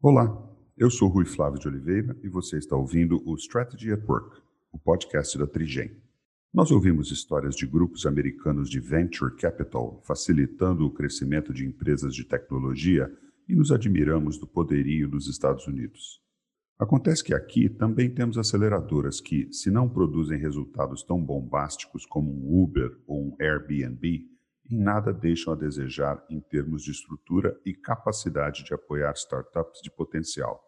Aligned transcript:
Olá, 0.00 0.32
eu 0.76 0.92
sou 0.92 1.08
Rui 1.08 1.24
Flávio 1.24 1.58
de 1.58 1.66
Oliveira 1.66 2.16
e 2.22 2.28
você 2.28 2.56
está 2.56 2.76
ouvindo 2.76 3.20
o 3.26 3.34
Strategy 3.34 3.90
at 3.90 4.08
Work, 4.08 4.40
o 4.70 4.78
podcast 4.78 5.36
da 5.36 5.44
Trigem. 5.44 5.90
Nós 6.54 6.70
ouvimos 6.70 7.10
histórias 7.10 7.56
de 7.56 7.66
grupos 7.66 8.06
americanos 8.06 8.70
de 8.70 8.78
venture 8.78 9.34
capital 9.34 10.00
facilitando 10.06 10.86
o 10.86 10.92
crescimento 10.92 11.52
de 11.52 11.66
empresas 11.66 12.14
de 12.14 12.22
tecnologia 12.22 13.12
e 13.48 13.56
nos 13.56 13.72
admiramos 13.72 14.38
do 14.38 14.46
poderio 14.46 15.08
dos 15.08 15.26
Estados 15.26 15.66
Unidos. 15.66 16.22
Acontece 16.78 17.24
que 17.24 17.34
aqui 17.34 17.68
também 17.68 18.08
temos 18.08 18.38
aceleradoras 18.38 19.20
que, 19.20 19.52
se 19.52 19.68
não 19.68 19.88
produzem 19.88 20.38
resultados 20.38 21.02
tão 21.02 21.20
bombásticos 21.20 22.06
como 22.06 22.30
um 22.30 22.62
Uber 22.62 22.96
ou 23.04 23.20
um 23.20 23.36
Airbnb, 23.40 24.28
em 24.70 24.78
nada 24.78 25.12
deixam 25.12 25.52
a 25.52 25.56
desejar 25.56 26.24
em 26.28 26.40
termos 26.40 26.82
de 26.82 26.90
estrutura 26.90 27.58
e 27.64 27.72
capacidade 27.72 28.64
de 28.64 28.74
apoiar 28.74 29.12
startups 29.14 29.80
de 29.82 29.90
potencial. 29.90 30.62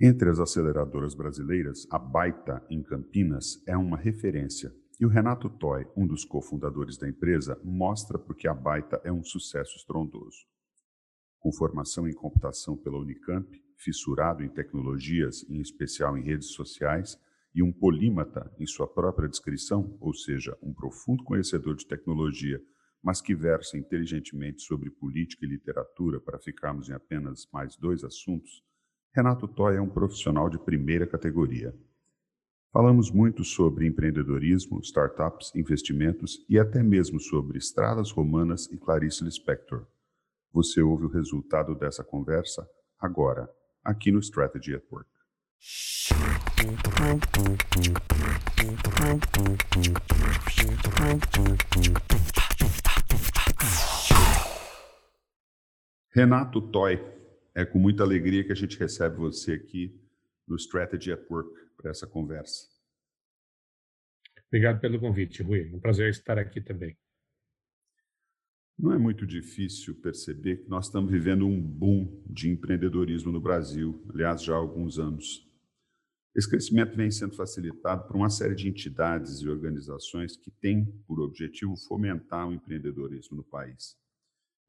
Entre 0.00 0.30
as 0.30 0.38
aceleradoras 0.38 1.14
brasileiras, 1.14 1.86
a 1.90 1.98
Baita, 1.98 2.64
em 2.70 2.82
Campinas, 2.82 3.62
é 3.66 3.76
uma 3.76 3.96
referência, 3.96 4.70
e 5.00 5.04
o 5.04 5.08
Renato 5.08 5.48
Toy, 5.50 5.86
um 5.96 6.06
dos 6.06 6.24
cofundadores 6.24 6.96
da 6.96 7.08
empresa, 7.08 7.58
mostra 7.64 8.18
porque 8.18 8.46
a 8.46 8.54
Baita 8.54 9.00
é 9.04 9.12
um 9.12 9.22
sucesso 9.22 9.76
estrondoso. 9.76 10.38
Com 11.38 11.52
formação 11.52 12.06
em 12.08 12.14
computação 12.14 12.76
pela 12.76 12.98
Unicamp, 12.98 13.48
fissurado 13.76 14.42
em 14.42 14.48
tecnologias, 14.48 15.44
em 15.48 15.60
especial 15.60 16.16
em 16.16 16.22
redes 16.22 16.52
sociais, 16.52 17.18
e 17.54 17.62
um 17.62 17.72
polímata 17.72 18.52
em 18.58 18.66
sua 18.66 18.86
própria 18.86 19.28
descrição, 19.28 19.96
ou 20.00 20.12
seja, 20.12 20.56
um 20.62 20.74
profundo 20.74 21.24
conhecedor 21.24 21.74
de 21.74 21.86
tecnologia 21.86 22.60
mas 23.06 23.20
que 23.20 23.36
versa 23.36 23.78
inteligentemente 23.78 24.62
sobre 24.62 24.90
política 24.90 25.46
e 25.46 25.48
literatura, 25.48 26.18
para 26.18 26.40
ficarmos 26.40 26.88
em 26.88 26.92
apenas 26.92 27.46
mais 27.52 27.76
dois 27.76 28.02
assuntos, 28.02 28.64
Renato 29.14 29.46
Toy 29.46 29.76
é 29.76 29.80
um 29.80 29.88
profissional 29.88 30.50
de 30.50 30.58
primeira 30.58 31.06
categoria. 31.06 31.72
Falamos 32.72 33.08
muito 33.08 33.44
sobre 33.44 33.86
empreendedorismo, 33.86 34.80
startups, 34.80 35.54
investimentos 35.54 36.44
e 36.48 36.58
até 36.58 36.82
mesmo 36.82 37.20
sobre 37.20 37.58
estradas 37.58 38.10
romanas 38.10 38.66
e 38.72 38.76
Clarice 38.76 39.22
Lispector. 39.22 39.86
Você 40.52 40.82
ouve 40.82 41.04
o 41.04 41.08
resultado 41.08 41.76
dessa 41.76 42.02
conversa 42.02 42.68
agora, 42.98 43.48
aqui 43.84 44.10
no 44.10 44.18
Strategy 44.18 44.74
at 44.74 44.82
Work. 44.90 45.08
Renato 56.16 56.62
Toy, 56.62 56.98
é 57.54 57.62
com 57.66 57.78
muita 57.78 58.02
alegria 58.02 58.42
que 58.42 58.50
a 58.50 58.54
gente 58.54 58.78
recebe 58.78 59.16
você 59.16 59.52
aqui 59.52 60.00
no 60.48 60.56
Strategy 60.56 61.12
at 61.12 61.20
Work 61.30 61.50
para 61.76 61.90
essa 61.90 62.06
conversa. 62.06 62.66
Obrigado 64.46 64.80
pelo 64.80 64.98
convite, 64.98 65.42
Rui. 65.42 65.70
Um 65.74 65.78
prazer 65.78 66.08
estar 66.08 66.38
aqui 66.38 66.62
também. 66.62 66.96
Não 68.78 68.92
é 68.92 68.98
muito 68.98 69.26
difícil 69.26 69.94
perceber 70.00 70.64
que 70.64 70.70
nós 70.70 70.86
estamos 70.86 71.10
vivendo 71.10 71.46
um 71.46 71.60
boom 71.60 72.24
de 72.24 72.48
empreendedorismo 72.48 73.30
no 73.30 73.40
Brasil, 73.40 74.02
aliás, 74.08 74.42
já 74.42 74.54
há 74.54 74.56
alguns 74.56 74.98
anos. 74.98 75.46
Esse 76.34 76.48
crescimento 76.48 76.96
vem 76.96 77.10
sendo 77.10 77.34
facilitado 77.34 78.06
por 78.06 78.16
uma 78.16 78.30
série 78.30 78.54
de 78.54 78.66
entidades 78.66 79.42
e 79.42 79.48
organizações 79.50 80.34
que 80.34 80.50
têm 80.50 80.86
por 81.06 81.20
objetivo 81.20 81.76
fomentar 81.76 82.48
o 82.48 82.54
empreendedorismo 82.54 83.36
no 83.36 83.44
país. 83.44 83.98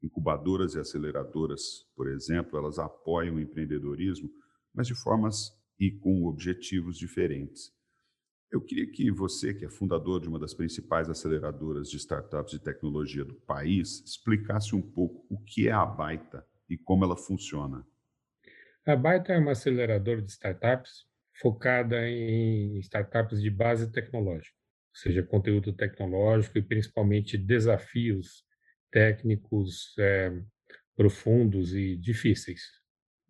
Incubadoras 0.02 0.74
e 0.74 0.78
aceleradoras, 0.78 1.86
por 1.96 2.08
exemplo, 2.08 2.58
elas 2.58 2.78
apoiam 2.78 3.36
o 3.36 3.40
empreendedorismo, 3.40 4.30
mas 4.72 4.86
de 4.86 4.94
formas 4.94 5.50
e 5.78 5.90
com 5.90 6.24
objetivos 6.26 6.96
diferentes. 6.96 7.72
Eu 8.50 8.62
queria 8.62 8.90
que 8.90 9.10
você, 9.10 9.52
que 9.52 9.64
é 9.64 9.68
fundador 9.68 10.20
de 10.20 10.28
uma 10.28 10.38
das 10.38 10.54
principais 10.54 11.10
aceleradoras 11.10 11.90
de 11.90 11.98
startups 11.98 12.52
de 12.52 12.58
tecnologia 12.58 13.24
do 13.24 13.34
país, 13.34 14.02
explicasse 14.06 14.74
um 14.74 14.80
pouco 14.80 15.26
o 15.28 15.38
que 15.44 15.68
é 15.68 15.72
a 15.72 15.84
Baita 15.84 16.46
e 16.68 16.78
como 16.78 17.04
ela 17.04 17.16
funciona. 17.16 17.86
A 18.86 18.96
Baita 18.96 19.34
é 19.34 19.38
uma 19.38 19.52
aceleradora 19.52 20.22
de 20.22 20.30
startups 20.30 21.06
focada 21.40 22.08
em 22.08 22.78
startups 22.78 23.42
de 23.42 23.50
base 23.50 23.92
tecnológica, 23.92 24.56
ou 24.56 24.96
seja, 24.96 25.22
conteúdo 25.22 25.72
tecnológico 25.74 26.56
e 26.56 26.62
principalmente 26.62 27.36
desafios 27.36 28.47
técnicos 28.90 29.94
é, 29.98 30.32
profundos 30.96 31.74
e 31.74 31.96
difíceis. 31.96 32.62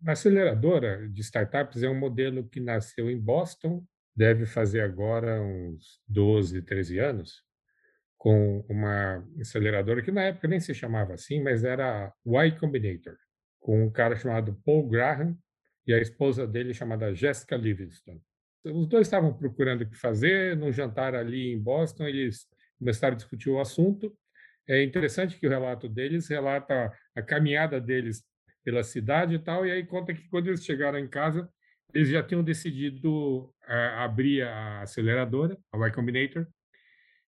A 0.07 0.13
aceleradora 0.13 1.07
de 1.09 1.21
startups 1.21 1.83
é 1.83 1.89
um 1.89 1.97
modelo 1.97 2.47
que 2.47 2.59
nasceu 2.59 3.09
em 3.09 3.19
Boston, 3.19 3.85
deve 4.15 4.45
fazer 4.45 4.81
agora 4.81 5.41
uns 5.41 6.01
12, 6.07 6.61
13 6.61 6.99
anos, 6.99 7.43
com 8.17 8.65
uma 8.69 9.25
aceleradora 9.39 10.01
que 10.01 10.11
na 10.11 10.23
época 10.23 10.47
nem 10.47 10.59
se 10.59 10.73
chamava 10.73 11.13
assim, 11.13 11.41
mas 11.41 11.63
era 11.63 12.13
Y 12.25 12.57
Combinator, 12.57 13.15
com 13.59 13.85
um 13.85 13.91
cara 13.91 14.15
chamado 14.15 14.59
Paul 14.65 14.87
Graham 14.87 15.37
e 15.85 15.93
a 15.93 15.99
esposa 15.99 16.47
dele 16.47 16.73
chamada 16.73 17.13
Jessica 17.13 17.55
Livingston. 17.55 18.21
Os 18.65 18.87
dois 18.87 19.07
estavam 19.07 19.33
procurando 19.33 19.81
o 19.81 19.89
que 19.89 19.97
fazer, 19.97 20.55
num 20.55 20.71
jantar 20.71 21.15
ali 21.15 21.53
em 21.53 21.59
Boston, 21.59 22.05
eles 22.05 22.47
começaram 22.77 23.13
a 23.13 23.17
discutir 23.17 23.49
o 23.49 23.59
assunto 23.59 24.15
é 24.69 24.83
interessante 24.83 25.37
que 25.39 25.47
o 25.47 25.49
relato 25.49 25.89
deles 25.89 26.27
relata 26.27 26.93
a 27.15 27.21
caminhada 27.21 27.81
deles 27.81 28.23
pela 28.63 28.83
cidade 28.83 29.33
e 29.33 29.39
tal, 29.39 29.65
e 29.65 29.71
aí 29.71 29.83
conta 29.83 30.13
que 30.13 30.27
quando 30.29 30.47
eles 30.47 30.63
chegaram 30.63 30.99
em 30.99 31.07
casa, 31.07 31.49
eles 31.91 32.09
já 32.09 32.21
tinham 32.21 32.43
decidido 32.43 33.45
uh, 33.67 33.97
abrir 33.97 34.43
a 34.43 34.81
aceleradora, 34.81 35.57
a 35.73 35.77
Y 35.77 35.91
Combinator, 35.91 36.47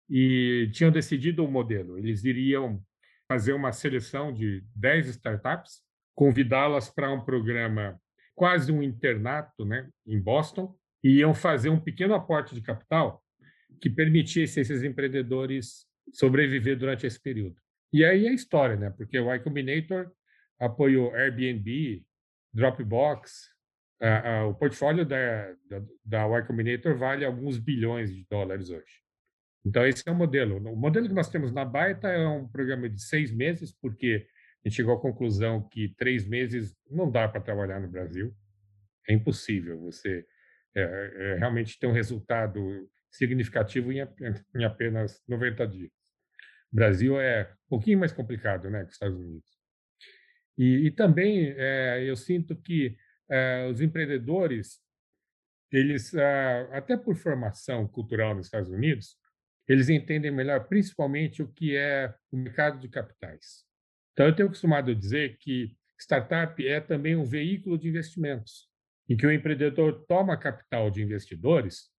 e 0.07 0.69
tinham 0.71 0.91
decidido 0.91 1.43
o 1.43 1.51
modelo. 1.51 1.97
Eles 1.97 2.23
iriam 2.23 2.79
fazer 3.27 3.53
uma 3.53 3.71
seleção 3.71 4.31
de 4.31 4.63
10 4.75 5.07
startups, 5.07 5.81
convidá-las 6.13 6.89
para 6.89 7.11
um 7.11 7.25
programa 7.25 7.99
quase 8.35 8.71
um 8.71 8.83
internato 8.83 9.65
né, 9.65 9.89
em 10.05 10.19
Boston, 10.19 10.75
e 11.03 11.19
iam 11.19 11.33
fazer 11.33 11.69
um 11.69 11.79
pequeno 11.79 12.13
aporte 12.13 12.53
de 12.53 12.61
capital 12.61 13.23
que 13.79 13.89
permitisse 13.89 14.59
esses 14.59 14.83
empreendedores 14.83 15.87
sobreviver 16.11 16.77
durante 16.77 17.05
esse 17.05 17.19
período. 17.19 17.55
E 17.93 18.05
aí 18.05 18.25
é 18.25 18.33
história, 18.33 18.75
né? 18.75 18.89
Porque 18.89 19.19
o 19.19 19.33
Y 19.33 19.43
Combinator 19.43 20.11
apoiou 20.59 21.13
Airbnb, 21.13 22.03
Dropbox, 22.53 23.49
o 24.47 24.53
portfólio 24.55 25.05
da, 25.05 25.53
da, 25.69 25.83
da 26.03 26.27
Y 26.27 26.45
Combinator 26.47 26.97
vale 26.97 27.25
alguns 27.25 27.57
bilhões 27.57 28.13
de 28.13 28.25
dólares 28.29 28.69
hoje. 28.69 29.01
Então, 29.63 29.85
esse 29.85 30.03
é 30.07 30.11
o 30.11 30.15
modelo. 30.15 30.57
O 30.57 30.75
modelo 30.75 31.07
que 31.07 31.13
nós 31.13 31.29
temos 31.29 31.51
na 31.51 31.63
Baita 31.63 32.07
é 32.07 32.27
um 32.27 32.47
programa 32.47 32.89
de 32.89 33.01
seis 33.01 33.31
meses, 33.31 33.71
porque 33.71 34.27
a 34.63 34.67
gente 34.67 34.75
chegou 34.75 34.95
à 34.95 34.99
conclusão 34.99 35.67
que 35.69 35.93
três 35.97 36.27
meses 36.27 36.75
não 36.89 37.09
dá 37.11 37.27
para 37.27 37.41
trabalhar 37.41 37.79
no 37.79 37.87
Brasil. 37.87 38.35
É 39.07 39.13
impossível 39.13 39.79
você 39.79 40.25
é, 40.75 40.81
é, 40.81 41.35
realmente 41.37 41.79
ter 41.79 41.87
um 41.87 41.91
resultado 41.91 42.89
significativo 43.11 43.91
em, 43.91 43.99
em 44.55 44.63
apenas 44.63 45.21
90 45.27 45.67
dias. 45.67 45.91
O 46.71 46.75
Brasil 46.75 47.19
é 47.19 47.51
um 47.65 47.69
pouquinho 47.69 47.99
mais 47.99 48.11
complicado 48.11 48.69
né, 48.69 48.83
que 48.83 48.89
os 48.89 48.93
Estados 48.93 49.19
Unidos. 49.19 49.51
E, 50.57 50.87
e 50.87 50.91
também 50.91 51.53
é, 51.57 52.03
eu 52.03 52.15
sinto 52.15 52.55
que 52.55 52.95
é, 53.29 53.67
os 53.69 53.81
empreendedores, 53.81 54.79
eles, 55.71 56.13
é, 56.13 56.69
até 56.71 56.95
por 56.95 57.15
formação 57.15 57.87
cultural 57.87 58.35
nos 58.35 58.45
Estados 58.45 58.69
Unidos, 58.69 59.17
eles 59.67 59.89
entendem 59.89 60.31
melhor 60.31 60.67
principalmente 60.67 61.41
o 61.41 61.47
que 61.47 61.75
é 61.75 62.13
o 62.31 62.37
mercado 62.37 62.79
de 62.79 62.89
capitais. 62.89 63.65
Então, 64.13 64.25
eu 64.25 64.35
tenho 64.35 64.47
acostumado 64.47 64.91
a 64.91 64.95
dizer 64.95 65.37
que 65.37 65.75
startup 65.99 66.67
é 66.67 66.79
também 66.81 67.15
um 67.15 67.23
veículo 67.23 67.77
de 67.77 67.87
investimentos, 67.87 68.67
em 69.07 69.15
que 69.15 69.25
o 69.25 69.31
empreendedor 69.31 70.05
toma 70.07 70.37
capital 70.37 70.89
de 70.89 71.01
investidores, 71.01 71.90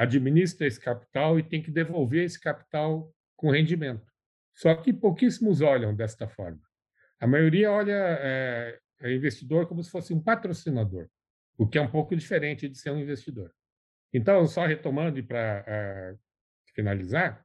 administra 0.00 0.66
esse 0.66 0.80
capital 0.80 1.38
e 1.38 1.42
tem 1.42 1.62
que 1.62 1.70
devolver 1.70 2.24
esse 2.24 2.40
capital 2.40 3.14
com 3.36 3.50
rendimento. 3.50 4.10
Só 4.54 4.74
que 4.74 4.94
pouquíssimos 4.94 5.60
olham 5.60 5.94
desta 5.94 6.26
forma. 6.26 6.60
A 7.20 7.26
maioria 7.26 7.70
olha 7.70 7.92
é, 7.92 8.78
é 9.00 9.14
investidor 9.14 9.66
como 9.66 9.82
se 9.82 9.90
fosse 9.90 10.14
um 10.14 10.22
patrocinador, 10.22 11.06
o 11.58 11.68
que 11.68 11.76
é 11.76 11.82
um 11.82 11.90
pouco 11.90 12.16
diferente 12.16 12.66
de 12.66 12.78
ser 12.78 12.90
um 12.90 12.98
investidor. 12.98 13.52
Então, 14.12 14.46
só 14.46 14.64
retomando 14.64 15.18
e 15.18 15.22
para 15.22 15.64
é, 15.66 16.14
finalizar, 16.74 17.44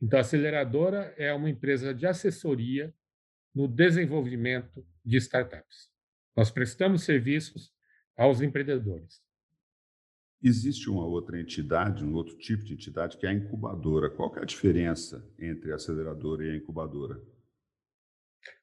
então 0.00 0.18
a 0.18 0.22
aceleradora 0.22 1.14
é 1.18 1.32
uma 1.34 1.50
empresa 1.50 1.94
de 1.94 2.06
assessoria 2.06 2.94
no 3.54 3.68
desenvolvimento 3.68 4.86
de 5.04 5.18
startups. 5.18 5.90
Nós 6.34 6.50
prestamos 6.50 7.04
serviços 7.04 7.72
aos 8.16 8.40
empreendedores. 8.40 9.23
Existe 10.46 10.90
uma 10.90 11.06
outra 11.06 11.40
entidade, 11.40 12.04
um 12.04 12.12
outro 12.12 12.36
tipo 12.36 12.62
de 12.64 12.74
entidade, 12.74 13.16
que 13.16 13.26
é 13.26 13.30
a 13.30 13.32
incubadora. 13.32 14.10
Qual 14.10 14.36
é 14.36 14.42
a 14.42 14.44
diferença 14.44 15.26
entre 15.38 15.72
a 15.72 15.76
aceleradora 15.76 16.44
e 16.44 16.50
a 16.50 16.56
incubadora? 16.56 17.18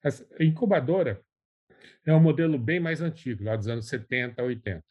A 0.06 0.44
incubadora 0.44 1.20
É 2.06 2.14
um 2.14 2.20
modelo 2.20 2.60
bem 2.60 2.80
mais 2.80 3.02
antigo, 3.02 3.44
lá 3.44 3.56
dos 3.56 3.68
anos 3.68 3.88
70, 3.88 4.44
80. 4.44 4.84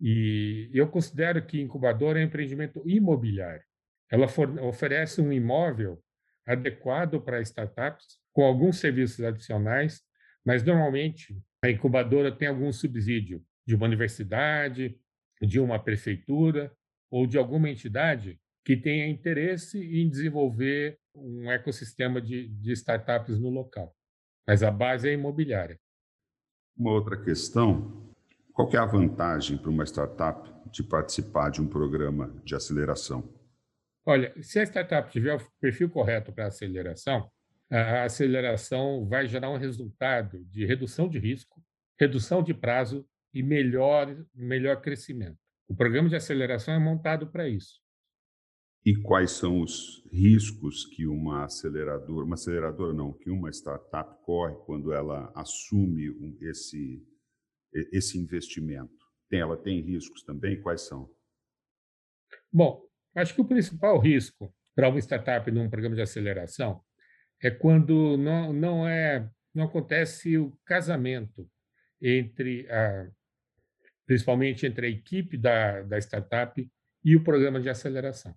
E 0.00 0.68
eu 0.74 0.88
considero 0.88 1.44
que 1.46 1.60
incubadora 1.60 2.18
é 2.18 2.24
um 2.24 2.26
empreendimento 2.26 2.82
imobiliário. 2.84 3.62
Ela 4.10 4.26
oferece 4.62 5.20
um 5.20 5.32
imóvel 5.32 6.02
adequado 6.44 7.20
para 7.20 7.40
startups, 7.42 8.18
com 8.32 8.42
alguns 8.42 8.78
serviços 8.78 9.24
adicionais, 9.24 10.02
mas 10.44 10.64
normalmente 10.64 11.40
a 11.64 11.70
incubadora 11.70 12.32
tem 12.32 12.48
algum 12.48 12.72
subsídio 12.72 13.40
de 13.64 13.76
uma 13.76 13.86
universidade, 13.86 14.98
de 15.46 15.60
uma 15.60 15.78
prefeitura 15.78 16.72
ou 17.10 17.26
de 17.26 17.38
alguma 17.38 17.70
entidade 17.70 18.40
que 18.64 18.76
tenha 18.76 19.06
interesse 19.06 19.78
em 19.78 20.08
desenvolver 20.08 20.98
um 21.14 21.50
ecossistema 21.50 22.20
de, 22.20 22.48
de 22.48 22.72
startups 22.72 23.38
no 23.38 23.50
local. 23.50 23.94
Mas 24.46 24.62
a 24.62 24.70
base 24.70 25.08
é 25.08 25.12
imobiliária. 25.12 25.78
Uma 26.76 26.92
outra 26.92 27.16
questão: 27.16 28.12
qual 28.52 28.70
é 28.72 28.76
a 28.76 28.84
vantagem 28.84 29.56
para 29.56 29.70
uma 29.70 29.84
startup 29.84 30.50
de 30.70 30.82
participar 30.82 31.50
de 31.50 31.60
um 31.60 31.68
programa 31.68 32.34
de 32.44 32.54
aceleração? 32.54 33.32
Olha, 34.06 34.34
se 34.42 34.58
a 34.58 34.64
startup 34.64 35.10
tiver 35.10 35.34
o 35.34 35.50
perfil 35.60 35.88
correto 35.88 36.32
para 36.32 36.46
aceleração, 36.46 37.30
a 37.70 38.04
aceleração 38.04 39.06
vai 39.08 39.26
gerar 39.26 39.50
um 39.50 39.56
resultado 39.56 40.44
de 40.44 40.66
redução 40.66 41.08
de 41.08 41.18
risco, 41.18 41.62
redução 41.98 42.42
de 42.42 42.52
prazo 42.52 43.06
e 43.34 43.42
melhor, 43.42 44.24
melhor 44.32 44.80
crescimento. 44.80 45.38
O 45.68 45.74
programa 45.74 46.08
de 46.08 46.14
aceleração 46.14 46.72
é 46.72 46.78
montado 46.78 47.26
para 47.26 47.48
isso. 47.48 47.82
E 48.86 48.94
quais 49.02 49.32
são 49.32 49.60
os 49.60 50.06
riscos 50.12 50.84
que 50.84 51.06
uma 51.06 51.44
aceleradora, 51.44 52.24
uma 52.24 52.34
aceleradora 52.34 52.92
não, 52.92 53.12
que 53.14 53.30
uma 53.30 53.50
startup 53.50 54.22
corre 54.24 54.54
quando 54.66 54.92
ela 54.92 55.32
assume 55.34 56.38
esse, 56.42 57.02
esse 57.92 58.18
investimento? 58.18 58.92
Tem, 59.28 59.40
ela 59.40 59.56
tem 59.56 59.80
riscos 59.80 60.22
também? 60.22 60.60
Quais 60.60 60.82
são? 60.82 61.10
Bom, 62.52 62.86
acho 63.16 63.34
que 63.34 63.40
o 63.40 63.48
principal 63.48 63.98
risco 63.98 64.54
para 64.76 64.90
uma 64.90 64.98
startup 64.98 65.50
num 65.50 65.70
programa 65.70 65.96
de 65.96 66.02
aceleração 66.02 66.82
é 67.42 67.50
quando 67.50 68.18
não, 68.18 68.52
não, 68.52 68.86
é, 68.86 69.28
não 69.54 69.64
acontece 69.64 70.36
o 70.36 70.52
casamento 70.64 71.48
entre 72.02 72.68
a, 72.70 73.10
principalmente 74.06 74.66
entre 74.66 74.86
a 74.86 74.90
equipe 74.90 75.36
da, 75.36 75.82
da 75.82 75.98
startup 75.98 76.70
e 77.04 77.16
o 77.16 77.22
programa 77.22 77.60
de 77.60 77.68
aceleração. 77.68 78.34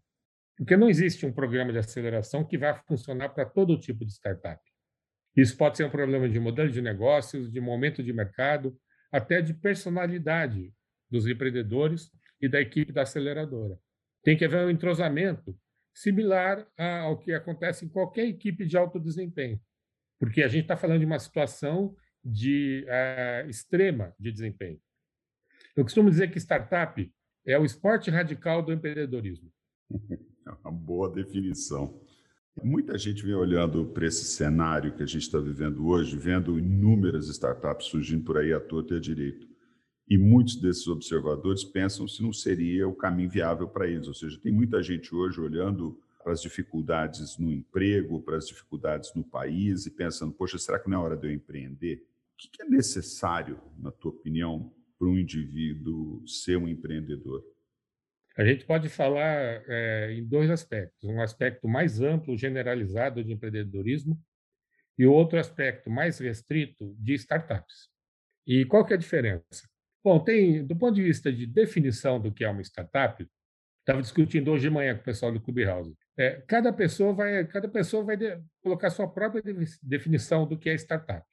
Porque 0.57 0.75
não 0.75 0.89
existe 0.89 1.25
um 1.25 1.31
programa 1.31 1.71
de 1.71 1.77
aceleração 1.77 2.43
que 2.43 2.57
vá 2.57 2.73
funcionar 2.87 3.29
para 3.29 3.45
todo 3.45 3.79
tipo 3.79 4.03
de 4.03 4.11
startup. 4.11 4.61
Isso 5.35 5.55
pode 5.55 5.77
ser 5.77 5.85
um 5.85 5.89
problema 5.89 6.27
de 6.27 6.39
modelo 6.39 6.71
de 6.71 6.81
negócios, 6.81 7.51
de 7.51 7.61
momento 7.61 8.01
de 8.01 8.11
mercado, 8.11 8.75
até 9.11 9.41
de 9.41 9.53
personalidade 9.53 10.73
dos 11.09 11.27
empreendedores 11.27 12.11
e 12.41 12.49
da 12.49 12.59
equipe 12.59 12.91
da 12.91 13.03
aceleradora. 13.03 13.77
Tem 14.23 14.35
que 14.35 14.43
haver 14.43 14.65
um 14.65 14.69
entrosamento 14.69 15.55
similar 15.93 16.67
ao 16.77 17.17
que 17.17 17.33
acontece 17.33 17.85
em 17.85 17.89
qualquer 17.89 18.27
equipe 18.27 18.65
de 18.65 18.77
alto 18.77 18.99
desempenho, 18.99 19.59
porque 20.19 20.43
a 20.43 20.47
gente 20.47 20.63
está 20.63 20.75
falando 20.75 20.99
de 20.99 21.05
uma 21.05 21.19
situação 21.19 21.95
de 22.23 22.85
uh, 22.87 23.49
extrema 23.49 24.13
de 24.19 24.31
desempenho. 24.31 24.79
Eu 25.77 25.83
costumo 25.83 26.09
dizer 26.09 26.31
que 26.31 26.39
startup 26.39 27.13
é 27.45 27.59
o 27.59 27.63
esporte 27.63 28.09
radical 28.09 28.63
do 28.63 28.73
empreendedorismo. 28.73 29.53
É 30.43 30.49
uma 30.63 30.71
boa 30.71 31.07
definição. 31.07 32.01
Muita 32.63 32.97
gente 32.97 33.23
vem 33.23 33.35
olhando 33.35 33.85
para 33.85 34.07
esse 34.07 34.25
cenário 34.25 34.95
que 34.95 35.03
a 35.03 35.05
gente 35.05 35.21
está 35.21 35.37
vivendo 35.39 35.85
hoje, 35.85 36.17
vendo 36.17 36.57
inúmeras 36.57 37.27
startups 37.27 37.85
surgindo 37.85 38.23
por 38.23 38.39
aí 38.39 38.51
à 38.51 38.59
torta 38.59 38.95
e 38.95 38.97
à 38.97 38.99
direito. 38.99 39.47
E 40.09 40.17
muitos 40.17 40.55
desses 40.55 40.87
observadores 40.87 41.63
pensam 41.63 42.07
se 42.07 42.23
não 42.23 42.33
seria 42.33 42.87
o 42.87 42.95
caminho 42.95 43.29
viável 43.29 43.67
para 43.67 43.87
eles. 43.87 44.07
Ou 44.07 44.15
seja, 44.15 44.39
tem 44.41 44.51
muita 44.51 44.81
gente 44.81 45.13
hoje 45.13 45.39
olhando 45.39 46.01
para 46.23 46.33
as 46.33 46.41
dificuldades 46.41 47.37
no 47.37 47.51
emprego, 47.53 48.19
para 48.23 48.37
as 48.37 48.47
dificuldades 48.47 49.13
no 49.13 49.23
país 49.23 49.85
e 49.85 49.91
pensando: 49.91 50.33
poxa, 50.33 50.57
será 50.57 50.79
que 50.79 50.89
não 50.89 51.01
é 51.01 51.03
hora 51.03 51.15
de 51.15 51.27
eu 51.27 51.31
empreender? 51.31 52.03
O 52.33 52.37
que 52.37 52.63
é 52.63 52.65
necessário, 52.65 53.59
na 53.77 53.91
tua 53.91 54.11
opinião, 54.11 54.71
para 54.97 55.07
um 55.07 55.17
indivíduo 55.17 56.27
ser 56.27 56.57
um 56.57 56.67
empreendedor? 56.67 57.43
A 58.37 58.45
gente 58.45 58.65
pode 58.65 58.87
falar 58.87 59.63
é, 59.67 60.13
em 60.13 60.23
dois 60.23 60.49
aspectos: 60.49 61.03
um 61.03 61.21
aspecto 61.21 61.67
mais 61.67 62.01
amplo, 62.01 62.37
generalizado 62.37 63.23
de 63.23 63.33
empreendedorismo, 63.33 64.19
e 64.97 65.05
outro 65.05 65.39
aspecto 65.39 65.89
mais 65.89 66.19
restrito 66.19 66.95
de 66.99 67.13
startups. 67.15 67.89
E 68.45 68.65
qual 68.65 68.85
que 68.85 68.93
é 68.93 68.95
a 68.95 68.99
diferença? 68.99 69.67
Bom, 70.03 70.19
tem, 70.23 70.65
do 70.65 70.75
ponto 70.75 70.95
de 70.95 71.03
vista 71.03 71.31
de 71.31 71.45
definição 71.45 72.19
do 72.19 72.31
que 72.31 72.43
é 72.43 72.49
uma 72.49 72.61
startup, 72.61 73.27
estava 73.79 74.01
discutindo 74.01 74.51
hoje 74.51 74.63
de 74.63 74.69
manhã 74.69 74.95
com 74.95 75.01
o 75.01 75.05
pessoal 75.05 75.31
do 75.31 75.41
Clubhouse. 75.41 75.95
É, 76.17 76.41
cada 76.47 76.71
pessoa 76.73 77.13
vai, 77.13 77.45
cada 77.45 77.67
pessoa 77.67 78.03
vai 78.03 78.17
de, 78.17 78.39
colocar 78.61 78.89
sua 78.89 79.07
própria 79.07 79.43
definição 79.81 80.47
do 80.47 80.57
que 80.57 80.69
é 80.69 80.75
startup. 80.75 81.25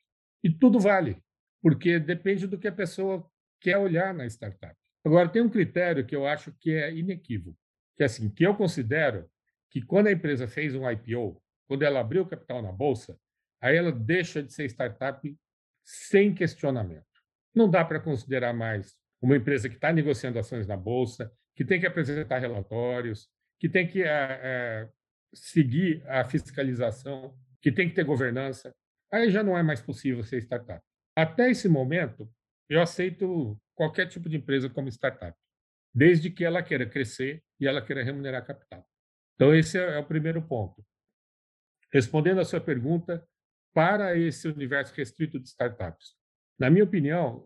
E 0.42 0.50
tudo 0.50 0.78
vale, 0.78 1.18
porque 1.62 1.98
depende 1.98 2.46
do 2.46 2.58
que 2.58 2.68
a 2.68 2.72
pessoa 2.72 3.28
quer 3.64 3.78
olhar 3.78 4.12
na 4.12 4.26
startup. 4.26 4.76
Agora, 5.02 5.26
tem 5.26 5.40
um 5.40 5.48
critério 5.48 6.04
que 6.04 6.14
eu 6.14 6.26
acho 6.26 6.52
que 6.60 6.72
é 6.72 6.94
inequívoco, 6.94 7.58
que 7.96 8.02
é 8.02 8.06
assim, 8.06 8.28
que 8.28 8.46
eu 8.46 8.54
considero 8.54 9.26
que 9.70 9.80
quando 9.80 10.08
a 10.08 10.12
empresa 10.12 10.46
fez 10.46 10.74
um 10.74 10.88
IPO, 10.88 11.42
quando 11.66 11.82
ela 11.82 12.00
abriu 12.00 12.22
o 12.22 12.28
capital 12.28 12.60
na 12.60 12.70
bolsa, 12.70 13.18
aí 13.62 13.74
ela 13.74 13.90
deixa 13.90 14.42
de 14.42 14.52
ser 14.52 14.66
startup 14.66 15.34
sem 15.82 16.34
questionamento. 16.34 17.06
Não 17.54 17.68
dá 17.70 17.82
para 17.82 17.98
considerar 17.98 18.52
mais 18.52 18.94
uma 19.20 19.36
empresa 19.36 19.68
que 19.68 19.76
está 19.76 19.90
negociando 19.90 20.38
ações 20.38 20.66
na 20.66 20.76
bolsa, 20.76 21.32
que 21.54 21.64
tem 21.64 21.80
que 21.80 21.86
apresentar 21.86 22.38
relatórios, 22.40 23.30
que 23.58 23.68
tem 23.68 23.86
que 23.86 24.02
é, 24.02 24.88
seguir 25.32 26.02
a 26.06 26.22
fiscalização, 26.24 27.34
que 27.62 27.72
tem 27.72 27.88
que 27.88 27.94
ter 27.94 28.04
governança. 28.04 28.74
Aí 29.10 29.30
já 29.30 29.42
não 29.42 29.56
é 29.56 29.62
mais 29.62 29.80
possível 29.80 30.22
ser 30.22 30.38
startup. 30.42 30.82
Até 31.16 31.50
esse 31.50 31.68
momento, 31.68 32.30
eu 32.68 32.80
aceito 32.80 33.60
qualquer 33.74 34.06
tipo 34.06 34.28
de 34.28 34.36
empresa 34.36 34.70
como 34.70 34.88
startup, 34.88 35.36
desde 35.94 36.30
que 36.30 36.44
ela 36.44 36.62
queira 36.62 36.86
crescer 36.86 37.42
e 37.60 37.66
ela 37.66 37.84
queira 37.84 38.02
remunerar 38.02 38.46
capital. 38.46 38.86
Então, 39.34 39.54
esse 39.54 39.78
é 39.78 39.98
o 39.98 40.06
primeiro 40.06 40.40
ponto. 40.42 40.84
Respondendo 41.92 42.40
à 42.40 42.44
sua 42.44 42.60
pergunta, 42.60 43.26
para 43.72 44.16
esse 44.16 44.46
universo 44.48 44.94
restrito 44.94 45.38
de 45.38 45.48
startups, 45.48 46.14
na 46.58 46.70
minha 46.70 46.84
opinião, 46.84 47.44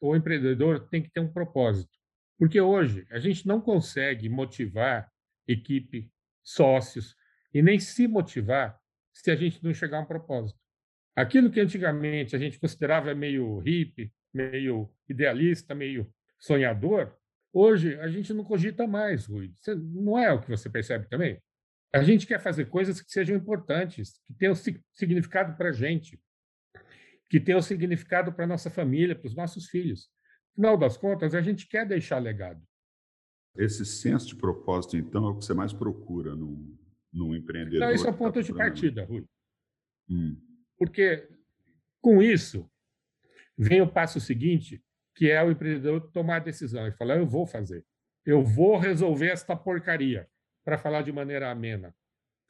o 0.00 0.14
empreendedor 0.14 0.88
tem 0.88 1.02
que 1.02 1.10
ter 1.10 1.20
um 1.20 1.32
propósito. 1.32 1.90
Porque 2.38 2.60
hoje 2.60 3.04
a 3.10 3.18
gente 3.18 3.46
não 3.46 3.60
consegue 3.60 4.28
motivar 4.28 5.10
equipe, 5.46 6.08
sócios, 6.44 7.16
e 7.52 7.60
nem 7.60 7.80
se 7.80 8.06
motivar 8.06 8.78
se 9.12 9.30
a 9.30 9.34
gente 9.34 9.62
não 9.64 9.74
chegar 9.74 9.98
a 9.98 10.02
um 10.02 10.06
propósito. 10.06 10.60
Aquilo 11.16 11.50
que 11.50 11.58
antigamente 11.58 12.36
a 12.36 12.38
gente 12.38 12.60
considerava 12.60 13.12
meio 13.12 13.58
hippie, 13.58 14.12
meio 14.32 14.90
idealista, 15.08 15.74
meio 15.74 16.12
sonhador, 16.38 17.16
hoje 17.52 17.98
a 18.00 18.08
gente 18.08 18.32
não 18.32 18.44
cogita 18.44 18.86
mais, 18.86 19.26
Rui. 19.26 19.52
Não 19.94 20.18
é 20.18 20.32
o 20.32 20.40
que 20.40 20.50
você 20.50 20.68
percebe 20.68 21.08
também? 21.08 21.42
A 21.92 22.02
gente 22.02 22.26
quer 22.26 22.40
fazer 22.40 22.66
coisas 22.66 23.00
que 23.00 23.10
sejam 23.10 23.36
importantes, 23.36 24.20
que 24.26 24.34
tenham 24.34 24.54
significado 24.92 25.56
para 25.56 25.70
a 25.70 25.72
gente 25.72 26.20
que 27.28 27.38
tenham 27.38 27.60
significado 27.60 28.32
para 28.32 28.44
a 28.44 28.48
nossa 28.48 28.70
família, 28.70 29.14
para 29.14 29.26
os 29.26 29.34
nossos 29.34 29.66
filhos. 29.66 30.08
Final 30.54 30.76
das 30.76 30.96
contas, 30.96 31.34
a 31.34 31.40
gente 31.40 31.68
quer 31.68 31.86
deixar 31.86 32.18
legado. 32.18 32.60
Esse 33.56 33.84
senso 33.84 34.28
de 34.28 34.36
propósito, 34.36 34.96
então, 34.96 35.26
é 35.26 35.30
o 35.30 35.36
que 35.36 35.44
você 35.44 35.54
mais 35.54 35.72
procura 35.72 36.34
num, 36.34 36.76
num 37.12 37.34
empreendedor. 37.34 37.80
Não, 37.80 37.90
esse 37.90 38.06
é 38.06 38.08
o 38.08 38.12
tá 38.12 38.18
ponto 38.18 38.34
tá 38.34 38.40
de 38.40 38.54
partida, 38.54 39.04
Rui. 39.04 39.24
Hum. 40.08 40.36
Porque, 40.78 41.28
com 42.00 42.22
isso, 42.22 42.68
vem 43.58 43.82
o 43.82 43.92
passo 43.92 44.20
seguinte, 44.20 44.82
que 45.14 45.30
é 45.30 45.42
o 45.42 45.50
empreendedor 45.50 46.12
tomar 46.12 46.36
a 46.36 46.44
decisão 46.44 46.86
e 46.86 46.92
falar: 46.92 47.16
eu 47.16 47.26
vou 47.26 47.46
fazer, 47.46 47.84
eu 48.24 48.44
vou 48.44 48.78
resolver 48.78 49.30
esta 49.30 49.56
porcaria, 49.56 50.28
para 50.64 50.78
falar 50.78 51.02
de 51.02 51.10
maneira 51.10 51.50
amena. 51.50 51.94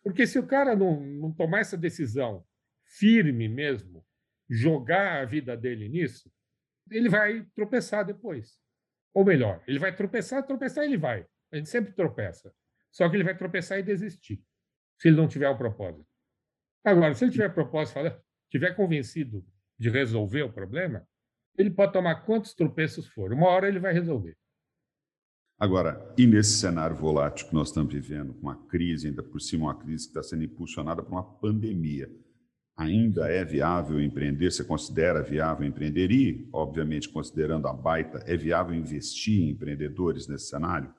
Porque 0.03 0.27
se 0.27 0.39
o 0.39 0.47
cara 0.47 0.77
não, 0.77 1.01
não 1.01 1.33
tomar 1.33 1.61
essa 1.61 1.77
decisão 1.77 2.45
firme 2.85 3.49
mesmo, 3.49 4.05
jogar 4.49 5.23
a 5.23 5.25
vida 5.25 5.57
dele 5.57 5.89
nisso, 5.89 6.31
ele 6.91 7.09
vai 7.09 7.47
tropeçar 7.55 8.05
depois. 8.05 8.59
Ou 9.15 9.25
melhor, 9.25 9.63
ele 9.67 9.79
vai 9.79 9.95
tropeçar, 9.95 10.47
tropeçar 10.47 10.85
ele 10.85 10.97
vai. 10.97 11.27
A 11.53 11.57
gente 11.57 11.69
sempre 11.69 11.93
tropeça. 11.93 12.53
Só 12.91 13.09
que 13.09 13.17
ele 13.17 13.25
vai 13.25 13.37
tropeçar 13.37 13.79
e 13.79 13.83
desistir, 13.83 14.43
se 14.99 15.09
ele 15.09 15.17
não 15.17 15.29
tiver 15.29 15.49
o 15.49 15.55
um 15.55 15.59
propósito. 15.59 16.07
Agora, 16.85 17.15
se 17.15 17.25
ele 17.25 17.33
tiver 17.33 17.53
propósito, 17.53 17.95
falar, 17.95 18.21
tiver 18.51 18.75
convencido 18.75 19.45
de 19.79 19.89
resolver 19.89 20.43
o 20.43 20.53
problema, 20.53 21.07
ele 21.57 21.71
pode 21.71 21.93
tomar 21.93 22.27
quantos 22.27 22.55
tropeços 22.55 23.07
for. 23.09 23.33
Uma 23.33 23.49
hora 23.49 23.69
ele 23.69 23.79
vai 23.79 23.93
resolver. 23.93 24.37
Agora, 25.59 26.15
e 26.17 26.25
nesse 26.27 26.53
cenário 26.53 26.95
volátil 26.95 27.49
que 27.49 27.55
nós 27.55 27.69
estamos 27.69 27.93
vivendo, 27.93 28.37
uma 28.41 28.57
crise, 28.69 29.09
ainda 29.09 29.25
por 29.25 29.41
cima 29.41 29.67
uma 29.67 29.79
crise 29.79 30.05
que 30.05 30.11
está 30.11 30.23
sendo 30.23 30.45
impulsionada 30.45 31.03
por 31.03 31.11
uma 31.11 31.23
pandemia, 31.23 32.09
ainda 32.77 33.29
é 33.29 33.45
viável 33.45 34.01
empreender? 34.01 34.53
Você 34.53 34.63
considera 34.63 35.21
viável 35.21 35.67
empreender? 35.67 36.13
E, 36.13 36.49
obviamente, 36.53 37.09
considerando 37.09 37.67
a 37.67 37.73
baita, 37.73 38.23
é 38.25 38.37
viável 38.37 38.73
investir 38.73 39.43
em 39.43 39.51
empreendedores 39.51 40.29
nesse 40.29 40.47
cenário? 40.47 40.95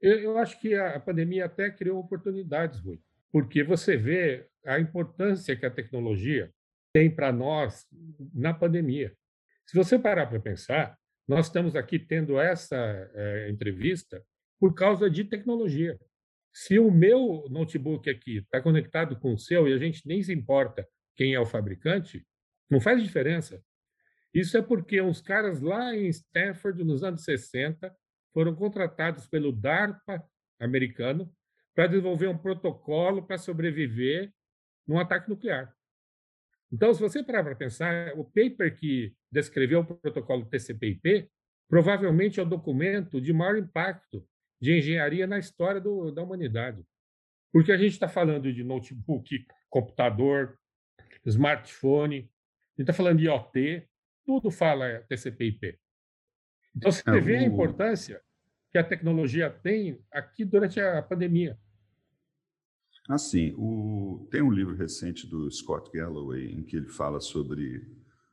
Eu, 0.00 0.20
eu 0.20 0.38
acho 0.38 0.60
que 0.60 0.74
a 0.76 1.00
pandemia 1.00 1.46
até 1.46 1.68
criou 1.68 1.98
oportunidades, 1.98 2.78
Rui, 2.78 3.00
porque 3.32 3.64
você 3.64 3.96
vê 3.96 4.46
a 4.64 4.78
importância 4.78 5.56
que 5.56 5.66
a 5.66 5.70
tecnologia 5.70 6.52
tem 6.94 7.10
para 7.10 7.32
nós 7.32 7.84
na 8.32 8.54
pandemia. 8.54 9.12
Se 9.66 9.76
você 9.76 9.98
parar 9.98 10.26
para 10.28 10.38
pensar, 10.38 10.96
nós 11.26 11.46
estamos 11.46 11.74
aqui 11.74 11.98
tendo 11.98 12.38
essa 12.38 12.76
é, 13.14 13.50
entrevista 13.50 14.24
por 14.60 14.74
causa 14.74 15.10
de 15.10 15.24
tecnologia. 15.24 15.98
Se 16.52 16.78
o 16.78 16.92
meu 16.92 17.48
notebook 17.50 18.08
aqui 18.08 18.38
está 18.38 18.62
conectado 18.62 19.18
com 19.18 19.34
o 19.34 19.38
seu 19.38 19.66
e 19.66 19.72
a 19.72 19.78
gente 19.78 20.06
nem 20.06 20.22
se 20.22 20.32
importa 20.32 20.86
quem 21.16 21.34
é 21.34 21.40
o 21.40 21.46
fabricante, 21.46 22.24
não 22.70 22.80
faz 22.80 23.02
diferença. 23.02 23.60
Isso 24.32 24.56
é 24.56 24.62
porque 24.62 25.00
uns 25.00 25.20
caras 25.20 25.60
lá 25.60 25.96
em 25.96 26.06
Stanford, 26.08 26.84
nos 26.84 27.02
anos 27.02 27.24
60, 27.24 27.92
foram 28.32 28.54
contratados 28.54 29.26
pelo 29.26 29.50
DARPA 29.50 30.24
americano 30.60 31.32
para 31.74 31.88
desenvolver 31.88 32.28
um 32.28 32.38
protocolo 32.38 33.26
para 33.26 33.36
sobreviver 33.36 34.32
num 34.86 34.98
ataque 34.98 35.28
nuclear. 35.28 35.74
Então, 36.74 36.92
se 36.92 37.00
você 37.00 37.22
parar 37.22 37.44
para 37.44 37.54
pensar, 37.54 38.12
o 38.18 38.24
paper 38.24 38.76
que 38.76 39.14
descreveu 39.30 39.80
o 39.80 39.84
protocolo 39.84 40.44
TCP/IP 40.44 41.30
provavelmente 41.68 42.40
é 42.40 42.42
o 42.42 42.46
documento 42.46 43.20
de 43.20 43.32
maior 43.32 43.56
impacto 43.56 44.26
de 44.60 44.76
engenharia 44.76 45.24
na 45.24 45.38
história 45.38 45.80
do, 45.80 46.10
da 46.10 46.20
humanidade. 46.24 46.84
Porque 47.52 47.70
a 47.70 47.76
gente 47.76 47.92
está 47.92 48.08
falando 48.08 48.52
de 48.52 48.64
notebook, 48.64 49.46
computador, 49.70 50.58
smartphone, 51.24 52.16
a 52.16 52.20
gente 52.20 52.80
está 52.80 52.92
falando 52.92 53.18
de 53.18 53.26
IoT, 53.26 53.88
tudo 54.26 54.50
fala 54.50 55.04
TCP/IP. 55.08 55.78
Então 56.74 56.90
você 56.90 57.08
é, 57.08 57.20
vê 57.20 57.36
a 57.36 57.42
importância 57.44 58.20
que 58.72 58.78
a 58.78 58.82
tecnologia 58.82 59.48
tem 59.48 60.02
aqui 60.10 60.44
durante 60.44 60.80
a 60.80 61.00
pandemia. 61.00 61.56
Assim, 63.08 63.54
o... 63.58 64.26
tem 64.30 64.42
um 64.42 64.50
livro 64.50 64.74
recente 64.74 65.26
do 65.26 65.50
Scott 65.50 65.90
Galloway 65.92 66.52
em 66.52 66.62
que 66.62 66.76
ele 66.76 66.88
fala 66.88 67.20
sobre 67.20 67.86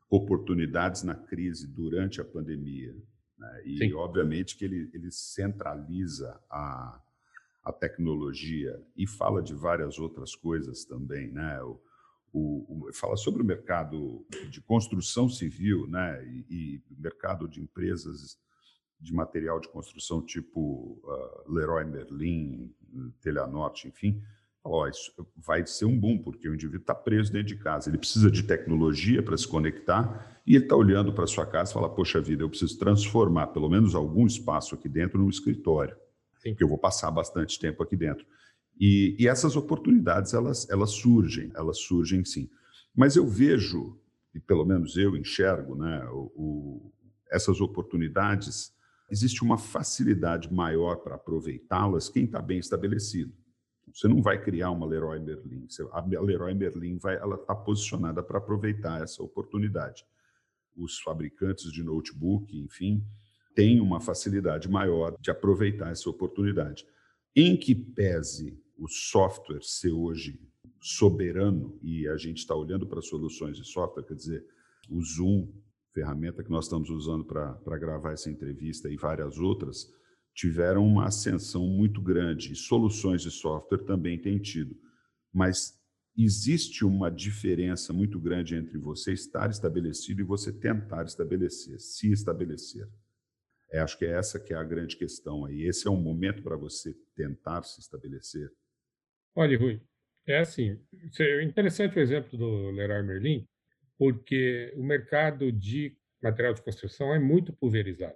oportunidades 0.09 1.03
na 1.03 1.15
crise 1.15 1.67
durante 1.67 2.21
a 2.21 2.25
pandemia. 2.25 2.95
Né? 3.37 3.61
E, 3.65 3.77
Sim. 3.77 3.93
obviamente, 3.93 4.57
que 4.57 4.65
ele, 4.65 4.89
ele 4.93 5.11
centraliza 5.11 6.39
a, 6.49 7.01
a 7.63 7.71
tecnologia 7.71 8.81
e 8.95 9.07
fala 9.07 9.41
de 9.41 9.53
várias 9.53 9.99
outras 9.99 10.35
coisas 10.35 10.85
também. 10.85 11.31
Né? 11.31 11.61
O, 11.63 11.81
o, 12.33 12.87
o, 12.87 12.93
fala 12.93 13.17
sobre 13.17 13.41
o 13.41 13.45
mercado 13.45 14.25
de 14.49 14.61
construção 14.61 15.29
civil 15.29 15.87
né, 15.87 16.25
e, 16.25 16.45
e 16.49 16.83
mercado 16.97 17.47
de 17.47 17.61
empresas 17.61 18.37
de 18.99 19.13
material 19.13 19.59
de 19.59 19.67
construção 19.69 20.21
tipo 20.23 21.01
uh, 21.03 21.51
Leroy 21.51 21.83
Merlin, 21.85 22.73
Telhanorte, 23.19 23.87
enfim. 23.87 24.21
Fala, 24.63 24.89
isso 24.89 25.11
vai 25.35 25.65
ser 25.65 25.85
um 25.85 25.99
boom, 25.99 26.19
porque 26.19 26.47
o 26.47 26.53
indivíduo 26.53 26.81
está 26.81 26.93
preso 26.93 27.31
dentro 27.31 27.47
de 27.47 27.57
casa. 27.57 27.89
Ele 27.89 27.97
precisa 27.97 28.29
de 28.29 28.43
tecnologia 28.43 29.23
para 29.23 29.35
se 29.35 29.47
conectar 29.47 30.39
e 30.45 30.55
ele 30.55 30.65
está 30.65 30.75
olhando 30.75 31.11
para 31.13 31.23
a 31.23 31.27
sua 31.27 31.45
casa 31.45 31.71
e 31.71 31.73
fala, 31.73 31.89
poxa 31.89 32.21
vida, 32.21 32.43
eu 32.43 32.49
preciso 32.49 32.77
transformar 32.77 33.47
pelo 33.47 33.69
menos 33.69 33.95
algum 33.95 34.25
espaço 34.25 34.75
aqui 34.75 34.87
dentro 34.87 35.19
num 35.19 35.29
escritório, 35.29 35.95
Sim. 36.37 36.49
porque 36.49 36.63
eu 36.63 36.67
vou 36.67 36.77
passar 36.77 37.09
bastante 37.09 37.59
tempo 37.59 37.81
aqui 37.81 37.95
dentro. 37.95 38.25
E, 38.79 39.15
e, 39.19 39.27
essas 39.27 39.55
oportunidades, 39.55 40.33
elas, 40.33 40.69
elas 40.69 40.91
surgem, 40.91 41.51
elas 41.55 41.79
surgem 41.79 42.23
sim. 42.23 42.49
Mas 42.95 43.15
eu 43.15 43.27
vejo, 43.27 43.99
e 44.33 44.39
pelo 44.39 44.65
menos 44.65 44.95
eu 44.97 45.15
enxergo, 45.15 45.75
né, 45.75 46.03
o, 46.09 46.31
o, 46.35 46.93
essas 47.31 47.61
oportunidades, 47.61 48.73
existe 49.09 49.43
uma 49.43 49.57
facilidade 49.57 50.51
maior 50.53 50.97
para 50.97 51.15
aproveitá-las 51.15 52.09
quem 52.09 52.25
está 52.25 52.41
bem 52.41 52.59
estabelecido. 52.59 53.33
Você 53.93 54.07
não 54.07 54.21
vai 54.21 54.41
criar 54.41 54.71
uma 54.71 54.86
Leroy 54.86 55.19
Merlin. 55.19 55.67
A 55.91 56.01
Leroy 56.01 56.53
Merlin 56.53 56.98
vai, 56.98 57.15
ela 57.15 57.36
está 57.36 57.55
posicionada 57.55 58.24
para 58.24 58.38
aproveitar 58.38 59.01
essa 59.01 59.21
oportunidade. 59.21 60.05
Os 60.75 61.00
fabricantes 61.00 61.71
de 61.71 61.83
notebook, 61.83 62.57
enfim, 62.57 63.03
têm 63.53 63.81
uma 63.81 64.00
facilidade 64.00 64.69
maior 64.69 65.15
de 65.19 65.29
aproveitar 65.29 65.91
essa 65.91 66.10
oportunidade. 66.10 66.86
Em 67.36 67.57
que 67.57 67.75
pese 67.75 68.57
o 68.77 68.88
software 68.88 69.62
ser 69.62 69.91
hoje 69.91 70.39
soberano 70.79 71.77
e 71.81 72.07
a 72.07 72.17
gente 72.17 72.39
está 72.39 72.55
olhando 72.55 72.88
para 72.88 73.01
soluções 73.01 73.57
de 73.57 73.65
software, 73.65 74.03
quer 74.03 74.15
dizer, 74.15 74.45
o 74.89 75.01
Zoom, 75.01 75.48
ferramenta 75.93 76.43
que 76.43 76.50
nós 76.50 76.65
estamos 76.65 76.89
usando 76.89 77.24
para 77.24 77.77
gravar 77.77 78.13
essa 78.13 78.29
entrevista 78.29 78.89
e 78.89 78.95
várias 78.95 79.38
outras, 79.38 79.93
tiveram 80.33 80.85
uma 80.85 81.05
ascensão 81.05 81.67
muito 81.67 82.01
grande 82.01 82.53
e 82.53 82.55
soluções 82.55 83.21
de 83.21 83.31
software 83.31 83.83
também 83.85 84.19
têm 84.19 84.39
tido. 84.39 84.75
Mas 85.33 85.79
existe 86.17 86.85
uma 86.85 87.09
diferença 87.09 87.93
muito 87.93 88.19
grande 88.19 88.55
entre 88.55 88.77
você 88.77 89.13
estar 89.13 89.50
estabelecido 89.50 90.21
e 90.21 90.25
você 90.25 90.51
tentar 90.51 91.05
estabelecer, 91.05 91.79
se 91.79 92.11
estabelecer. 92.11 92.88
É, 93.71 93.79
acho 93.79 93.97
que 93.97 94.05
é 94.05 94.11
essa 94.11 94.39
que 94.39 94.53
é 94.53 94.57
a 94.57 94.63
grande 94.63 94.97
questão 94.97 95.45
aí. 95.45 95.63
Esse 95.63 95.88
é 95.88 95.91
um 95.91 96.01
momento 96.01 96.43
para 96.43 96.57
você 96.57 96.93
tentar 97.15 97.63
se 97.63 97.79
estabelecer. 97.79 98.51
Olha, 99.33 99.57
Rui, 99.57 99.81
é 100.27 100.39
assim, 100.39 100.77
é 101.19 101.43
interessante 101.43 101.97
o 101.97 102.01
exemplo 102.01 102.38
do 102.38 102.69
Leroy 102.71 103.01
Merlin, 103.01 103.47
porque 103.97 104.73
o 104.75 104.83
mercado 104.83 105.51
de 105.51 105.97
material 106.21 106.53
de 106.53 106.61
construção 106.61 107.13
é 107.13 107.19
muito 107.19 107.53
pulverizado. 107.53 108.15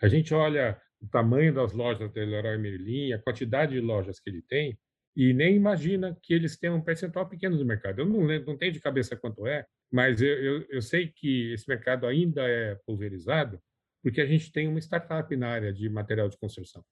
A 0.00 0.08
gente 0.08 0.32
olha 0.32 0.80
o 1.00 1.08
tamanho 1.08 1.54
das 1.54 1.72
lojas 1.72 2.12
do 2.12 2.20
Leroy 2.20 2.58
Merlin, 2.58 3.12
a 3.12 3.18
quantidade 3.18 3.72
de 3.72 3.80
lojas 3.80 4.20
que 4.20 4.28
ele 4.30 4.42
tem, 4.42 4.78
e 5.16 5.32
nem 5.32 5.56
imagina 5.56 6.16
que 6.22 6.32
eles 6.32 6.56
têm 6.58 6.70
um 6.70 6.80
percentual 6.80 7.28
pequeno 7.28 7.56
do 7.56 7.64
mercado. 7.64 8.00
Eu 8.00 8.06
não, 8.06 8.20
não 8.22 8.56
tenho 8.56 8.72
de 8.72 8.80
cabeça 8.80 9.16
quanto 9.16 9.46
é, 9.46 9.66
mas 9.90 10.20
eu, 10.22 10.28
eu, 10.28 10.66
eu 10.68 10.82
sei 10.82 11.08
que 11.08 11.52
esse 11.52 11.68
mercado 11.68 12.06
ainda 12.06 12.42
é 12.46 12.76
pulverizado, 12.86 13.60
porque 14.02 14.20
a 14.20 14.26
gente 14.26 14.52
tem 14.52 14.68
uma 14.68 14.78
startup 14.78 15.34
na 15.36 15.48
área 15.48 15.72
de 15.72 15.88
material 15.88 16.28
de 16.28 16.38
construção. 16.38 16.84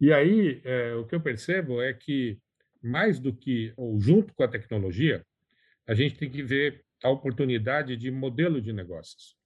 E 0.00 0.12
aí, 0.12 0.60
é, 0.64 0.94
o 0.94 1.06
que 1.06 1.14
eu 1.14 1.20
percebo 1.20 1.80
é 1.80 1.92
que, 1.94 2.38
mais 2.82 3.18
do 3.18 3.34
que, 3.34 3.72
ou 3.76 3.98
junto 4.00 4.34
com 4.34 4.42
a 4.42 4.48
tecnologia, 4.48 5.24
a 5.86 5.94
gente 5.94 6.16
tem 6.16 6.30
que 6.30 6.42
ver 6.42 6.84
a 7.02 7.08
oportunidade 7.08 7.96
de 7.96 8.10
modelo 8.10 8.60
de 8.60 8.72
negócios. 8.72 9.36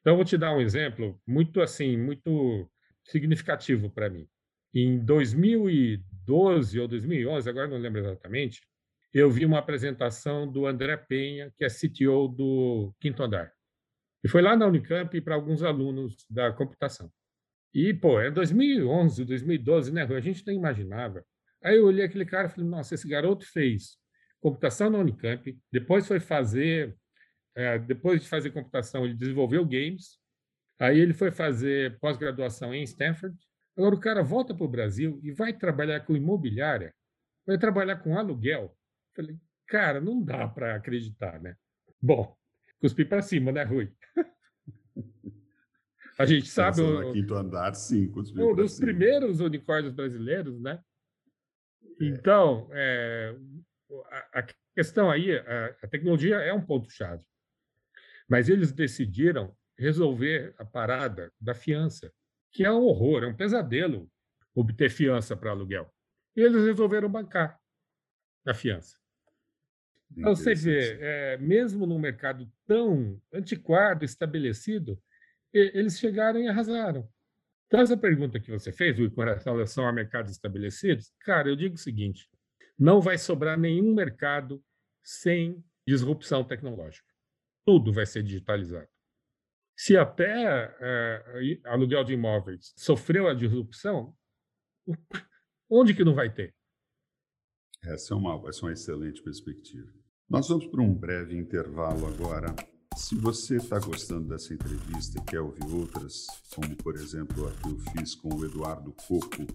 Então, 0.00 0.16
vou 0.16 0.24
te 0.24 0.36
dar 0.36 0.54
um 0.54 0.60
exemplo 0.60 1.20
muito 1.26 1.60
assim, 1.60 1.96
muito 1.96 2.70
significativo 3.04 3.90
para 3.90 4.08
mim. 4.08 4.28
Em 4.74 4.98
2012 4.98 6.80
ou 6.80 6.88
2011, 6.88 7.48
agora 7.48 7.68
não 7.68 7.78
lembro 7.78 8.00
exatamente, 8.00 8.62
eu 9.12 9.30
vi 9.30 9.44
uma 9.44 9.58
apresentação 9.58 10.50
do 10.50 10.66
André 10.66 10.96
Penha, 10.96 11.52
que 11.56 11.64
é 11.64 11.68
CTO 11.68 12.28
do 12.28 12.94
Quinto 12.98 13.22
Andar. 13.22 13.52
E 14.24 14.28
foi 14.28 14.40
lá 14.40 14.56
na 14.56 14.66
Unicamp 14.66 15.20
para 15.20 15.34
alguns 15.34 15.62
alunos 15.62 16.16
da 16.30 16.52
computação. 16.52 17.12
E, 17.74 17.92
pô, 17.92 18.20
é 18.20 18.30
2011, 18.30 19.24
2012, 19.24 19.92
né, 19.92 20.02
A 20.02 20.20
gente 20.20 20.46
nem 20.46 20.56
imaginava. 20.56 21.24
Aí 21.62 21.76
eu 21.76 21.86
olhei 21.86 22.04
aquele 22.04 22.24
cara 22.24 22.48
e 22.48 22.50
falei, 22.50 22.68
nossa, 22.68 22.94
esse 22.94 23.08
garoto 23.08 23.44
fez 23.46 23.96
computação 24.40 24.90
na 24.90 24.98
Unicamp, 24.98 25.56
depois 25.70 26.06
foi 26.06 26.18
fazer, 26.18 26.96
é, 27.54 27.78
depois 27.78 28.22
de 28.22 28.28
fazer 28.28 28.50
computação, 28.50 29.04
ele 29.04 29.14
desenvolveu 29.14 29.64
games, 29.64 30.18
aí 30.82 30.98
ele 30.98 31.14
foi 31.14 31.30
fazer 31.30 31.98
pós-graduação 32.00 32.74
em 32.74 32.82
Stanford. 32.82 33.36
Agora 33.76 33.94
o 33.94 34.00
cara 34.00 34.22
volta 34.22 34.54
para 34.54 34.64
o 34.64 34.68
Brasil 34.68 35.20
e 35.22 35.30
vai 35.30 35.52
trabalhar 35.52 36.00
com 36.00 36.16
imobiliária, 36.16 36.92
vai 37.46 37.56
trabalhar 37.56 37.96
com 37.96 38.18
aluguel. 38.18 38.76
Falei, 39.14 39.38
cara, 39.66 40.00
não 40.00 40.22
dá 40.22 40.48
para 40.48 40.74
acreditar, 40.74 41.40
né? 41.40 41.56
Bom, 42.00 42.36
cuspi 42.80 43.04
para 43.04 43.22
cima, 43.22 43.52
né, 43.52 43.62
Rui? 43.62 43.92
A 46.18 46.26
gente 46.26 46.48
sabe. 46.48 46.82
O, 46.82 47.12
quinto 47.12 47.34
andar, 47.34 47.74
sim. 47.74 48.12
Um 48.36 48.54
dos 48.54 48.72
cima. 48.72 48.86
primeiros 48.86 49.40
unicórnios 49.40 49.94
brasileiros, 49.94 50.60
né? 50.60 50.82
É. 51.82 52.04
Então, 52.04 52.68
é, 52.72 53.34
a, 54.10 54.40
a, 54.40 54.46
questão 54.74 55.10
aí, 55.10 55.36
a, 55.36 55.76
a 55.82 55.88
tecnologia 55.88 56.36
é 56.36 56.52
um 56.52 56.64
ponto-chave. 56.64 57.24
Mas 58.28 58.48
eles 58.48 58.72
decidiram 58.72 59.56
resolver 59.78 60.54
a 60.58 60.64
parada 60.64 61.32
da 61.40 61.54
fiança, 61.54 62.12
que 62.50 62.64
é 62.64 62.70
um 62.70 62.82
horror, 62.82 63.24
é 63.24 63.26
um 63.26 63.36
pesadelo 63.36 64.10
obter 64.54 64.90
fiança 64.90 65.36
para 65.36 65.50
aluguel. 65.50 65.92
E 66.36 66.40
eles 66.40 66.64
resolveram 66.64 67.08
bancar 67.08 67.58
a 68.46 68.54
fiança. 68.54 68.96
Então, 70.16 70.36
você 70.36 70.54
vê, 70.54 70.98
é, 71.00 71.38
mesmo 71.38 71.86
num 71.86 71.98
mercado 71.98 72.50
tão 72.66 73.20
antiquado, 73.32 74.04
estabelecido, 74.04 75.00
eles 75.52 75.98
chegaram 75.98 76.40
e 76.40 76.48
arrasaram. 76.48 77.08
Então, 77.66 77.80
essa 77.80 77.96
pergunta 77.96 78.38
que 78.38 78.50
você 78.50 78.70
fez, 78.70 78.96
com 79.14 79.22
relação 79.22 79.86
a 79.86 79.92
mercados 79.92 80.30
estabelecidos, 80.30 81.10
cara, 81.20 81.48
eu 81.48 81.56
digo 81.56 81.76
o 81.76 81.78
seguinte: 81.78 82.28
não 82.78 83.00
vai 83.00 83.16
sobrar 83.16 83.58
nenhum 83.58 83.94
mercado 83.94 84.62
sem 85.02 85.64
disrupção 85.86 86.44
tecnológica. 86.44 87.08
Tudo 87.64 87.92
vai 87.92 88.04
ser 88.04 88.22
digitalizado. 88.22 88.88
Se 89.84 89.96
até 89.96 90.72
é, 90.80 91.60
aluguel 91.64 92.04
de 92.04 92.12
imóveis 92.12 92.72
sofreu 92.76 93.26
a 93.26 93.34
disrupção, 93.34 94.14
onde 95.68 95.92
que 95.92 96.04
não 96.04 96.14
vai 96.14 96.32
ter? 96.32 96.54
Essa 97.82 98.14
é 98.14 98.16
uma, 98.16 98.48
essa 98.48 98.60
é 98.60 98.62
uma 98.66 98.72
excelente 98.72 99.20
perspectiva. 99.20 99.90
Nós 100.30 100.48
vamos 100.48 100.68
para 100.68 100.80
um 100.80 100.94
breve 100.94 101.36
intervalo 101.36 102.06
agora. 102.06 102.54
Se 102.96 103.16
você 103.16 103.56
está 103.56 103.80
gostando 103.80 104.28
dessa 104.28 104.54
entrevista 104.54 105.18
e 105.18 105.24
quer 105.24 105.40
ouvir 105.40 105.66
outras, 105.74 106.26
como 106.54 106.76
por 106.76 106.94
exemplo 106.94 107.48
a 107.48 107.50
que 107.50 107.68
eu 107.68 107.78
fiz 107.90 108.14
com 108.14 108.32
o 108.36 108.44
Eduardo 108.44 108.92
Coco, 109.08 109.48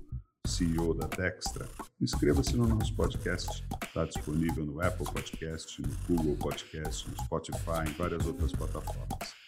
CEO 0.45 0.93
da 0.93 1.07
Dextra, 1.07 1.69
inscreva-se 2.01 2.53
no 2.57 2.67
nosso 2.67 2.93
podcast. 2.97 3.65
Está 3.81 4.03
disponível 4.03 4.65
no 4.65 4.81
Apple 4.81 5.05
Podcast, 5.05 5.81
no 5.81 5.87
Google 6.05 6.35
Podcast, 6.35 7.09
no 7.09 7.15
Spotify, 7.23 7.87
em 7.87 7.93
várias 7.93 8.25
outras 8.25 8.51
plataformas. 8.51 9.46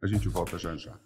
A 0.00 0.06
gente 0.06 0.28
volta 0.28 0.56
já 0.56 0.76
já. 0.76 0.96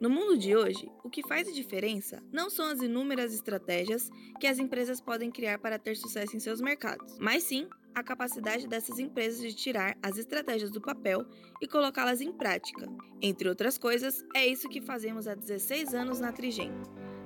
No 0.00 0.08
mundo 0.08 0.38
de 0.38 0.56
hoje, 0.56 0.90
o 1.04 1.10
que 1.10 1.26
faz 1.28 1.46
a 1.46 1.52
diferença 1.52 2.22
não 2.32 2.48
são 2.48 2.70
as 2.70 2.80
inúmeras 2.80 3.34
estratégias 3.34 4.08
que 4.40 4.46
as 4.46 4.58
empresas 4.58 4.98
podem 4.98 5.30
criar 5.30 5.58
para 5.58 5.78
ter 5.78 5.94
sucesso 5.94 6.34
em 6.34 6.40
seus 6.40 6.58
mercados, 6.62 7.18
mas 7.20 7.42
sim 7.42 7.68
a 7.94 8.02
capacidade 8.02 8.66
dessas 8.66 8.98
empresas 8.98 9.42
de 9.42 9.54
tirar 9.54 9.94
as 10.02 10.16
estratégias 10.16 10.70
do 10.70 10.80
papel 10.80 11.26
e 11.60 11.68
colocá-las 11.68 12.22
em 12.22 12.32
prática. 12.32 12.88
Entre 13.20 13.46
outras 13.46 13.76
coisas, 13.76 14.24
é 14.34 14.46
isso 14.46 14.70
que 14.70 14.80
fazemos 14.80 15.28
há 15.28 15.34
16 15.34 15.92
anos 15.92 16.18
na 16.18 16.32
Trigem. 16.32 16.72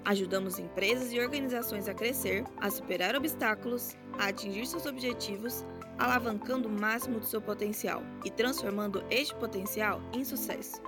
Ajudamos 0.04 0.58
empresas 0.58 1.12
e 1.12 1.20
organizações 1.20 1.86
a 1.86 1.94
crescer, 1.94 2.42
a 2.56 2.70
superar 2.70 3.14
obstáculos, 3.14 3.96
a 4.18 4.26
atingir 4.26 4.66
seus 4.66 4.84
objetivos, 4.84 5.64
alavancando 5.98 6.68
o 6.68 6.72
máximo 6.72 7.18
do 7.20 7.26
seu 7.26 7.40
potencial 7.40 8.02
e 8.24 8.30
transformando 8.30 9.04
este 9.10 9.34
potencial 9.34 10.00
em 10.12 10.24
sucesso. 10.24 10.82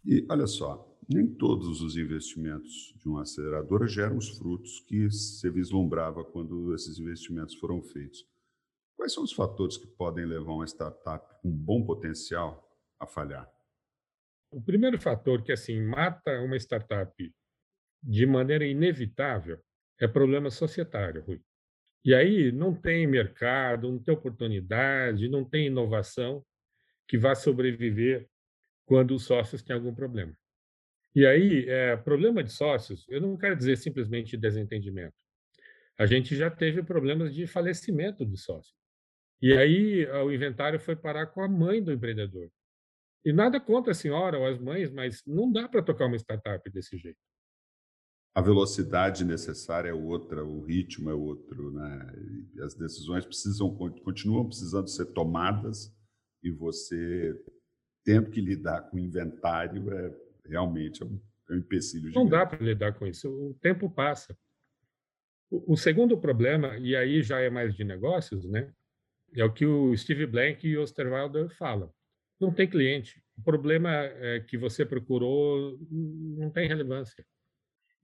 E 0.05 0.27
olha 0.31 0.47
só, 0.47 0.87
nem 1.09 1.27
todos 1.27 1.81
os 1.81 1.97
investimentos 1.97 2.95
de 2.99 3.09
uma 3.09 3.23
aceleradora 3.23 3.87
geram 3.87 4.19
os 4.19 4.37
frutos 4.37 4.79
que 4.81 5.11
se 5.11 5.49
vislumbrava 5.49 6.23
quando 6.23 6.75
esses 6.75 6.99
investimentos 6.99 7.55
foram 7.55 7.83
feitos. 7.83 8.27
Quais 8.95 9.15
são 9.15 9.25
os 9.25 9.33
fatores 9.33 9.79
que 9.79 9.87
podem 9.87 10.27
levar 10.27 10.53
uma 10.53 10.67
startup 10.67 11.35
com 11.41 11.51
bom 11.51 11.83
potencial 11.87 12.79
a 13.01 13.07
falhar? 13.07 13.51
O 14.53 14.61
primeiro 14.61 15.01
fator 15.01 15.43
que 15.43 15.51
assim 15.51 15.81
mata 15.81 16.43
uma 16.43 16.59
startup 16.59 17.11
de 18.03 18.27
maneira 18.27 18.67
inevitável 18.67 19.59
é 19.99 20.07
problema 20.07 20.51
societário, 20.51 21.25
Rui. 21.25 21.41
E 22.09 22.15
aí 22.15 22.51
não 22.51 22.75
tem 22.75 23.07
mercado, 23.07 23.93
não 23.93 23.99
tem 23.99 24.15
oportunidade, 24.15 25.29
não 25.29 25.45
tem 25.45 25.67
inovação 25.67 26.43
que 27.07 27.19
vá 27.19 27.35
sobreviver 27.35 28.27
quando 28.87 29.15
os 29.15 29.25
sócios 29.25 29.63
têm 29.63 29.77
algum 29.77 29.95
problema. 29.95 30.35
E 31.15 31.27
aí, 31.27 31.69
é, 31.69 31.99
problema 31.99 32.43
de 32.43 32.51
sócios, 32.51 33.05
eu 33.11 33.21
não 33.21 33.37
quero 33.37 33.55
dizer 33.55 33.77
simplesmente 33.77 34.39
desentendimento. 34.39 35.13
A 35.99 36.07
gente 36.07 36.35
já 36.35 36.51
teve 36.51 36.83
problemas 36.83 37.35
de 37.35 37.47
falecimento 37.47 38.25
de 38.25 38.39
sócios. 38.39 38.75
E 39.43 39.53
aí 39.53 40.07
o 40.07 40.33
inventário 40.33 40.81
foi 40.81 40.97
parar 40.97 41.27
com 41.27 41.43
a 41.43 41.49
mãe 41.49 41.85
do 41.85 41.93
empreendedor. 41.93 42.51
E 43.23 43.35
nada 43.35 43.61
contra 43.61 43.93
a 43.93 43.95
senhora 43.95 44.39
ou 44.39 44.47
as 44.47 44.59
mães, 44.59 44.91
mas 44.91 45.23
não 45.27 45.53
dá 45.53 45.69
para 45.69 45.83
tocar 45.83 46.07
uma 46.07 46.17
startup 46.17 46.71
desse 46.71 46.97
jeito. 46.97 47.19
A 48.39 48.41
velocidade 48.41 49.25
necessária 49.25 49.89
é 49.89 49.93
outra, 49.93 50.45
o 50.45 50.65
ritmo 50.65 51.11
é 51.11 51.13
outro, 51.13 51.73
né? 51.73 52.13
as 52.63 52.73
decisões 52.73 53.27
precisam 53.27 53.75
continuam 54.05 54.47
precisando 54.47 54.87
ser 54.87 55.07
tomadas 55.07 55.93
e 56.41 56.49
você 56.49 57.37
tendo 58.05 58.31
que 58.31 58.41
lidar 58.41 58.83
com 58.83 58.97
o 58.97 59.01
inventário 59.01 59.93
é 59.93 60.15
realmente 60.47 61.03
é 61.03 61.07
um, 61.07 61.21
é 61.51 61.55
um 61.55 61.57
empecilho. 61.57 62.13
Não 62.15 62.29
dá 62.29 62.47
para 62.47 62.65
lidar 62.65 62.93
com 62.93 63.09
isso. 63.09 63.29
O 63.29 63.55
tempo 63.55 63.91
passa. 63.91 64.39
O, 65.51 65.73
o 65.73 65.77
segundo 65.77 66.17
problema, 66.17 66.79
e 66.79 66.95
aí 66.95 67.25
já 67.25 67.41
é 67.41 67.51
mais 67.51 67.75
de 67.75 67.83
negócios, 67.83 68.49
né? 68.49 68.73
É 69.35 69.45
o 69.45 69.53
que 69.53 69.67
o 69.67 69.97
Steve 69.97 70.27
Blank 70.27 70.65
e 70.65 70.79
o 70.79 70.83
Osterwalder 70.83 71.53
falam. 71.57 71.93
Não 72.41 72.55
tem 72.55 72.71
cliente. 72.71 73.21
O 73.37 73.43
problema 73.43 73.91
é 73.93 74.39
que 74.39 74.57
você 74.57 74.87
procurou 74.87 75.77
não 75.91 76.51
tem 76.51 76.69
relevância. 76.69 77.27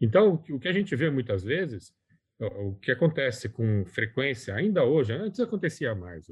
Então, 0.04 0.34
o 0.50 0.60
que 0.60 0.68
a 0.68 0.72
gente 0.72 0.94
vê 0.94 1.08
muitas 1.08 1.42
vezes, 1.42 1.94
o 2.38 2.74
que 2.74 2.90
acontece 2.90 3.48
com 3.48 3.86
frequência, 3.86 4.54
ainda 4.54 4.84
hoje, 4.84 5.14
antes 5.14 5.40
acontecia 5.40 5.94
mais, 5.94 6.30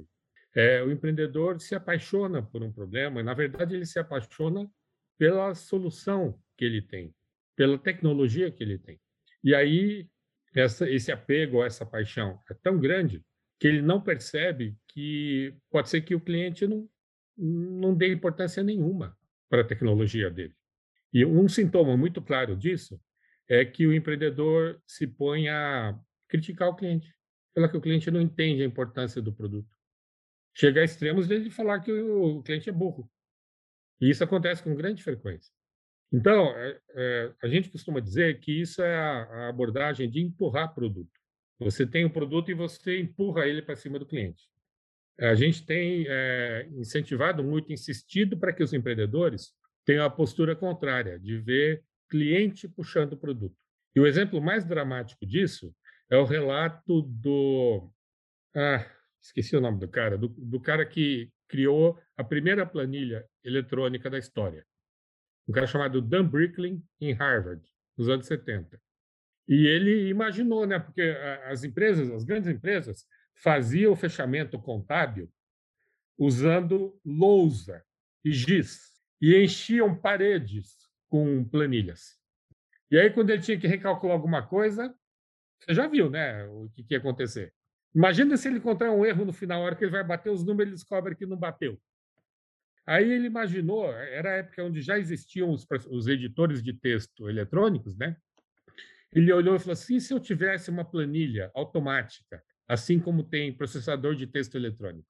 é 0.55 0.83
o 0.83 0.93
empreendedor 0.93 1.59
se 1.59 1.75
apaixona 1.75 2.43
por 2.43 2.63
um 2.63 2.71
problema, 2.71 3.21
e 3.21 3.23
na 3.23 3.33
verdade 3.33 3.75
ele 3.75 3.87
se 3.87 3.99
apaixona 3.99 4.71
pela 5.17 5.55
solução 5.55 6.39
que 6.55 6.67
ele 6.67 6.83
tem, 6.83 7.15
pela 7.57 7.79
tecnologia 7.79 8.51
que 8.51 8.63
ele 8.63 8.77
tem. 8.77 9.01
E 9.43 9.55
aí 9.55 10.07
essa, 10.55 10.87
esse 10.91 11.11
apego, 11.11 11.65
essa 11.65 11.87
paixão 11.87 12.39
é 12.51 12.55
tão 12.63 12.79
grande 12.79 13.25
que 13.59 13.67
ele 13.67 13.81
não 13.81 14.03
percebe 14.03 14.77
que 14.89 15.57
pode 15.71 15.89
ser 15.89 16.03
que 16.03 16.15
o 16.15 16.21
cliente 16.21 16.67
não, 16.67 16.87
não 17.39 17.95
dê 17.95 18.13
importância 18.13 18.63
nenhuma 18.63 19.17
para 19.49 19.63
a 19.63 19.67
tecnologia 19.67 20.29
dele. 20.29 20.55
E 21.11 21.25
um 21.25 21.49
sintoma 21.49 21.97
muito 21.97 22.21
claro 22.21 22.55
disso 22.55 23.01
é 23.49 23.65
que 23.65 23.87
o 23.87 23.95
empreendedor 23.95 24.81
se 24.87 25.07
põe 25.07 25.49
a 25.49 25.99
criticar 26.29 26.69
o 26.69 26.77
cliente, 26.77 27.15
pela 27.55 27.69
que 27.69 27.77
o 27.77 27.81
cliente 27.81 28.11
não 28.11 28.21
entende 28.21 28.63
a 28.63 28.67
importância 28.67 29.21
do 29.21 29.33
produto. 29.33 29.69
Chega 30.55 30.81
a 30.81 30.85
extremos 30.85 31.29
de 31.29 31.51
falar 31.51 31.81
que 31.81 31.93
o 31.93 32.43
cliente 32.43 32.69
é 32.69 32.73
burro. 32.73 33.11
E 34.01 34.11
isso 34.11 34.25
acontece 34.25 34.63
com 34.63 34.75
grande 34.75 35.03
frequência. 35.03 35.53
Então, 36.13 36.55
é, 36.57 36.81
é, 36.95 37.35
a 37.43 37.49
gente 37.49 37.71
costuma 37.71 38.01
dizer 38.01 38.39
que 38.41 38.61
isso 38.61 38.83
é 38.83 38.95
a, 38.95 39.23
a 39.23 39.49
abordagem 39.49 40.11
de 40.11 40.21
empurrar 40.21 40.75
produto. 40.75 41.11
Você 41.59 41.87
tem 41.87 42.05
o 42.05 42.09
um 42.09 42.11
produto 42.11 42.51
e 42.51 42.55
você 42.55 42.99
empurra 42.99 43.47
ele 43.47 43.63
para 43.63 43.77
cima 43.77 43.99
do 43.99 44.05
cliente. 44.07 44.47
A 45.19 45.35
gente 45.35 45.65
tem 45.65 46.05
é, 46.09 46.69
incentivado 46.73 47.43
muito, 47.45 47.73
insistido 47.73 48.37
para 48.37 48.53
que 48.53 48.63
os 48.63 48.73
empreendedores 48.73 49.53
tenham 49.85 50.05
a 50.05 50.11
postura 50.11 50.57
contrária, 50.57 51.19
de 51.19 51.39
ver 51.39 51.83
cliente 52.13 52.69
puxando 52.69 53.15
o 53.15 53.17
produto. 53.17 53.57
E 53.97 54.01
o 54.01 54.07
exemplo 54.07 54.39
mais 54.39 54.67
dramático 54.67 55.25
disso 55.25 55.75
é 56.11 56.17
o 56.19 56.27
relato 56.27 57.01
do. 57.01 57.91
Ah, 58.55 58.87
esqueci 59.23 59.57
o 59.57 59.63
nome 59.63 59.81
do 59.81 59.89
cara, 59.89 60.19
do, 60.19 60.29
do 60.29 60.61
cara 60.61 60.85
que 60.85 61.33
criou 61.49 61.99
a 62.15 62.23
primeira 62.23 62.67
planilha 62.67 63.27
eletrônica 63.43 64.11
da 64.11 64.19
história. 64.19 64.67
Um 65.49 65.55
cara 65.55 65.67
chamado 65.67 66.03
Dan 66.03 66.27
Bricklin, 66.29 66.85
em 67.01 67.15
Harvard, 67.15 67.67
nos 67.97 68.11
anos 68.11 68.27
70. 68.27 68.79
E 69.49 69.67
ele 69.67 70.09
imaginou, 70.09 70.67
né? 70.67 70.79
Porque 70.79 71.01
as 71.47 71.65
empresas, 71.65 72.11
as 72.11 72.25
grandes 72.25 72.51
empresas, 72.51 73.07
faziam 73.35 73.93
o 73.93 73.97
fechamento 73.97 74.61
contábil 74.61 75.33
usando 76.19 76.95
lousa 77.03 77.83
e 78.23 78.33
giz 78.33 78.93
e 79.21 79.35
enchiam 79.35 79.99
paredes 79.99 80.83
com 81.13 81.45
planilhas. 81.45 82.19
E 82.91 82.99
aí, 82.99 83.11
quando 83.11 83.29
ele 83.29 83.43
tinha 83.43 83.61
que 83.61 83.67
recalcular 83.67 84.15
alguma 84.15 84.47
coisa, 84.47 84.95
você 85.61 85.75
já 85.75 85.87
viu, 85.87 86.09
né? 86.09 86.47
O 86.47 86.71
que, 86.71 86.83
que 86.83 86.95
ia 86.95 86.99
acontecer. 86.99 87.53
Imagina 87.95 88.35
se 88.39 88.49
ele 88.49 88.57
encontrar 88.57 88.91
um 88.93 89.05
erro 89.05 89.27
no 89.27 89.33
final, 89.33 89.61
na 89.61 89.67
hora 89.67 89.77
que 89.77 89.85
ele 89.85 89.91
vai 89.91 90.03
bater 90.03 90.31
os 90.31 90.43
números, 90.43 90.69
ele 90.69 90.77
descobre 90.77 91.15
que 91.15 91.27
não 91.27 91.37
bateu. 91.37 91.79
Aí 92.87 93.13
ele 93.13 93.27
imaginou, 93.27 93.93
era 93.93 94.31
a 94.31 94.37
época 94.39 94.65
onde 94.65 94.81
já 94.81 94.99
existiam 94.99 95.51
os, 95.51 95.67
os 95.91 96.09
editores 96.09 96.63
de 96.63 96.73
texto 96.73 97.29
eletrônicos, 97.29 97.95
né? 97.95 98.17
Ele 99.13 99.31
olhou 99.35 99.55
e 99.55 99.59
falou 99.59 99.75
assim: 99.75 100.01
se 100.01 100.15
eu 100.15 100.19
tivesse 100.19 100.71
uma 100.71 100.83
planilha 100.83 101.51
automática, 101.55 102.43
assim 102.67 102.99
como 102.99 103.23
tem 103.23 103.55
processador 103.55 104.15
de 104.15 104.27
texto 104.27 104.55
eletrônico? 104.55 105.07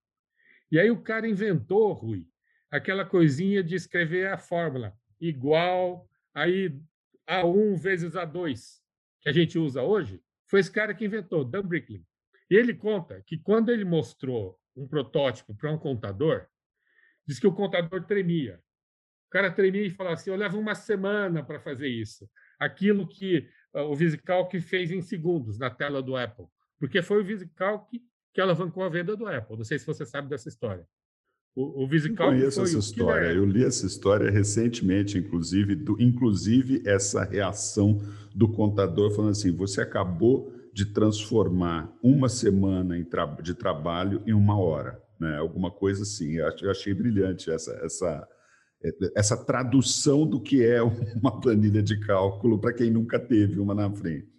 E 0.69 0.81
aí 0.81 0.91
o 0.91 1.01
cara 1.01 1.29
inventou, 1.29 1.93
Rui, 1.93 2.27
aquela 2.73 3.05
coisinha 3.05 3.63
de 3.63 3.77
escrever 3.77 4.27
a 4.27 4.37
fórmula 4.37 4.93
igual 5.23 6.09
aí 6.35 6.77
A1 7.29 7.77
vezes 7.77 8.15
A2, 8.15 8.81
que 9.21 9.29
a 9.29 9.33
gente 9.33 9.59
usa 9.59 9.83
hoje, 9.83 10.21
foi 10.47 10.61
esse 10.61 10.71
cara 10.71 10.93
que 10.93 11.05
inventou, 11.05 11.45
Dan 11.45 11.63
Bricklin. 11.63 12.05
E 12.51 12.57
ele 12.57 12.75
conta 12.75 13.23
que 13.23 13.39
quando 13.39 13.71
ele 13.71 13.85
mostrou 13.85 14.59
um 14.77 14.87
protótipo 14.87 15.55
para 15.55 15.73
um 15.73 15.79
contador, 15.79 16.47
diz 17.27 17.39
que 17.39 17.47
o 17.47 17.55
contador 17.55 18.05
tremia. 18.05 18.61
O 19.29 19.31
cara 19.31 19.51
tremia 19.51 19.87
e 19.87 19.91
falava 19.91 20.17
assim: 20.17 20.31
eu 20.31 20.37
levo 20.37 20.59
uma 20.59 20.75
semana 20.75 21.43
para 21.43 21.61
fazer 21.61 21.89
isso. 21.89 22.29
Aquilo 22.59 23.09
que 23.09 23.49
uh, 23.75 23.81
o 23.83 23.95
VisiCalc 23.95 24.53
fez 24.61 24.91
em 24.91 25.01
segundos 25.01 25.59
na 25.59 25.71
tela 25.71 26.03
do 26.03 26.17
Apple, 26.17 26.47
porque 26.79 27.01
foi 27.01 27.23
o 27.23 27.25
VisiCalc 27.25 27.89
que 28.35 28.41
alavancou 28.41 28.83
a 28.83 28.89
venda 28.89 29.17
do 29.17 29.27
Apple. 29.27 29.57
Não 29.57 29.65
sei 29.65 29.79
se 29.79 29.87
você 29.87 30.05
sabe 30.05 30.29
dessa 30.29 30.49
história. 30.49 30.87
O, 31.55 31.85
o 31.85 31.87
VisiCalc 31.87 32.33
Eu 32.33 32.39
conheço 32.39 32.63
essa 32.63 32.79
história. 32.79 33.27
Eu 33.33 33.45
li 33.45 33.65
essa 33.65 33.87
história 33.87 34.31
recentemente, 34.31 35.19
inclusive, 35.19 35.75
do, 35.75 36.01
inclusive 36.01 36.83
essa 36.87 37.25
reação 37.25 38.01
do 38.35 38.49
contador 38.49 39.11
falando 39.15 39.33
assim: 39.33 39.55
você 39.55 39.83
acabou 39.83 40.53
de 40.73 40.87
transformar 40.87 41.95
uma 42.03 42.29
semana 42.29 42.95
de 43.43 43.55
trabalho 43.55 44.23
em 44.27 44.33
uma 44.33 44.59
hora, 44.59 45.03
né? 45.21 45.37
Alguma 45.37 45.71
coisa 45.71 46.03
assim. 46.03 46.37
Eu 46.37 46.71
achei 46.71 46.95
brilhante 46.95 47.51
essa 47.51 47.73
essa 47.85 48.29
essa 49.15 49.45
tradução 49.45 50.27
do 50.27 50.41
que 50.41 50.65
é 50.65 50.83
uma 51.15 51.41
planilha 51.41 51.83
de 51.83 52.01
cálculo 52.01 52.59
para 52.59 52.73
quem 52.73 52.91
nunca 52.91 53.19
teve 53.19 53.61
uma 53.61 53.75
na 53.75 53.91
frente. 53.95 54.33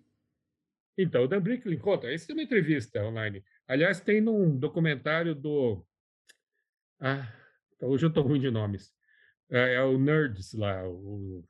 Então, 0.98 1.24
o 1.24 1.28
Dan 1.28 1.42
Brinkley 1.42 1.78
conta, 1.78 2.08
essa 2.08 2.32
é 2.32 2.34
uma 2.34 2.44
entrevista 2.44 3.02
online. 3.04 3.44
Aliás, 3.68 4.00
tem 4.00 4.22
num 4.22 4.56
documentário 4.56 5.34
do 5.34 5.84
ah, 7.04 7.28
então 7.76 7.90
hoje 7.90 8.06
eu 8.06 8.08
estou 8.08 8.24
ruim 8.24 8.40
de 8.40 8.50
nomes. 8.50 8.94
É, 9.52 9.76
é, 9.76 9.82
o 9.84 10.00
Nerds 10.00 10.54
lá. 10.54 10.88
O... 10.88 11.44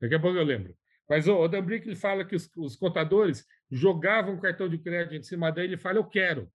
Daqui 0.00 0.14
a 0.14 0.20
pouco 0.20 0.38
eu 0.38 0.44
lembro. 0.44 0.74
Mas 1.06 1.28
o, 1.28 1.36
o 1.36 1.48
Dan 1.48 1.62
Brick 1.62 1.86
ele 1.86 1.94
fala 1.94 2.24
que 2.24 2.34
os, 2.34 2.50
os 2.56 2.74
contadores 2.74 3.46
jogavam 3.70 4.40
cartão 4.40 4.66
de 4.66 4.78
crédito 4.78 5.16
em 5.16 5.22
cima 5.22 5.52
dele 5.52 5.74
e 5.74 5.78
fala, 5.78 5.98
eu 5.98 6.04
quero. 6.04 6.50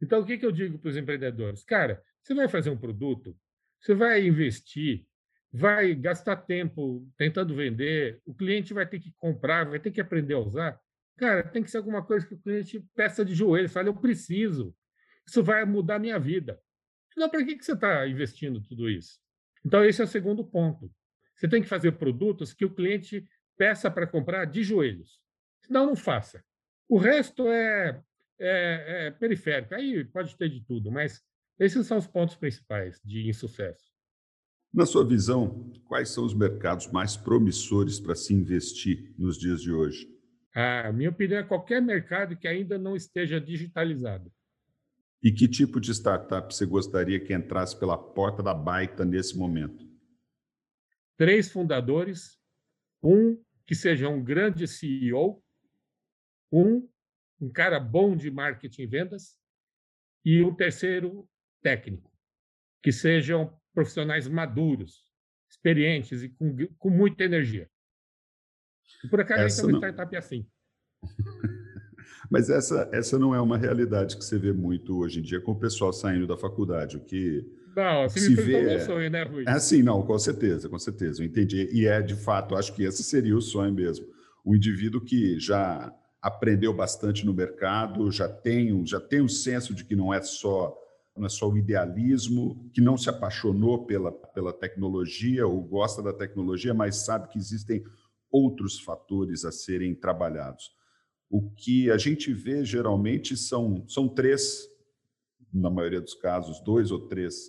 Então, 0.00 0.20
o 0.20 0.24
que, 0.24 0.38
que 0.38 0.46
eu 0.46 0.52
digo 0.52 0.78
para 0.78 0.90
os 0.90 0.96
empreendedores? 0.96 1.64
Cara, 1.64 2.00
você 2.22 2.32
vai 2.32 2.48
fazer 2.48 2.70
um 2.70 2.78
produto, 2.78 3.36
você 3.80 3.92
vai 3.92 4.24
investir, 4.24 5.04
vai 5.52 5.94
gastar 5.94 6.36
tempo 6.36 7.06
tentando 7.18 7.56
vender, 7.56 8.20
o 8.24 8.32
cliente 8.32 8.72
vai 8.72 8.86
ter 8.86 9.00
que 9.00 9.12
comprar, 9.18 9.68
vai 9.68 9.80
ter 9.80 9.90
que 9.90 10.00
aprender 10.00 10.34
a 10.34 10.38
usar. 10.38 10.80
Cara, 11.18 11.42
tem 11.42 11.62
que 11.62 11.70
ser 11.70 11.78
alguma 11.78 12.04
coisa 12.04 12.24
que 12.24 12.34
o 12.34 12.40
cliente 12.40 12.80
peça 12.94 13.24
de 13.24 13.34
joelho, 13.34 13.68
fale, 13.68 13.88
eu 13.88 13.96
preciso 13.96 14.74
isso 15.26 15.42
vai 15.42 15.64
mudar 15.64 15.96
a 15.96 16.00
minha 16.00 16.18
vida. 16.18 16.60
Então, 17.12 17.28
para 17.28 17.44
que, 17.44 17.56
que 17.56 17.64
você 17.64 17.72
está 17.72 18.06
investindo 18.06 18.60
tudo 18.60 18.88
isso? 18.88 19.18
Então, 19.64 19.84
esse 19.84 20.00
é 20.00 20.04
o 20.04 20.08
segundo 20.08 20.44
ponto. 20.44 20.90
Você 21.36 21.48
tem 21.48 21.62
que 21.62 21.68
fazer 21.68 21.92
produtos 21.92 22.52
que 22.52 22.64
o 22.64 22.74
cliente 22.74 23.26
peça 23.56 23.90
para 23.90 24.06
comprar 24.06 24.44
de 24.44 24.62
joelhos. 24.62 25.20
Senão, 25.64 25.86
não 25.86 25.96
faça. 25.96 26.42
O 26.88 26.98
resto 26.98 27.46
é, 27.48 28.02
é, 28.38 29.06
é 29.06 29.10
periférico. 29.10 29.74
Aí 29.74 30.04
pode 30.04 30.36
ter 30.36 30.48
de 30.48 30.64
tudo, 30.64 30.90
mas 30.90 31.22
esses 31.58 31.86
são 31.86 31.98
os 31.98 32.06
pontos 32.06 32.36
principais 32.36 33.00
de 33.04 33.28
insucesso. 33.28 33.90
Na 34.72 34.86
sua 34.86 35.04
visão, 35.04 35.72
quais 35.86 36.10
são 36.10 36.24
os 36.24 36.32
mercados 36.32 36.86
mais 36.86 37.16
promissores 37.16 37.98
para 37.98 38.14
se 38.14 38.32
investir 38.32 39.12
nos 39.18 39.36
dias 39.36 39.60
de 39.60 39.72
hoje? 39.72 40.08
A 40.54 40.92
minha 40.92 41.10
opinião 41.10 41.40
é 41.40 41.42
qualquer 41.42 41.82
mercado 41.82 42.36
que 42.36 42.48
ainda 42.48 42.78
não 42.78 42.96
esteja 42.96 43.40
digitalizado. 43.40 44.32
E 45.22 45.30
que 45.30 45.46
tipo 45.46 45.80
de 45.80 45.92
startup 45.92 46.52
você 46.54 46.64
gostaria 46.64 47.20
que 47.20 47.34
entrasse 47.34 47.78
pela 47.78 47.98
porta 47.98 48.42
da 48.42 48.54
baita 48.54 49.04
nesse 49.04 49.36
momento? 49.36 49.86
Três 51.16 51.52
fundadores, 51.52 52.38
um 53.02 53.42
que 53.66 53.74
seja 53.74 54.08
um 54.08 54.24
grande 54.24 54.66
CEO, 54.66 55.44
um, 56.50 56.88
um 57.38 57.52
cara 57.52 57.78
bom 57.78 58.16
de 58.16 58.30
marketing 58.30 58.82
e 58.82 58.86
vendas, 58.86 59.38
e 60.24 60.42
um 60.42 60.54
terceiro 60.54 61.28
técnico, 61.62 62.10
que 62.82 62.90
sejam 62.90 63.54
profissionais 63.74 64.26
maduros, 64.26 65.04
experientes 65.48 66.22
e 66.22 66.30
com, 66.30 66.56
com 66.78 66.90
muita 66.90 67.24
energia. 67.24 67.70
E 69.04 69.08
por 69.08 69.20
acaso, 69.20 69.42
Essa 69.42 69.60
então, 69.60 69.72
não... 69.72 69.78
startup 69.78 70.14
é 70.14 70.18
assim. 70.18 70.50
Mas 72.30 72.50
essa, 72.50 72.88
essa 72.92 73.18
não 73.18 73.34
é 73.34 73.40
uma 73.40 73.56
realidade 73.56 74.16
que 74.16 74.24
você 74.24 74.38
vê 74.38 74.52
muito 74.52 74.98
hoje 74.98 75.20
em 75.20 75.22
dia 75.22 75.40
com 75.40 75.52
o 75.52 75.58
pessoal 75.58 75.92
saindo 75.92 76.26
da 76.26 76.36
faculdade. 76.36 76.96
O 76.96 77.00
que 77.00 77.46
não, 77.74 78.08
se, 78.08 78.20
se 78.20 78.34
vê 78.34 78.74
é... 78.74 78.80
sonho, 78.80 79.10
né, 79.10 79.22
Rui? 79.22 79.44
É 79.46 79.52
assim, 79.52 79.82
não, 79.82 80.02
com 80.02 80.18
certeza, 80.18 80.68
com 80.68 80.78
certeza, 80.78 81.22
eu 81.22 81.26
entendi. 81.26 81.68
E 81.72 81.86
é, 81.86 82.02
de 82.02 82.16
fato, 82.16 82.56
acho 82.56 82.74
que 82.74 82.82
esse 82.82 83.02
seria 83.02 83.36
o 83.36 83.40
sonho 83.40 83.72
mesmo. 83.72 84.06
O 84.44 84.54
indivíduo 84.54 85.00
que 85.00 85.38
já 85.38 85.94
aprendeu 86.20 86.74
bastante 86.74 87.24
no 87.24 87.32
mercado, 87.32 88.10
já 88.10 88.28
tem, 88.28 88.72
um, 88.72 88.84
já 88.84 89.00
tem 89.00 89.22
um 89.22 89.28
senso 89.28 89.74
de 89.74 89.84
que 89.84 89.96
não 89.96 90.12
é 90.12 90.20
só 90.20 90.76
não 91.16 91.26
é 91.26 91.28
só 91.28 91.50
o 91.50 91.58
idealismo, 91.58 92.70
que 92.72 92.80
não 92.80 92.96
se 92.96 93.10
apaixonou 93.10 93.84
pela, 93.84 94.10
pela 94.10 94.52
tecnologia 94.52 95.46
ou 95.46 95.60
gosta 95.60 96.02
da 96.02 96.12
tecnologia, 96.12 96.72
mas 96.72 97.04
sabe 97.04 97.28
que 97.28 97.36
existem 97.36 97.84
outros 98.30 98.78
fatores 98.80 99.44
a 99.44 99.52
serem 99.52 99.94
trabalhados. 99.94 100.70
O 101.30 101.48
que 101.48 101.88
a 101.92 101.96
gente 101.96 102.34
vê 102.34 102.64
geralmente 102.64 103.36
são, 103.36 103.88
são 103.88 104.08
três, 104.08 104.66
na 105.54 105.70
maioria 105.70 106.00
dos 106.00 106.14
casos, 106.14 106.60
dois 106.64 106.90
ou 106.90 107.06
três 107.06 107.48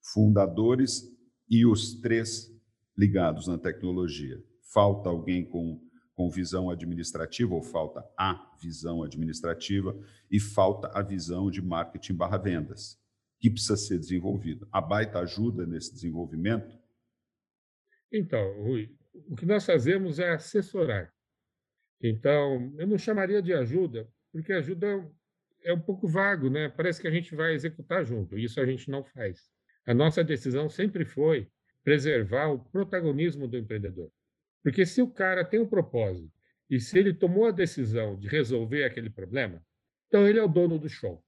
fundadores 0.00 1.02
e 1.48 1.66
os 1.66 2.00
três 2.00 2.50
ligados 2.96 3.46
na 3.46 3.58
tecnologia. 3.58 4.42
Falta 4.72 5.10
alguém 5.10 5.44
com, 5.44 5.86
com 6.14 6.30
visão 6.30 6.70
administrativa, 6.70 7.54
ou 7.54 7.62
falta 7.62 8.02
a 8.16 8.56
visão 8.62 9.02
administrativa, 9.02 9.94
e 10.30 10.40
falta 10.40 10.88
a 10.94 11.02
visão 11.02 11.50
de 11.50 11.60
marketing 11.60 12.14
barra 12.14 12.38
vendas, 12.38 12.98
que 13.38 13.50
precisa 13.50 13.76
ser 13.76 13.98
desenvolvida. 13.98 14.66
A 14.72 14.80
Baita 14.80 15.18
ajuda 15.18 15.66
nesse 15.66 15.92
desenvolvimento? 15.92 16.74
Então, 18.10 18.62
Rui, 18.62 18.96
o 19.28 19.36
que 19.36 19.44
nós 19.44 19.66
fazemos 19.66 20.18
é 20.18 20.32
assessorar. 20.32 21.12
Então, 22.02 22.72
eu 22.78 22.86
não 22.86 22.96
chamaria 22.96 23.42
de 23.42 23.52
ajuda, 23.52 24.08
porque 24.32 24.52
ajuda 24.52 25.06
é 25.62 25.72
um 25.72 25.80
pouco 25.80 26.08
vago, 26.08 26.48
né? 26.48 26.68
Parece 26.68 27.00
que 27.00 27.08
a 27.08 27.10
gente 27.10 27.34
vai 27.34 27.52
executar 27.52 28.04
junto, 28.04 28.38
isso 28.38 28.60
a 28.60 28.66
gente 28.66 28.90
não 28.90 29.04
faz. 29.04 29.50
A 29.86 29.92
nossa 29.92 30.24
decisão 30.24 30.68
sempre 30.68 31.04
foi 31.04 31.50
preservar 31.84 32.48
o 32.48 32.58
protagonismo 32.58 33.46
do 33.46 33.58
empreendedor. 33.58 34.10
Porque 34.62 34.84
se 34.86 35.02
o 35.02 35.10
cara 35.10 35.44
tem 35.44 35.60
um 35.60 35.66
propósito 35.66 36.32
e 36.68 36.78
se 36.78 36.98
ele 36.98 37.12
tomou 37.12 37.46
a 37.46 37.50
decisão 37.50 38.18
de 38.18 38.28
resolver 38.28 38.84
aquele 38.84 39.10
problema, 39.10 39.62
então 40.06 40.28
ele 40.28 40.38
é 40.38 40.42
o 40.42 40.48
dono 40.48 40.78
do 40.78 40.88
show. 40.88 41.24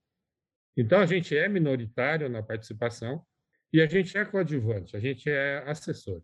Então 0.76 1.00
a 1.00 1.06
gente 1.06 1.36
é 1.36 1.48
minoritário 1.48 2.28
na 2.28 2.42
participação 2.42 3.24
e 3.72 3.80
a 3.80 3.86
gente 3.86 4.16
é 4.16 4.24
coadjuvante, 4.24 4.96
a 4.96 5.00
gente 5.00 5.28
é 5.28 5.58
assessor. 5.66 6.22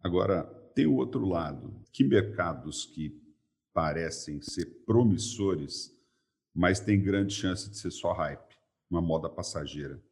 Agora, 0.00 0.44
tem 0.74 0.86
o 0.86 0.94
outro 0.94 1.26
lado. 1.26 1.82
Que 1.92 2.04
mercados 2.04 2.86
que 2.86 3.20
parecem 3.78 4.40
ser 4.40 4.66
promissores, 4.84 5.96
mas 6.52 6.80
tem 6.80 7.00
grande 7.00 7.32
chance 7.32 7.70
de 7.70 7.78
ser 7.78 7.92
só 7.92 8.12
hype, 8.12 8.58
uma 8.90 9.00
moda 9.00 9.28
passageira. 9.28 10.02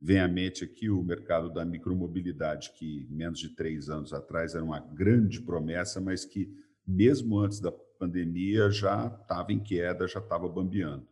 Vem 0.00 0.18
à 0.20 0.26
mente 0.26 0.64
aqui 0.64 0.88
o 0.88 1.02
mercado 1.02 1.52
da 1.52 1.62
micromobilidade, 1.62 2.72
que 2.72 3.06
menos 3.10 3.38
de 3.38 3.50
três 3.50 3.90
anos 3.90 4.14
atrás 4.14 4.54
era 4.54 4.64
uma 4.64 4.80
grande 4.80 5.38
promessa, 5.42 6.00
mas 6.00 6.24
que 6.24 6.50
mesmo 6.86 7.38
antes 7.38 7.60
da 7.60 7.70
pandemia 7.70 8.70
já 8.70 9.08
estava 9.20 9.52
em 9.52 9.62
queda, 9.62 10.08
já 10.08 10.20
estava 10.20 10.48
bambeando. 10.48 11.06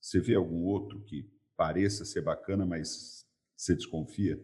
Você 0.00 0.20
vê 0.20 0.34
algum 0.34 0.64
outro 0.64 1.00
que 1.00 1.30
pareça 1.54 2.06
ser 2.06 2.22
bacana, 2.22 2.64
mas 2.64 3.26
você 3.54 3.74
desconfia? 3.74 4.42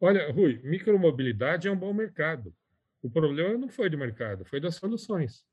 Olha, 0.00 0.30
Rui, 0.30 0.60
micromobilidade 0.62 1.66
é 1.66 1.72
um 1.72 1.76
bom 1.76 1.92
mercado. 1.92 2.54
O 3.02 3.10
problema 3.10 3.58
não 3.58 3.68
foi 3.68 3.90
do 3.90 3.98
mercado, 3.98 4.44
foi 4.44 4.60
das 4.60 4.76
soluções. 4.76 5.44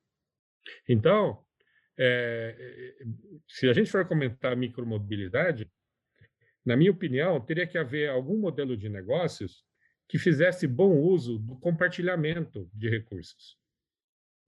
Então, 0.88 1.44
é, 1.98 2.96
se 3.48 3.70
a 3.70 3.74
gente 3.74 3.92
for 3.92 4.08
comentar 4.08 4.56
micromobilidade, 4.56 5.70
na 6.66 6.78
minha 6.78 6.92
opinião, 6.92 7.40
teria 7.42 7.68
que 7.68 7.78
haver 7.78 8.10
algum 8.10 8.38
modelo 8.38 8.78
de 8.78 8.90
negócios 8.90 9.64
que 10.08 10.18
fizesse 10.18 10.68
bom 10.68 10.98
uso 10.98 11.38
do 11.38 11.58
compartilhamento 11.58 12.70
de 12.74 12.90
recursos. 12.90 13.58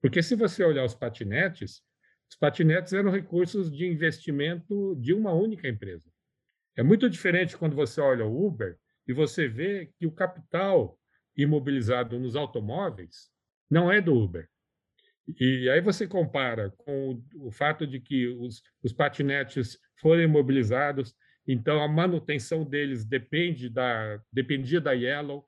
Porque 0.01 0.23
se 0.23 0.35
você 0.35 0.63
olhar 0.63 0.83
os 0.83 0.95
patinetes, 0.95 1.83
os 2.29 2.35
patinetes 2.35 2.93
eram 2.93 3.11
recursos 3.11 3.71
de 3.71 3.85
investimento 3.85 4.95
de 4.95 5.13
uma 5.13 5.33
única 5.33 5.67
empresa. 5.67 6.09
É 6.75 6.81
muito 6.81 7.09
diferente 7.09 7.57
quando 7.57 7.75
você 7.75 7.99
olha 8.01 8.25
o 8.25 8.47
Uber 8.47 8.77
e 9.07 9.13
você 9.13 9.47
vê 9.47 9.91
que 9.99 10.07
o 10.07 10.11
capital 10.11 10.97
imobilizado 11.35 12.19
nos 12.19 12.35
automóveis 12.35 13.29
não 13.69 13.91
é 13.91 14.01
do 14.01 14.15
Uber, 14.15 14.49
e 15.39 15.69
aí 15.69 15.81
você 15.81 16.07
compara 16.07 16.71
com 16.77 17.23
o 17.35 17.51
fato 17.51 17.85
de 17.85 17.99
que 17.99 18.27
os, 18.27 18.61
os 18.83 18.91
patinetes 18.91 19.77
foram 19.99 20.23
imobilizados, 20.23 21.15
então 21.47 21.81
a 21.81 21.87
manutenção 21.87 22.63
deles 22.63 23.05
depende 23.05 23.69
da, 23.69 24.21
dependia 24.31 24.81
da 24.81 24.91
Yellow. 24.91 25.47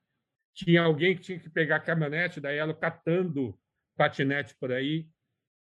Tinha 0.54 0.84
alguém 0.84 1.16
que 1.16 1.22
tinha 1.22 1.40
que 1.40 1.50
pegar 1.50 1.78
a 1.78 1.80
caminhonete 1.80 2.40
da 2.40 2.52
Yellow 2.52 2.76
catando 2.76 3.58
patinete 3.96 4.56
por 4.56 4.72
aí. 4.72 5.08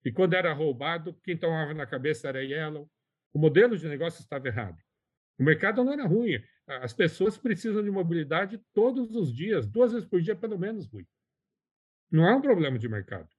E 0.06 0.12
quando 0.12 0.34
era 0.34 0.54
roubado, 0.54 1.14
quem 1.24 1.38
tomava 1.38 1.74
na 1.74 1.86
cabeça 1.86 2.30
era 2.30 2.44
Yellow. 2.44 2.90
O 3.34 3.40
modelo 3.40 3.78
de 3.78 3.88
negócio 3.88 4.22
estava 4.22 4.48
errado. 4.48 4.78
O 5.38 5.44
mercado 5.44 5.84
não 5.84 5.94
era 5.94 6.06
ruim. 6.06 6.42
As 6.68 6.94
pessoas 6.94 7.38
precisam 7.38 7.84
de 7.84 7.92
mobilidade 7.92 8.60
todos 8.74 9.16
os 9.16 9.34
dias, 9.34 9.66
duas 9.66 9.94
vezes 9.94 10.08
por 10.08 10.22
dia, 10.22 10.36
pelo 10.36 10.58
menos, 10.58 10.86
Rui. 10.86 11.06
Não 12.12 12.28
é 12.28 12.36
um 12.36 12.42
problema 12.42 12.78
de 12.78 12.90
mercado. 12.90 13.30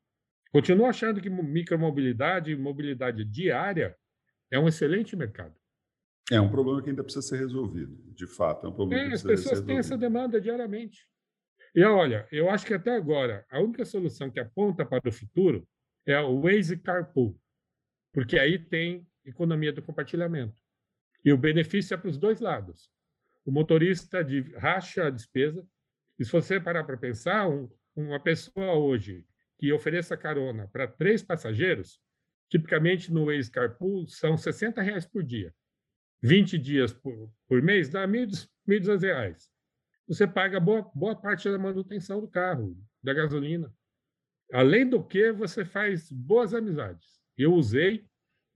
Continuo 0.50 0.86
achando 0.86 1.20
que 1.20 1.28
micromobilidade 1.28 2.50
e 2.50 2.56
mobilidade 2.56 3.24
diária 3.24 3.96
é 4.50 4.58
um 4.58 4.66
excelente 4.66 5.14
mercado. 5.14 5.54
É 6.30 6.40
um 6.40 6.50
problema 6.50 6.82
que 6.82 6.90
ainda 6.90 7.02
precisa 7.02 7.26
ser 7.26 7.38
resolvido, 7.38 7.96
de 8.14 8.26
fato. 8.26 8.66
É 8.66 8.70
um 8.70 8.72
problema 8.72 9.04
é, 9.04 9.08
que 9.08 9.14
as 9.14 9.22
pessoas 9.22 9.60
têm 9.60 9.78
essa 9.78 9.96
demanda 9.96 10.40
diariamente. 10.40 11.06
E 11.74 11.82
olha, 11.84 12.26
eu 12.30 12.50
acho 12.50 12.66
que 12.66 12.74
até 12.74 12.94
agora 12.94 13.46
a 13.50 13.60
única 13.60 13.84
solução 13.84 14.30
que 14.30 14.40
aponta 14.40 14.84
para 14.84 15.08
o 15.08 15.12
futuro 15.12 15.66
é 16.06 16.18
o 16.20 16.40
Waze 16.40 16.78
Carpool, 16.78 17.38
porque 18.12 18.38
aí 18.38 18.58
tem 18.58 19.06
economia 19.24 19.72
do 19.72 19.82
compartilhamento. 19.82 20.60
E 21.24 21.32
o 21.32 21.38
benefício 21.38 21.94
é 21.94 21.96
para 21.96 22.08
os 22.08 22.18
dois 22.18 22.40
lados. 22.40 22.90
O 23.44 23.50
motorista 23.50 24.22
de, 24.22 24.40
racha 24.56 25.06
a 25.06 25.10
despesa, 25.10 25.66
e 26.18 26.24
se 26.24 26.32
você 26.32 26.60
parar 26.60 26.84
para 26.84 26.96
pensar, 26.96 27.48
um, 27.48 27.68
uma 27.94 28.20
pessoa 28.20 28.74
hoje 28.74 29.24
que 29.58 29.72
ofereça 29.72 30.16
carona 30.16 30.68
para 30.68 30.86
três 30.86 31.22
passageiros, 31.22 32.00
tipicamente 32.48 33.12
no 33.12 33.26
Waze 33.26 33.50
Carpool, 33.50 34.06
são 34.06 34.36
60 34.36 34.80
reais 34.80 35.04
por 35.04 35.22
dia. 35.22 35.52
20 36.22 36.58
dias 36.58 36.92
por, 36.92 37.30
por 37.46 37.62
mês 37.62 37.88
dá 37.88 38.04
R$ 38.04 38.26
1.200. 38.66 39.36
Você 40.06 40.26
paga 40.26 40.58
boa, 40.58 40.82
boa 40.94 41.14
parte 41.14 41.50
da 41.50 41.58
manutenção 41.58 42.20
do 42.20 42.28
carro, 42.28 42.76
da 43.02 43.12
gasolina. 43.12 43.72
Além 44.52 44.88
do 44.88 45.04
que, 45.04 45.30
você 45.32 45.64
faz 45.64 46.10
boas 46.10 46.54
amizades. 46.54 47.20
Eu 47.36 47.52
usei 47.52 48.06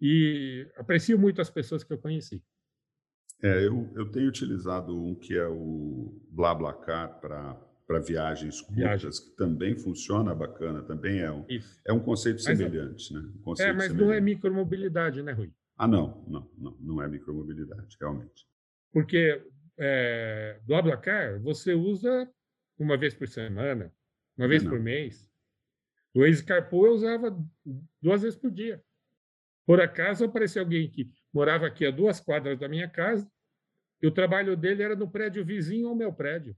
e 0.00 0.66
aprecio 0.76 1.18
muito 1.18 1.40
as 1.40 1.50
pessoas 1.50 1.84
que 1.84 1.92
eu 1.92 1.98
conheci. 1.98 2.42
É, 3.42 3.66
eu, 3.66 3.90
eu 3.94 4.10
tenho 4.10 4.28
utilizado 4.28 4.96
um 4.96 5.14
que 5.14 5.36
é 5.36 5.46
o 5.46 6.20
BlaBlaCar 6.30 7.20
para 7.20 7.60
para 7.92 8.00
viagens 8.00 8.60
curtas, 8.62 8.76
Viagem. 8.76 9.10
que 9.10 9.36
também 9.36 9.76
funciona 9.76 10.34
bacana, 10.34 10.82
também 10.82 11.20
é 11.20 11.30
um, 11.30 11.44
é 11.86 11.92
um 11.92 12.00
conceito 12.00 12.42
mas, 12.42 12.48
é 12.48 12.56
semelhante. 12.56 13.12
Né? 13.12 13.20
Um 13.20 13.40
é, 13.40 13.42
conceito 13.44 13.68
é, 13.68 13.72
mas 13.74 13.86
semelhante. 13.88 14.06
não 14.06 14.12
é 14.14 14.20
micromobilidade, 14.20 15.22
né, 15.22 15.32
Rui? 15.32 15.52
Ah, 15.76 15.86
não, 15.86 16.24
não, 16.26 16.50
não, 16.56 16.76
não 16.80 17.02
é 17.02 17.08
micromobilidade, 17.08 17.96
realmente. 18.00 18.46
Porque 18.90 19.42
é, 19.78 20.58
BlaBlaCar 20.64 21.38
você 21.42 21.74
usa 21.74 22.30
uma 22.78 22.96
vez 22.96 23.12
por 23.12 23.28
semana, 23.28 23.92
uma 24.38 24.48
vez 24.48 24.64
é, 24.64 24.68
por 24.68 24.80
mês. 24.80 25.30
O 26.14 26.20
Waze 26.20 26.44
Carpool 26.44 26.86
eu 26.86 26.92
usava 26.92 27.38
duas 28.00 28.22
vezes 28.22 28.38
por 28.38 28.50
dia. 28.50 28.82
Por 29.66 29.80
acaso 29.82 30.24
apareceu 30.24 30.62
alguém 30.62 30.90
que 30.90 31.10
morava 31.32 31.66
aqui 31.66 31.84
a 31.84 31.90
duas 31.90 32.20
quadras 32.20 32.58
da 32.58 32.68
minha 32.68 32.88
casa 32.88 33.30
e 34.00 34.06
o 34.06 34.10
trabalho 34.10 34.56
dele 34.56 34.82
era 34.82 34.96
no 34.96 35.10
prédio 35.10 35.44
vizinho 35.44 35.88
ao 35.88 35.94
meu 35.94 36.12
prédio. 36.12 36.56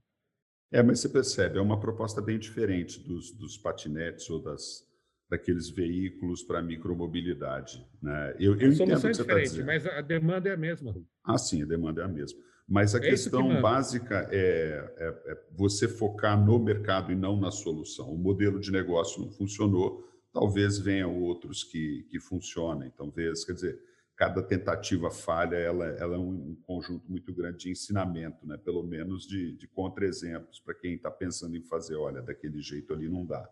É, 0.71 0.81
mas 0.83 0.99
você 0.99 1.09
percebe, 1.09 1.57
é 1.57 1.61
uma 1.61 1.79
proposta 1.79 2.21
bem 2.21 2.39
diferente 2.39 2.99
dos, 2.99 3.31
dos 3.31 3.57
patinetes 3.57 4.29
ou 4.29 4.41
das, 4.41 4.83
daqueles 5.29 5.69
veículos 5.69 6.43
para 6.43 6.61
micromobilidade. 6.61 7.85
Né? 8.01 8.35
Eu, 8.39 8.59
eu 8.59 8.71
a 8.71 8.75
solução 8.75 9.09
é 9.09 9.13
tá 9.13 9.21
diferente, 9.21 9.59
tá 9.59 9.65
mas 9.65 9.85
a 9.85 10.01
demanda 10.01 10.49
é 10.49 10.53
a 10.53 10.57
mesma. 10.57 10.95
Ah, 11.23 11.37
sim, 11.37 11.63
a 11.63 11.65
demanda 11.65 12.01
é 12.01 12.05
a 12.05 12.07
mesma. 12.07 12.39
Mas 12.67 12.95
a 12.95 12.97
é 12.97 13.01
questão 13.01 13.47
que 13.47 13.61
básica 13.61 14.27
é, 14.31 14.93
é, 14.97 15.07
é, 15.31 15.43
você 15.51 15.87
focar 15.87 16.43
no 16.43 16.57
mercado 16.57 17.11
e 17.11 17.15
não 17.15 17.39
na 17.39 17.51
solução. 17.51 18.11
O 18.11 18.17
modelo 18.17 18.59
de 18.59 18.71
negócio 18.71 19.21
não 19.21 19.31
funcionou, 19.31 20.03
talvez 20.33 20.79
venham 20.79 21.21
outros 21.21 21.63
que, 21.63 22.07
que 22.09 22.19
funcionem, 22.19 22.91
talvez, 22.97 23.45
quer 23.45 23.53
dizer, 23.53 23.79
cada 24.15 24.41
tentativa 24.41 25.11
falha, 25.11 25.57
ela, 25.57 25.85
ela 25.97 26.15
é 26.15 26.17
um, 26.17 26.55
conjunto 26.63 27.09
muito 27.09 27.33
grande 27.33 27.57
de 27.65 27.71
ensinamento, 27.71 28.47
né? 28.47 28.57
pelo 28.57 28.81
menos 28.83 29.27
de, 29.27 29.53
de 29.53 29.67
contra-exemplos 29.67 30.59
para 30.59 30.73
quem 30.73 30.95
está 30.95 31.11
pensando 31.11 31.55
em 31.55 31.61
fazer, 31.63 31.95
olha, 31.95 32.21
daquele 32.21 32.61
jeito 32.61 32.93
ali 32.93 33.09
não 33.09 33.25
dá. 33.25 33.47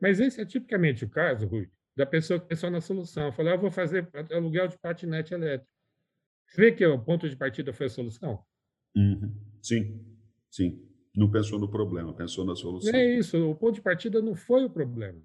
Mas 0.00 0.20
esse 0.20 0.40
é 0.40 0.46
tipicamente 0.46 1.04
o 1.04 1.10
caso, 1.10 1.46
Rui, 1.46 1.68
da 1.96 2.06
pessoa 2.06 2.38
que 2.38 2.46
pensou 2.46 2.70
na 2.70 2.80
solução. 2.80 3.32
Falou, 3.32 3.52
ah, 3.52 3.56
eu 3.56 3.60
vou 3.60 3.70
fazer 3.70 4.08
aluguel 4.32 4.68
de 4.68 4.78
patinete 4.78 5.34
elétrico. 5.34 5.72
Você 6.46 6.60
vê 6.60 6.72
que 6.72 6.86
o 6.86 6.98
ponto 6.98 7.28
de 7.28 7.36
partida 7.36 7.72
foi 7.72 7.86
a 7.86 7.90
solução? 7.90 8.42
Uhum. 8.96 9.34
Sim, 9.60 10.00
sim. 10.48 10.80
Não 11.14 11.28
pensou 11.28 11.58
no 11.58 11.68
problema, 11.68 12.14
pensou 12.14 12.44
na 12.44 12.54
solução. 12.54 12.94
É 12.94 13.18
isso, 13.18 13.50
o 13.50 13.56
ponto 13.56 13.74
de 13.74 13.82
partida 13.82 14.22
não 14.22 14.36
foi 14.36 14.64
o 14.64 14.70
problema. 14.70 15.20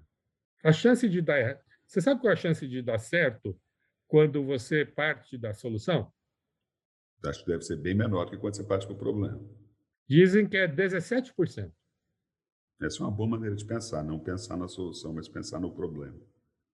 A 0.64 0.72
chance 0.72 1.08
de 1.08 1.22
dar. 1.22 1.60
Você 1.86 2.00
sabe 2.00 2.20
qual 2.20 2.30
é 2.30 2.34
a 2.34 2.36
chance 2.36 2.66
de 2.66 2.82
dar 2.82 2.98
certo 2.98 3.56
quando 4.06 4.44
você 4.44 4.84
parte 4.84 5.36
da 5.38 5.52
solução? 5.54 6.12
Acho 7.24 7.40
que 7.40 7.50
deve 7.50 7.62
ser 7.62 7.76
bem 7.76 7.94
menor 7.94 8.28
que 8.28 8.36
quando 8.36 8.56
você 8.56 8.64
parte 8.64 8.86
para 8.86 8.94
o 8.94 8.98
problema. 8.98 9.40
Dizem 10.08 10.46
que 10.46 10.56
é 10.56 10.68
17%. 10.68 11.72
Essa 12.80 13.02
é 13.02 13.06
uma 13.06 13.10
boa 13.10 13.30
maneira 13.30 13.56
de 13.56 13.64
pensar, 13.64 14.02
não 14.02 14.18
pensar 14.18 14.56
na 14.56 14.68
solução, 14.68 15.14
mas 15.14 15.28
pensar 15.28 15.60
no 15.60 15.74
problema. 15.74 16.20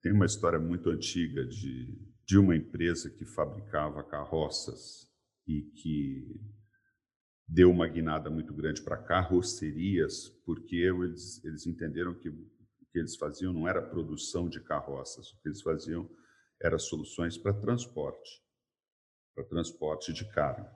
Tem 0.03 0.13
uma 0.13 0.27
história 0.27 0.59
muito 0.59 0.91
antiga 0.91 1.45
de, 1.45 1.97
de 2.27 2.39
uma 2.39 2.57
empresa 2.57 3.11
que 3.11 3.25
fabricava 3.25 4.03
carroças 4.03 5.09
e 5.47 5.63
que 5.63 6.41
deu 7.47 7.71
uma 7.71 7.87
guinada 7.87 8.31
muito 8.31 8.55
grande 8.55 8.83
para 8.83 8.97
carrocerias, 8.97 10.29
porque 10.45 10.77
eles, 10.77 11.45
eles 11.45 11.67
entenderam 11.67 12.15
que 12.15 12.29
o 12.29 12.51
que 12.93 12.99
eles 12.99 13.17
faziam 13.17 13.53
não 13.53 13.69
era 13.69 13.81
produção 13.81 14.49
de 14.49 14.61
carroças, 14.61 15.31
o 15.31 15.41
que 15.41 15.49
eles 15.49 15.63
faziam 15.63 16.11
era 16.61 16.79
soluções 16.79 17.39
para 17.39 17.55
transporte, 17.55 18.43
para 19.35 19.45
transporte 19.45 20.13
de 20.13 20.29
carga. 20.31 20.71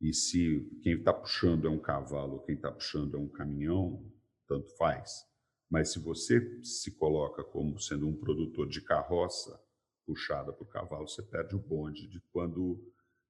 E 0.00 0.12
se 0.12 0.68
quem 0.82 0.94
está 0.94 1.12
puxando 1.12 1.66
é 1.66 1.70
um 1.70 1.80
cavalo, 1.80 2.42
quem 2.44 2.54
está 2.54 2.70
puxando 2.70 3.16
é 3.16 3.20
um 3.20 3.28
caminhão, 3.28 4.04
tanto 4.46 4.74
faz. 4.76 5.24
Mas 5.70 5.92
se 5.92 5.98
você 5.98 6.62
se 6.64 6.90
coloca 6.96 7.44
como 7.44 7.78
sendo 7.78 8.08
um 8.08 8.16
produtor 8.16 8.68
de 8.68 8.80
carroça 8.80 9.62
puxada 10.06 10.52
por 10.52 10.66
cavalo, 10.66 11.06
você 11.06 11.22
perde 11.22 11.54
o 11.54 11.58
bonde 11.58 12.08
de 12.08 12.20
quando, 12.32 12.82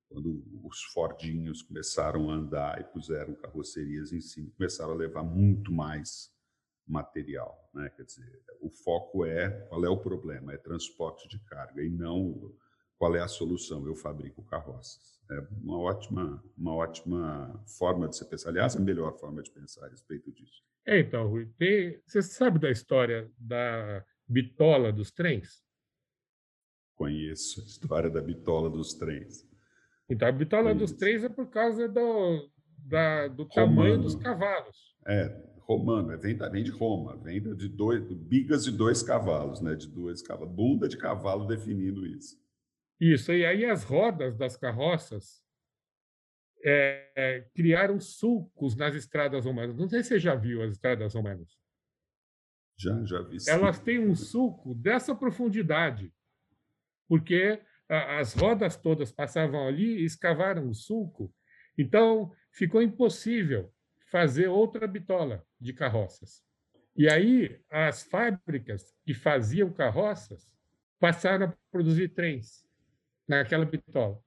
quando 0.08 0.42
os 0.64 0.82
Fordinhos 0.92 1.62
começaram 1.62 2.30
a 2.30 2.34
andar 2.34 2.80
e 2.80 2.84
puseram 2.84 3.34
carrocerias 3.34 4.12
em 4.12 4.20
cima, 4.20 4.50
começaram 4.56 4.92
a 4.92 4.96
levar 4.96 5.22
muito 5.22 5.70
mais 5.70 6.32
material. 6.90 7.70
Né? 7.72 7.88
Quer 7.96 8.04
dizer, 8.04 8.42
o 8.60 8.68
foco 8.68 9.24
é 9.24 9.50
qual 9.68 9.84
é 9.84 9.88
o 9.88 9.96
problema, 9.96 10.52
é 10.52 10.58
transporte 10.58 11.28
de 11.28 11.38
carga 11.44 11.82
e 11.82 11.88
não 11.88 12.52
qual 13.00 13.16
é 13.16 13.20
a 13.20 13.28
solução? 13.28 13.86
Eu 13.86 13.96
fabrico 13.96 14.44
carroças. 14.44 15.18
É 15.30 15.40
uma 15.62 15.78
ótima, 15.78 16.44
uma 16.54 16.74
ótima 16.74 17.64
forma 17.78 18.06
de 18.06 18.16
se 18.16 18.28
pensar. 18.28 18.50
Aliás, 18.50 18.76
a 18.76 18.80
melhor 18.80 19.18
forma 19.18 19.42
de 19.42 19.50
pensar 19.50 19.86
a 19.86 19.88
respeito 19.88 20.30
disso. 20.30 20.62
É, 20.86 20.98
então, 21.00 21.26
Rui, 21.26 21.46
tem, 21.56 21.98
você 22.04 22.20
sabe 22.20 22.58
da 22.58 22.70
história 22.70 23.30
da 23.38 24.04
bitola 24.28 24.92
dos 24.92 25.10
trens? 25.10 25.62
Conheço 26.94 27.62
a 27.62 27.64
história 27.64 28.10
da 28.10 28.20
bitola 28.20 28.68
dos 28.68 28.92
trens. 28.92 29.48
Então, 30.10 30.28
a 30.28 30.32
bitola 30.32 30.74
Conheço. 30.74 30.92
dos 30.92 30.92
trens 30.92 31.24
é 31.24 31.28
por 31.30 31.48
causa 31.48 31.88
do, 31.88 32.50
da, 32.76 33.28
do 33.28 33.48
tamanho 33.48 33.96
dos 33.96 34.16
cavalos. 34.16 34.94
É, 35.06 35.49
romano, 35.70 36.12
é, 36.12 36.16
vem, 36.16 36.36
vem 36.36 36.64
de 36.64 36.70
Roma, 36.70 37.16
vem 37.16 37.40
de 37.54 37.68
dois, 37.68 38.02
bigas 38.02 38.64
de 38.64 38.72
dois 38.72 39.02
cavalos, 39.02 39.60
né? 39.60 39.76
De 39.76 39.86
dois 39.86 40.20
cavalos, 40.20 40.52
bunda 40.52 40.88
de 40.88 40.96
cavalo 40.96 41.46
definindo 41.46 42.04
isso. 42.04 42.40
Isso, 43.00 43.32
e 43.32 43.46
aí 43.46 43.64
as 43.64 43.84
rodas 43.84 44.36
das 44.36 44.56
carroças 44.56 45.42
é, 46.64 47.12
é, 47.14 47.40
criaram 47.54 48.00
sulcos 48.00 48.74
nas 48.74 48.94
estradas 48.94 49.44
romanas. 49.44 49.76
Não 49.76 49.88
sei 49.88 50.02
se 50.02 50.08
você 50.08 50.18
já 50.18 50.34
viu 50.34 50.60
as 50.62 50.72
estradas 50.72 51.14
romanas. 51.14 51.56
Já, 52.76 53.04
já 53.04 53.22
vi. 53.22 53.38
Sim. 53.38 53.50
Elas 53.52 53.78
têm 53.78 54.00
um 54.00 54.14
sulco 54.14 54.74
dessa 54.74 55.14
profundidade, 55.14 56.12
porque 57.08 57.62
as 57.88 58.34
rodas 58.34 58.76
todas 58.76 59.12
passavam 59.12 59.66
ali 59.66 60.00
e 60.00 60.04
escavaram 60.04 60.68
o 60.68 60.74
sulco. 60.74 61.32
Então, 61.76 62.32
ficou 62.52 62.82
impossível 62.82 63.72
fazer 64.10 64.48
outra 64.48 64.86
bitola 64.86 65.44
de 65.60 65.72
carroças. 65.72 66.42
E 66.96 67.08
aí, 67.08 67.58
as 67.70 68.02
fábricas 68.02 68.92
que 69.04 69.14
faziam 69.14 69.72
carroças 69.72 70.50
passaram 70.98 71.46
a 71.46 71.54
produzir 71.70 72.08
trens 72.08 72.64
naquela 73.26 73.64
bitola. 73.64 74.18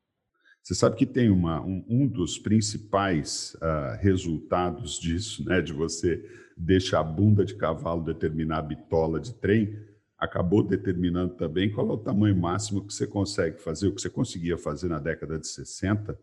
Você 0.62 0.74
sabe 0.74 0.96
que 0.96 1.06
tem 1.06 1.30
uma, 1.30 1.62
um, 1.62 1.86
um 1.90 2.08
dos 2.08 2.40
principais 2.40 3.54
uh, 3.56 3.98
resultados 4.00 4.98
disso, 4.98 5.44
né, 5.46 5.62
de 5.62 5.74
você 5.74 6.24
deixar 6.56 7.02
a 7.02 7.04
bunda 7.04 7.44
de 7.44 7.56
cavalo 7.56 8.02
determinar 8.02 8.60
a 8.60 8.62
bitola 8.62 9.20
de 9.20 9.34
trem, 9.34 9.78
acabou 10.18 10.64
determinando 10.64 11.36
também 11.36 11.70
qual 11.70 11.90
é 11.90 11.92
o 11.92 11.98
tamanho 11.98 12.38
máximo 12.38 12.88
que 12.88 12.94
você 12.94 13.06
consegue 13.06 13.62
fazer, 13.62 13.88
o 13.88 13.94
que 13.94 14.02
você 14.02 14.10
conseguia 14.10 14.58
fazer 14.58 14.88
na 14.88 15.00
década 15.00 15.38
de 15.38 15.48
60, 15.48 16.18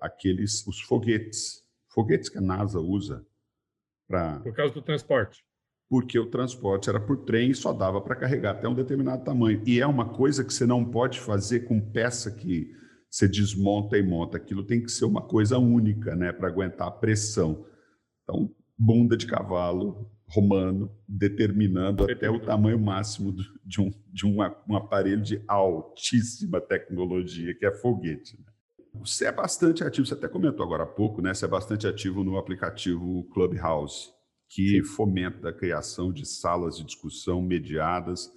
aqueles, 0.00 0.66
os 0.66 0.80
foguetes, 0.80 1.62
foguetes 1.94 2.28
que 2.28 2.38
a 2.38 2.42
NASA 2.42 2.80
usa 2.80 3.24
para... 4.08 4.40
Por 4.40 4.54
causa 4.54 4.74
do 4.74 4.82
transporte. 4.82 5.44
porque 5.88 6.18
o 6.18 6.30
transporte 6.30 6.88
era 6.88 6.98
por 6.98 7.18
trem 7.18 7.50
e 7.50 7.54
só 7.54 7.72
dava 7.72 8.00
para 8.00 8.16
carregar 8.16 8.52
até 8.52 8.66
um 8.66 8.74
determinado 8.74 9.24
tamanho. 9.24 9.62
E 9.66 9.78
é 9.78 9.86
uma 9.86 10.08
coisa 10.08 10.42
que 10.42 10.52
você 10.52 10.64
não 10.64 10.84
pode 10.84 11.20
fazer 11.20 11.60
com 11.60 11.78
peça 11.80 12.30
que 12.30 12.70
você 13.10 13.28
desmonta 13.28 13.98
e 13.98 14.02
monta. 14.02 14.38
Aquilo 14.38 14.64
tem 14.64 14.82
que 14.82 14.90
ser 14.90 15.04
uma 15.04 15.20
coisa 15.20 15.58
única, 15.58 16.16
né, 16.16 16.32
para 16.32 16.48
aguentar 16.48 16.88
a 16.88 16.90
pressão. 16.90 17.66
Então, 18.22 18.50
bunda 18.78 19.16
de 19.16 19.26
cavalo 19.26 20.10
romano, 20.26 20.90
determinando 21.06 22.10
até 22.10 22.30
o 22.30 22.40
tamanho 22.40 22.78
máximo 22.78 23.36
de 23.62 23.80
um, 23.82 23.90
de 24.10 24.26
um, 24.26 24.38
um 24.66 24.74
aparelho 24.74 25.20
de 25.20 25.44
altíssima 25.46 26.58
tecnologia, 26.58 27.54
que 27.54 27.66
é 27.66 27.70
foguete. 27.70 28.40
Né? 28.40 28.51
Você 28.94 29.24
é 29.24 29.32
bastante 29.32 29.82
ativo, 29.82 30.06
você 30.06 30.14
até 30.14 30.28
comentou 30.28 30.64
agora 30.64 30.82
há 30.82 30.86
pouco, 30.86 31.22
né? 31.22 31.32
Você 31.32 31.46
é 31.46 31.48
bastante 31.48 31.86
ativo 31.86 32.22
no 32.22 32.36
aplicativo 32.36 33.24
Clubhouse, 33.32 34.10
que 34.48 34.82
fomenta 34.84 35.48
a 35.48 35.52
criação 35.52 36.12
de 36.12 36.26
salas 36.26 36.76
de 36.76 36.84
discussão 36.84 37.40
mediadas 37.40 38.30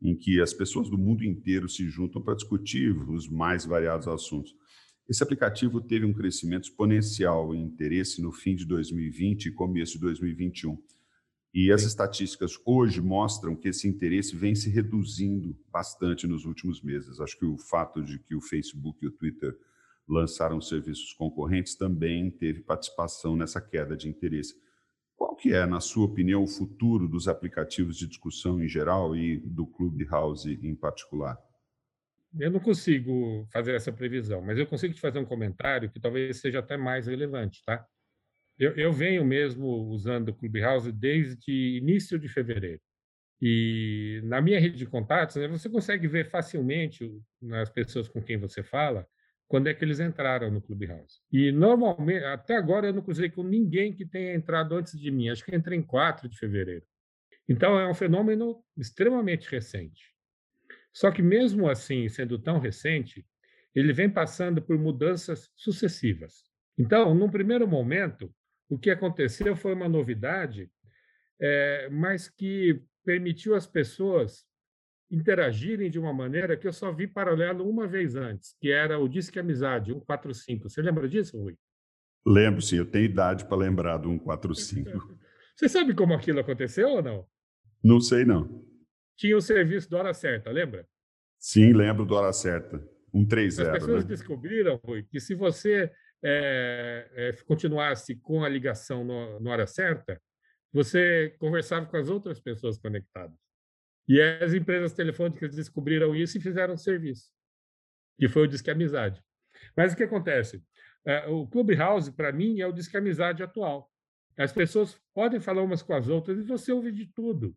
em 0.00 0.14
que 0.14 0.40
as 0.40 0.52
pessoas 0.52 0.88
do 0.88 0.96
mundo 0.96 1.24
inteiro 1.24 1.68
se 1.68 1.88
juntam 1.88 2.22
para 2.22 2.36
discutir 2.36 2.96
os 3.10 3.28
mais 3.28 3.64
variados 3.64 4.06
assuntos. 4.06 4.54
Esse 5.08 5.22
aplicativo 5.22 5.80
teve 5.80 6.04
um 6.04 6.12
crescimento 6.12 6.64
exponencial 6.64 7.52
em 7.54 7.62
interesse 7.62 8.22
no 8.22 8.30
fim 8.30 8.54
de 8.54 8.64
2020 8.64 9.46
e 9.46 9.52
começo 9.52 9.94
de 9.94 10.00
2021. 10.00 10.78
E 11.52 11.72
as 11.72 11.82
estatísticas 11.82 12.52
hoje 12.64 13.00
mostram 13.00 13.56
que 13.56 13.68
esse 13.68 13.88
interesse 13.88 14.36
vem 14.36 14.54
se 14.54 14.68
reduzindo 14.68 15.56
bastante 15.72 16.26
nos 16.26 16.44
últimos 16.44 16.82
meses. 16.82 17.18
Acho 17.18 17.38
que 17.38 17.46
o 17.46 17.56
fato 17.56 18.02
de 18.02 18.18
que 18.18 18.34
o 18.34 18.40
Facebook 18.40 18.98
e 19.02 19.08
o 19.08 19.12
Twitter 19.12 19.56
lançaram 20.08 20.60
serviços 20.60 21.12
concorrentes 21.12 21.74
também 21.74 22.30
teve 22.30 22.62
participação 22.62 23.36
nessa 23.36 23.60
queda 23.60 23.96
de 23.96 24.08
interesse. 24.08 24.54
Qual 25.16 25.34
que 25.34 25.52
é, 25.52 25.66
na 25.66 25.80
sua 25.80 26.04
opinião, 26.04 26.42
o 26.42 26.46
futuro 26.46 27.08
dos 27.08 27.26
aplicativos 27.26 27.96
de 27.96 28.06
discussão 28.06 28.62
em 28.62 28.68
geral 28.68 29.16
e 29.16 29.38
do 29.38 29.66
Clubhouse 29.66 30.48
em 30.62 30.74
particular? 30.74 31.38
Eu 32.38 32.50
não 32.50 32.60
consigo 32.60 33.48
fazer 33.50 33.74
essa 33.74 33.90
previsão, 33.90 34.42
mas 34.42 34.58
eu 34.58 34.66
consigo 34.66 34.92
te 34.92 35.00
fazer 35.00 35.18
um 35.18 35.24
comentário 35.24 35.90
que 35.90 35.98
talvez 35.98 36.38
seja 36.38 36.58
até 36.58 36.76
mais 36.76 37.06
relevante, 37.06 37.62
tá? 37.64 37.86
Eu, 38.58 38.74
eu 38.76 38.92
venho 38.92 39.24
mesmo 39.24 39.66
usando 39.88 40.28
o 40.28 40.34
Clubhouse 40.34 40.92
desde 40.92 41.78
início 41.78 42.18
de 42.18 42.28
fevereiro. 42.28 42.80
E 43.40 44.20
na 44.24 44.40
minha 44.40 44.58
rede 44.58 44.76
de 44.76 44.86
contatos, 44.86 45.36
né, 45.36 45.46
você 45.46 45.68
consegue 45.68 46.08
ver 46.08 46.28
facilmente 46.28 47.10
nas 47.40 47.70
pessoas 47.70 48.08
com 48.08 48.22
quem 48.22 48.38
você 48.38 48.62
fala 48.62 49.06
quando 49.48 49.68
é 49.68 49.74
que 49.74 49.84
eles 49.84 50.00
entraram 50.00 50.50
no 50.50 50.60
Clubhouse. 50.60 51.20
E 51.32 51.52
normalmente, 51.52 52.24
até 52.24 52.56
agora 52.56 52.88
eu 52.88 52.92
não 52.92 53.02
cruzei 53.02 53.30
com 53.30 53.42
ninguém 53.42 53.92
que 53.92 54.04
tenha 54.04 54.34
entrado 54.34 54.74
antes 54.74 54.98
de 54.98 55.10
mim. 55.10 55.28
Acho 55.28 55.44
que 55.44 55.54
entrei 55.54 55.78
em 55.78 55.82
4 55.82 56.28
de 56.28 56.36
fevereiro. 56.38 56.84
Então 57.48 57.78
é 57.78 57.88
um 57.88 57.94
fenômeno 57.94 58.62
extremamente 58.76 59.48
recente. 59.48 60.14
Só 60.92 61.10
que 61.10 61.22
mesmo 61.22 61.68
assim, 61.68 62.08
sendo 62.08 62.38
tão 62.38 62.58
recente, 62.58 63.24
ele 63.74 63.92
vem 63.92 64.10
passando 64.10 64.60
por 64.62 64.78
mudanças 64.78 65.52
sucessivas. 65.54 66.44
Então, 66.78 67.14
num 67.14 67.30
primeiro 67.30 67.68
momento, 67.68 68.34
o 68.68 68.78
que 68.78 68.90
aconteceu 68.90 69.54
foi 69.54 69.74
uma 69.74 69.88
novidade, 69.88 70.70
é, 71.40 71.88
mas 71.90 72.28
que 72.28 72.82
permitiu 73.04 73.54
às 73.54 73.66
pessoas 73.66 74.44
interagirem 75.10 75.90
de 75.90 75.98
uma 75.98 76.12
maneira 76.12 76.56
que 76.56 76.66
eu 76.66 76.72
só 76.72 76.92
vi 76.92 77.06
paralelo 77.06 77.68
uma 77.68 77.86
vez 77.86 78.16
antes, 78.16 78.56
que 78.60 78.70
era 78.70 78.98
o 78.98 79.08
Disque 79.08 79.38
Amizade, 79.38 79.92
145. 79.92 80.68
Você 80.68 80.82
lembra 80.82 81.08
disso, 81.08 81.38
Rui? 81.38 81.56
Lembro, 82.26 82.60
sim. 82.60 82.76
Eu 82.76 82.86
tenho 82.86 83.04
idade 83.04 83.44
para 83.44 83.56
lembrar 83.56 83.98
do 83.98 84.08
145. 84.10 84.90
Você 85.56 85.68
sabe 85.68 85.94
como 85.94 86.12
aquilo 86.12 86.40
aconteceu 86.40 86.88
ou 86.88 87.02
não? 87.02 87.26
Não 87.82 88.00
sei, 88.00 88.24
não. 88.24 88.64
Tinha 89.16 89.36
o 89.36 89.40
serviço 89.40 89.88
do 89.88 89.96
Hora 89.96 90.12
Certa, 90.12 90.50
lembra? 90.50 90.86
Sim, 91.38 91.72
lembro 91.72 92.04
do 92.04 92.14
Hora 92.14 92.32
Certa. 92.32 92.78
130. 93.12 93.62
As 93.62 93.78
pessoas 93.78 94.04
né? 94.04 94.08
descobriram, 94.08 94.80
Rui, 94.84 95.04
que 95.04 95.20
se 95.20 95.34
você 95.34 95.90
é, 96.22 97.08
é, 97.14 97.32
continuasse 97.44 98.16
com 98.16 98.44
a 98.44 98.48
ligação 98.48 99.04
no 99.04 99.48
hora 99.48 99.66
certa, 99.66 100.20
você 100.72 101.34
conversava 101.38 101.86
com 101.86 101.96
as 101.96 102.08
outras 102.08 102.40
pessoas 102.40 102.78
conectadas. 102.78 103.38
E 104.08 104.20
as 104.20 104.54
empresas 104.54 104.92
telefônicas 104.92 105.54
descobriram 105.54 106.14
isso 106.14 106.38
e 106.38 106.40
fizeram 106.40 106.74
um 106.74 106.78
serviço, 106.78 107.30
que 108.18 108.28
foi 108.28 108.42
o 108.42 108.46
Disque 108.46 108.70
Amizade. 108.70 109.22
Mas 109.76 109.92
o 109.92 109.96
que 109.96 110.04
acontece? 110.04 110.62
É, 111.04 111.26
o 111.28 111.46
Clubhouse, 111.46 112.12
para 112.12 112.32
mim, 112.32 112.60
é 112.60 112.66
o 112.66 112.72
Disque 112.72 112.96
Amizade 112.96 113.42
atual. 113.42 113.90
As 114.36 114.52
pessoas 114.52 115.00
podem 115.14 115.40
falar 115.40 115.62
umas 115.62 115.82
com 115.82 115.94
as 115.94 116.08
outras 116.08 116.38
e 116.38 116.42
você 116.42 116.70
ouve 116.70 116.92
de 116.92 117.06
tudo. 117.06 117.56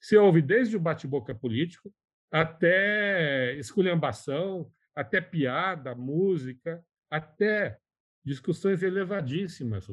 Você 0.00 0.16
ouve 0.16 0.42
desde 0.42 0.76
o 0.76 0.80
bate-boca 0.80 1.34
político 1.34 1.92
até 2.30 3.54
esculhambação, 3.56 4.70
até 4.94 5.20
piada, 5.20 5.94
música, 5.94 6.84
até 7.10 7.78
discussões 8.24 8.82
elevadíssimas. 8.82 9.86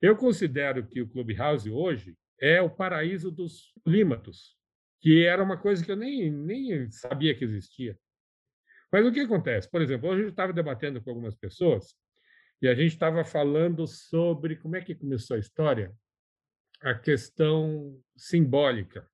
Eu 0.00 0.16
considero 0.16 0.86
que 0.86 1.00
o 1.00 1.08
Clubhouse 1.08 1.70
hoje 1.70 2.16
é 2.40 2.60
o 2.62 2.70
paraíso 2.70 3.30
dos 3.30 3.72
polímatos, 3.84 4.56
que 5.00 5.24
era 5.24 5.42
uma 5.42 5.56
coisa 5.56 5.84
que 5.84 5.90
eu 5.90 5.96
nem, 5.96 6.30
nem 6.30 6.90
sabia 6.90 7.34
que 7.34 7.44
existia. 7.44 7.98
Mas 8.92 9.06
o 9.06 9.12
que 9.12 9.20
acontece? 9.20 9.70
Por 9.70 9.80
exemplo, 9.80 10.10
hoje 10.10 10.22
eu 10.22 10.28
estava 10.28 10.52
debatendo 10.52 11.00
com 11.00 11.10
algumas 11.10 11.34
pessoas 11.34 11.94
e 12.60 12.68
a 12.68 12.74
gente 12.74 12.92
estava 12.92 13.24
falando 13.24 13.86
sobre 13.86 14.56
como 14.56 14.76
é 14.76 14.80
que 14.80 14.94
começou 14.94 15.36
a 15.36 15.40
história, 15.40 15.94
a 16.82 16.94
questão 16.94 17.98
simbólica. 18.16 19.08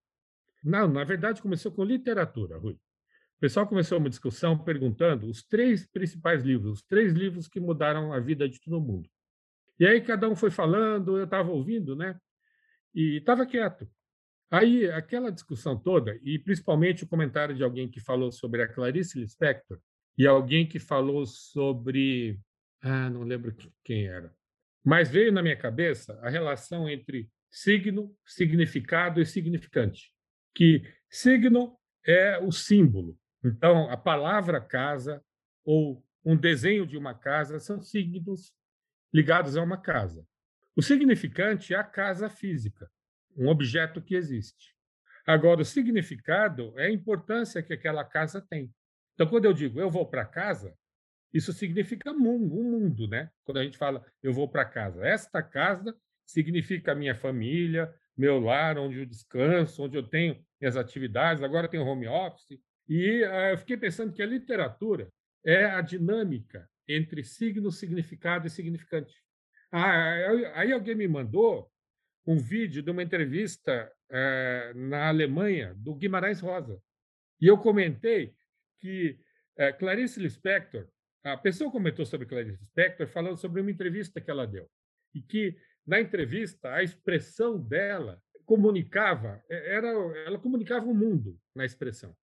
Não, 0.64 0.88
na 0.88 1.05
verdade, 1.05 1.42
começou 1.42 1.70
com 1.70 1.85
literatura, 1.85 2.59
Rui. 2.59 2.75
O 2.75 3.40
pessoal 3.40 3.66
começou 3.66 3.99
uma 3.99 4.09
discussão 4.09 4.59
perguntando 4.59 5.29
os 5.29 5.44
três 5.44 5.87
principais 5.87 6.42
livros, 6.42 6.79
os 6.79 6.83
três 6.83 7.12
livros 7.12 7.46
que 7.46 7.61
mudaram 7.61 8.12
a 8.12 8.18
vida 8.18 8.49
de 8.49 8.59
todo 8.61 8.81
mundo. 8.81 9.09
E 9.79 9.87
aí 9.87 10.01
cada 10.01 10.29
um 10.29 10.35
foi 10.35 10.51
falando, 10.51 11.18
eu 11.18 11.25
estava 11.25 11.51
ouvindo, 11.51 11.94
né? 11.94 12.18
E 12.94 13.18
estava 13.18 13.44
quieto. 13.44 13.87
Aí 14.51 14.91
aquela 14.91 15.33
discussão 15.33 15.77
toda, 15.77 16.19
e 16.23 16.39
principalmente 16.39 17.05
o 17.05 17.09
comentário 17.09 17.55
de 17.55 17.65
alguém 17.65 17.89
que 17.89 18.01
falou 18.01 18.31
sobre 18.31 18.63
a 18.63 18.69
Clarice 18.69 19.19
Lispector 19.19 19.79
e 20.17 20.27
alguém 20.27 20.67
que 20.67 20.79
falou 20.79 21.27
sobre, 21.27 22.39
ah, 22.81 23.11
não 23.11 23.23
lembro 23.23 23.55
quem 23.83 24.07
era, 24.07 24.33
mas 24.85 25.11
veio 25.11 25.33
na 25.33 25.43
minha 25.43 25.57
cabeça 25.57 26.19
a 26.23 26.31
relação 26.31 26.89
entre 26.89 27.29
signo, 27.51 28.17
significado 28.25 29.21
e 29.21 29.27
significante. 29.27 30.13
Que 30.55 30.83
signo 31.11 31.77
é 32.07 32.39
o 32.39 32.53
símbolo, 32.53 33.19
então, 33.47 33.89
a 33.91 33.97
palavra 33.97 34.61
casa 34.61 35.23
ou 35.65 36.05
um 36.25 36.37
desenho 36.37 36.85
de 36.85 36.97
uma 36.97 37.15
casa 37.15 37.61
são 37.61 37.81
signos 37.81 38.53
ligados 39.15 39.57
a 39.57 39.63
uma 39.63 39.81
casa. 39.81 40.27
O 40.75 40.83
significante 40.83 41.73
é 41.73 41.77
a 41.77 41.85
casa 41.85 42.29
física, 42.29 42.91
um 43.37 43.49
objeto 43.49 44.01
que 44.01 44.14
existe. 44.14 44.75
Agora, 45.27 45.62
o 45.62 45.64
significado 45.64 46.72
é 46.79 46.87
a 46.87 46.90
importância 46.90 47.62
que 47.62 47.72
aquela 47.72 48.05
casa 48.05 48.40
tem. 48.40 48.72
Então, 49.14 49.27
quando 49.27 49.46
eu 49.46 49.53
digo 49.53 49.81
eu 49.81 49.90
vou 49.90 50.07
para 50.07 50.25
casa, 50.25 50.75
isso 51.33 51.53
significa 51.53 52.12
mundo, 52.12 52.55
um 52.55 52.70
mundo, 52.70 53.09
né? 53.09 53.31
Quando 53.44 53.59
a 53.59 53.64
gente 53.64 53.77
fala 53.77 54.05
eu 54.22 54.33
vou 54.33 54.49
para 54.49 54.64
casa, 54.64 55.05
esta 55.05 55.42
casa 55.42 55.96
significa 56.25 56.94
minha 56.94 57.14
família, 57.14 57.92
meu 58.16 58.38
lar, 58.38 58.79
onde 58.79 59.01
eu 59.01 59.07
descanso, 59.07 59.83
onde 59.83 59.96
eu 59.96 60.03
tenho 60.03 60.42
minhas 60.61 60.77
atividades. 60.77 61.42
Agora 61.42 61.68
tem 61.68 61.81
home 61.81 62.07
office, 62.07 62.59
e 62.88 63.22
uh, 63.22 63.51
eu 63.51 63.59
fiquei 63.59 63.77
pensando 63.77 64.12
que 64.12 64.22
a 64.22 64.27
literatura 64.27 65.11
é 65.44 65.64
a 65.64 65.81
dinâmica 65.81 66.68
entre 66.88 67.25
signo, 67.25 67.70
significado 67.70 68.46
e 68.46 68.51
significante. 68.51 69.22
Ah, 69.72 70.29
aí 70.55 70.72
alguém 70.72 70.94
me 70.94 71.09
mandou 71.09 71.70
um 72.27 72.39
vídeo 72.39 72.83
de 72.83 72.91
uma 72.91 73.03
entrevista 73.03 73.91
uh, 74.11 74.79
na 74.79 75.09
Alemanha 75.09 75.75
do 75.77 75.95
Guimarães 75.95 76.41
Rosa. 76.41 76.81
E 77.41 77.47
eu 77.47 77.57
comentei 77.57 78.35
que 78.81 79.19
uh, 79.59 79.79
Clarice 79.79 80.19
Lispector, 80.19 80.89
a 81.23 81.37
pessoa 81.37 81.71
comentou 81.71 82.05
sobre 82.05 82.27
Clarice 82.27 82.59
Lispector 82.59 83.07
falando 83.07 83.37
sobre 83.37 83.61
uma 83.61 83.70
entrevista 83.70 84.20
que 84.20 84.31
ela 84.31 84.47
deu. 84.47 84.68
E 85.14 85.22
que, 85.22 85.57
na 85.87 86.01
entrevista, 86.01 86.72
a 86.74 86.83
expressão 86.83 87.59
dela 87.61 88.20
comunicava, 88.45 89.43
era, 89.49 89.89
ela 90.27 90.39
comunicava 90.39 90.87
o 90.87 90.95
mundo 90.95 91.39
na 91.55 91.64
expressão. 91.64 92.16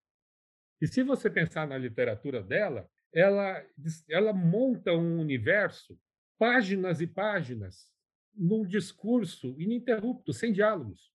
E 0.81 0.87
se 0.87 1.03
você 1.03 1.29
pensar 1.29 1.67
na 1.67 1.77
literatura 1.77 2.41
dela, 2.41 2.89
ela, 3.13 3.63
ela 4.09 4.33
monta 4.33 4.91
um 4.91 5.19
universo, 5.19 5.97
páginas 6.37 6.99
e 6.99 7.07
páginas, 7.07 7.92
num 8.35 8.65
discurso 8.65 9.55
ininterrupto, 9.59 10.33
sem 10.33 10.51
diálogos. 10.51 11.11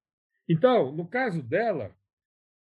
Então, 0.49 0.93
no 0.93 1.07
caso 1.07 1.43
dela, 1.43 1.95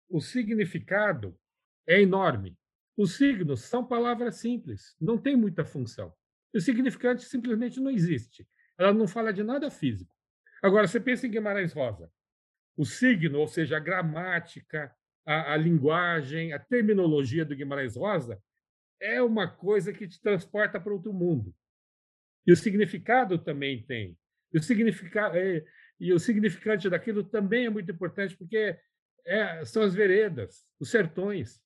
o 0.08 0.20
significado 0.20 1.38
é 1.86 2.00
enorme. 2.00 2.56
Os 2.96 3.16
signos 3.16 3.62
são 3.62 3.86
palavras 3.86 4.36
simples, 4.36 4.96
não 5.00 5.18
tem 5.18 5.36
muita 5.36 5.64
função. 5.64 6.12
O 6.54 6.60
significante 6.60 7.22
simplesmente 7.24 7.78
não 7.78 7.90
existe. 7.90 8.48
Ela 8.76 8.92
não 8.92 9.06
fala 9.06 9.32
de 9.32 9.42
nada 9.42 9.70
físico. 9.70 10.12
Agora, 10.62 10.86
você 10.88 10.98
pensa 10.98 11.26
em 11.26 11.30
Guimarães 11.30 11.72
Rosa. 11.72 12.10
o 12.76 12.84
signo, 12.84 13.38
ou 13.40 13.46
seja, 13.46 13.76
a 13.76 13.80
gramática, 13.80 14.94
a, 15.26 15.54
a 15.54 15.56
linguagem, 15.56 16.52
a 16.52 16.58
terminologia 16.58 17.44
do 17.44 17.54
Guimarães 17.54 17.96
Rosa 17.96 18.42
é 19.00 19.22
uma 19.22 19.48
coisa 19.48 19.92
que 19.92 20.08
te 20.08 20.20
transporta 20.20 20.80
para 20.80 20.92
outro 20.92 21.12
mundo. 21.12 21.54
E 22.46 22.52
o 22.52 22.56
significado 22.56 23.38
também 23.38 23.82
tem. 23.82 24.16
E 24.52 24.58
o, 24.58 24.62
significado, 24.62 25.36
é, 25.36 25.64
e 26.00 26.12
o 26.12 26.18
significante 26.18 26.88
daquilo 26.88 27.22
também 27.24 27.66
é 27.66 27.70
muito 27.70 27.90
importante, 27.90 28.36
porque 28.36 28.78
é, 29.26 29.64
são 29.64 29.82
as 29.82 29.94
veredas, 29.94 30.66
os 30.80 30.90
sertões. 30.90 31.60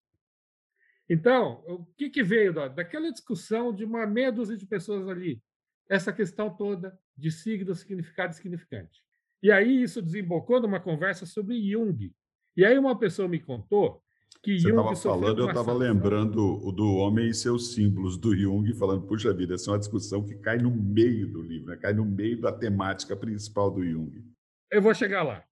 Então, 1.09 1.63
o 1.67 1.85
que, 1.97 2.11
que 2.11 2.23
veio 2.23 2.53
da, 2.53 2.69
daquela 2.69 3.11
discussão 3.11 3.75
de 3.75 3.85
uma 3.85 4.07
meia 4.07 4.33
dúzia 4.33 4.57
de 4.57 4.67
pessoas 4.67 5.09
ali? 5.09 5.43
Essa 5.89 6.13
questão 6.13 6.55
toda 6.55 6.99
de 7.17 7.31
signo, 7.31 7.75
significado 7.75 8.33
e 8.33 8.37
significante. 8.37 9.05
E 9.43 9.51
aí 9.51 9.83
isso 9.83 10.01
desembocou 10.01 10.61
numa 10.61 10.81
conversa 10.81 11.27
sobre 11.27 11.71
Jung. 11.71 12.13
E 12.57 12.65
aí 12.65 12.79
uma 12.79 12.99
pessoa 12.99 13.29
me 13.29 13.41
contou 13.41 14.02
que 14.41 14.59
Você 14.59 14.71
estava 14.71 14.95
falando, 14.97 15.41
eu 15.41 15.49
estava 15.49 15.73
lembrando 15.73 16.41
o 16.65 16.71
do 16.73 16.95
homem 16.95 17.29
e 17.29 17.35
seus 17.35 17.75
símbolos 17.75 18.17
do 18.17 18.37
Jung, 18.37 18.73
falando, 18.75 19.07
puxa 19.07 19.33
vida, 19.35 19.55
essa 19.55 19.71
é 19.71 19.73
uma 19.73 19.79
discussão 19.79 20.25
que 20.25 20.35
cai 20.37 20.59
no 20.59 20.71
meio 20.71 21.31
do 21.31 21.43
livro, 21.43 21.69
né? 21.69 21.77
cai 21.77 21.93
no 21.93 22.05
meio 22.05 22.41
da 22.41 22.53
temática 22.53 23.17
principal 23.17 23.71
do 23.71 23.85
Jung. 23.85 24.25
Eu 24.71 24.83
vou 24.83 24.95
chegar 24.95 25.23
lá, 25.23 25.45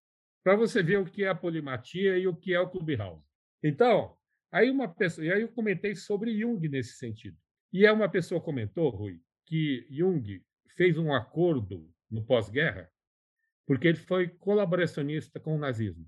para 0.43 0.57
você 0.57 0.83
ver 0.83 0.99
o 0.99 1.05
que 1.05 1.25
é 1.25 1.29
a 1.29 1.35
polimatia 1.35 2.19
e 2.19 2.27
o 2.27 2.35
que 2.35 2.55
é 2.55 2.61
o 2.61 2.69
Clubhouse. 2.69 3.25
Então, 3.63 4.17
aí 4.53 4.71
uma 4.71 4.89
pessoa, 4.89 5.27
e 5.27 5.33
aí 5.33 5.43
eu 5.43 5.49
comentei 5.49 5.95
sobre 5.95 6.39
Jung 6.39 6.69
nesse 6.69 6.95
sentido. 6.95 7.37
E 7.73 7.87
é 7.87 7.93
uma 7.93 8.09
pessoa 8.09 8.41
comentou, 8.41 8.91
Rui, 8.91 9.21
que 9.47 9.87
Jung 9.91 10.43
fez 10.77 10.97
um 10.99 11.13
acordo 11.13 11.89
no 12.11 12.25
pós-guerra 12.25 12.91
porque 13.71 13.87
ele 13.87 13.99
foi 13.99 14.27
colaboracionista 14.27 15.39
com 15.39 15.55
o 15.55 15.59
nazismo. 15.59 16.05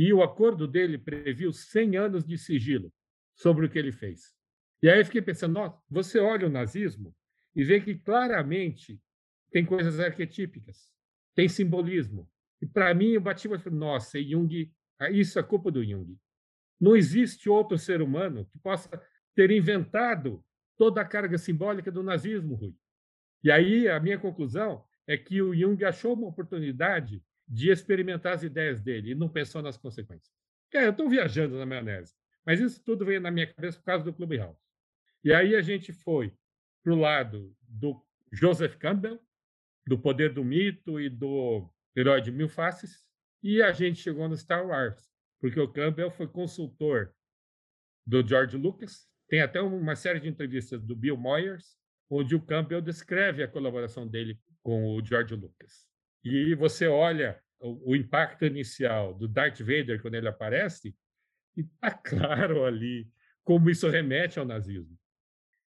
E 0.00 0.12
o 0.12 0.22
acordo 0.22 0.68
dele 0.68 0.96
previu 0.96 1.52
100 1.52 1.96
anos 1.96 2.24
de 2.24 2.38
sigilo 2.38 2.92
sobre 3.34 3.66
o 3.66 3.68
que 3.68 3.76
ele 3.76 3.90
fez. 3.90 4.32
E 4.80 4.88
aí 4.88 5.00
eu 5.00 5.04
fiquei 5.04 5.20
pensando, 5.20 5.58
você 5.90 6.20
olha 6.20 6.46
o 6.46 6.50
nazismo 6.50 7.12
e 7.52 7.64
vê 7.64 7.80
que 7.80 7.96
claramente 7.96 9.02
tem 9.50 9.66
coisas 9.66 9.98
arquetípicas, 9.98 10.94
tem 11.34 11.48
simbolismo. 11.48 12.30
E 12.62 12.66
para 12.66 12.94
mim 12.94 13.08
eu 13.14 13.20
bati 13.20 13.48
e 13.48 13.58
falei, 13.58 13.76
nossa, 13.76 14.22
Jung, 14.22 14.72
ah, 15.00 15.10
isso 15.10 15.36
é 15.36 15.42
culpa 15.42 15.68
do 15.68 15.84
Jung. 15.84 16.16
Não 16.80 16.94
existe 16.94 17.50
outro 17.50 17.76
ser 17.76 18.00
humano 18.00 18.46
que 18.52 18.58
possa 18.60 19.02
ter 19.34 19.50
inventado 19.50 20.44
toda 20.76 21.00
a 21.00 21.04
carga 21.04 21.36
simbólica 21.38 21.90
do 21.90 22.04
nazismo, 22.04 22.54
Rui. 22.54 22.72
E 23.42 23.50
aí 23.50 23.88
a 23.88 23.98
minha 23.98 24.16
conclusão 24.16 24.84
é 25.08 25.16
que 25.16 25.42
o 25.42 25.52
Jung 25.52 25.84
achou 25.84 26.14
uma 26.14 26.28
oportunidade 26.28 27.20
de 27.48 27.70
experimentar 27.70 28.34
as 28.34 28.42
ideias 28.42 28.80
dele 28.80 29.12
e 29.12 29.14
não 29.14 29.28
pensou 29.28 29.62
nas 29.62 29.76
consequências. 29.76 30.30
É, 30.72 30.84
eu 30.84 30.90
estou 30.90 31.08
viajando 31.08 31.58
na 31.58 31.64
maionese, 31.64 32.14
mas 32.44 32.60
isso 32.60 32.82
tudo 32.84 33.04
veio 33.04 33.20
na 33.20 33.30
minha 33.30 33.46
cabeça 33.46 33.78
por 33.78 33.84
causa 33.84 34.04
do 34.04 34.12
Clubhouse. 34.12 34.60
E 35.24 35.32
aí 35.32 35.56
a 35.56 35.62
gente 35.62 35.92
foi 35.92 36.34
para 36.82 36.92
o 36.92 36.96
lado 36.96 37.56
do 37.62 38.00
Joseph 38.32 38.76
Campbell, 38.76 39.20
do 39.86 39.98
Poder 39.98 40.32
do 40.32 40.44
Mito 40.44 41.00
e 41.00 41.08
do 41.08 41.68
Herói 41.96 42.20
de 42.20 42.30
Mil 42.30 42.48
Faces, 42.48 43.06
e 43.42 43.62
a 43.62 43.72
gente 43.72 44.00
chegou 44.00 44.28
no 44.28 44.36
Star 44.36 44.66
Wars, 44.66 45.10
porque 45.40 45.58
o 45.58 45.68
Campbell 45.68 46.10
foi 46.10 46.28
consultor 46.28 47.14
do 48.06 48.26
George 48.26 48.56
Lucas. 48.56 49.08
Tem 49.28 49.40
até 49.40 49.60
uma 49.60 49.96
série 49.96 50.20
de 50.20 50.28
entrevistas 50.28 50.82
do 50.82 50.94
Bill 50.94 51.16
Moyers, 51.16 51.78
onde 52.10 52.34
o 52.34 52.40
Campbell 52.40 52.80
descreve 52.80 53.42
a 53.42 53.48
colaboração 53.48 54.06
dele 54.06 54.38
com 54.62 54.96
o 54.96 55.04
George 55.04 55.34
Lucas. 55.34 55.87
E 56.24 56.54
você 56.54 56.86
olha 56.86 57.40
o, 57.60 57.92
o 57.92 57.96
impacto 57.96 58.44
inicial 58.44 59.14
do 59.14 59.28
Darth 59.28 59.60
Vader 59.60 60.00
quando 60.00 60.14
ele 60.14 60.28
aparece, 60.28 60.96
e 61.56 61.62
está 61.62 61.90
claro 61.98 62.64
ali 62.64 63.10
como 63.44 63.70
isso 63.70 63.88
remete 63.88 64.38
ao 64.38 64.44
nazismo. 64.44 64.98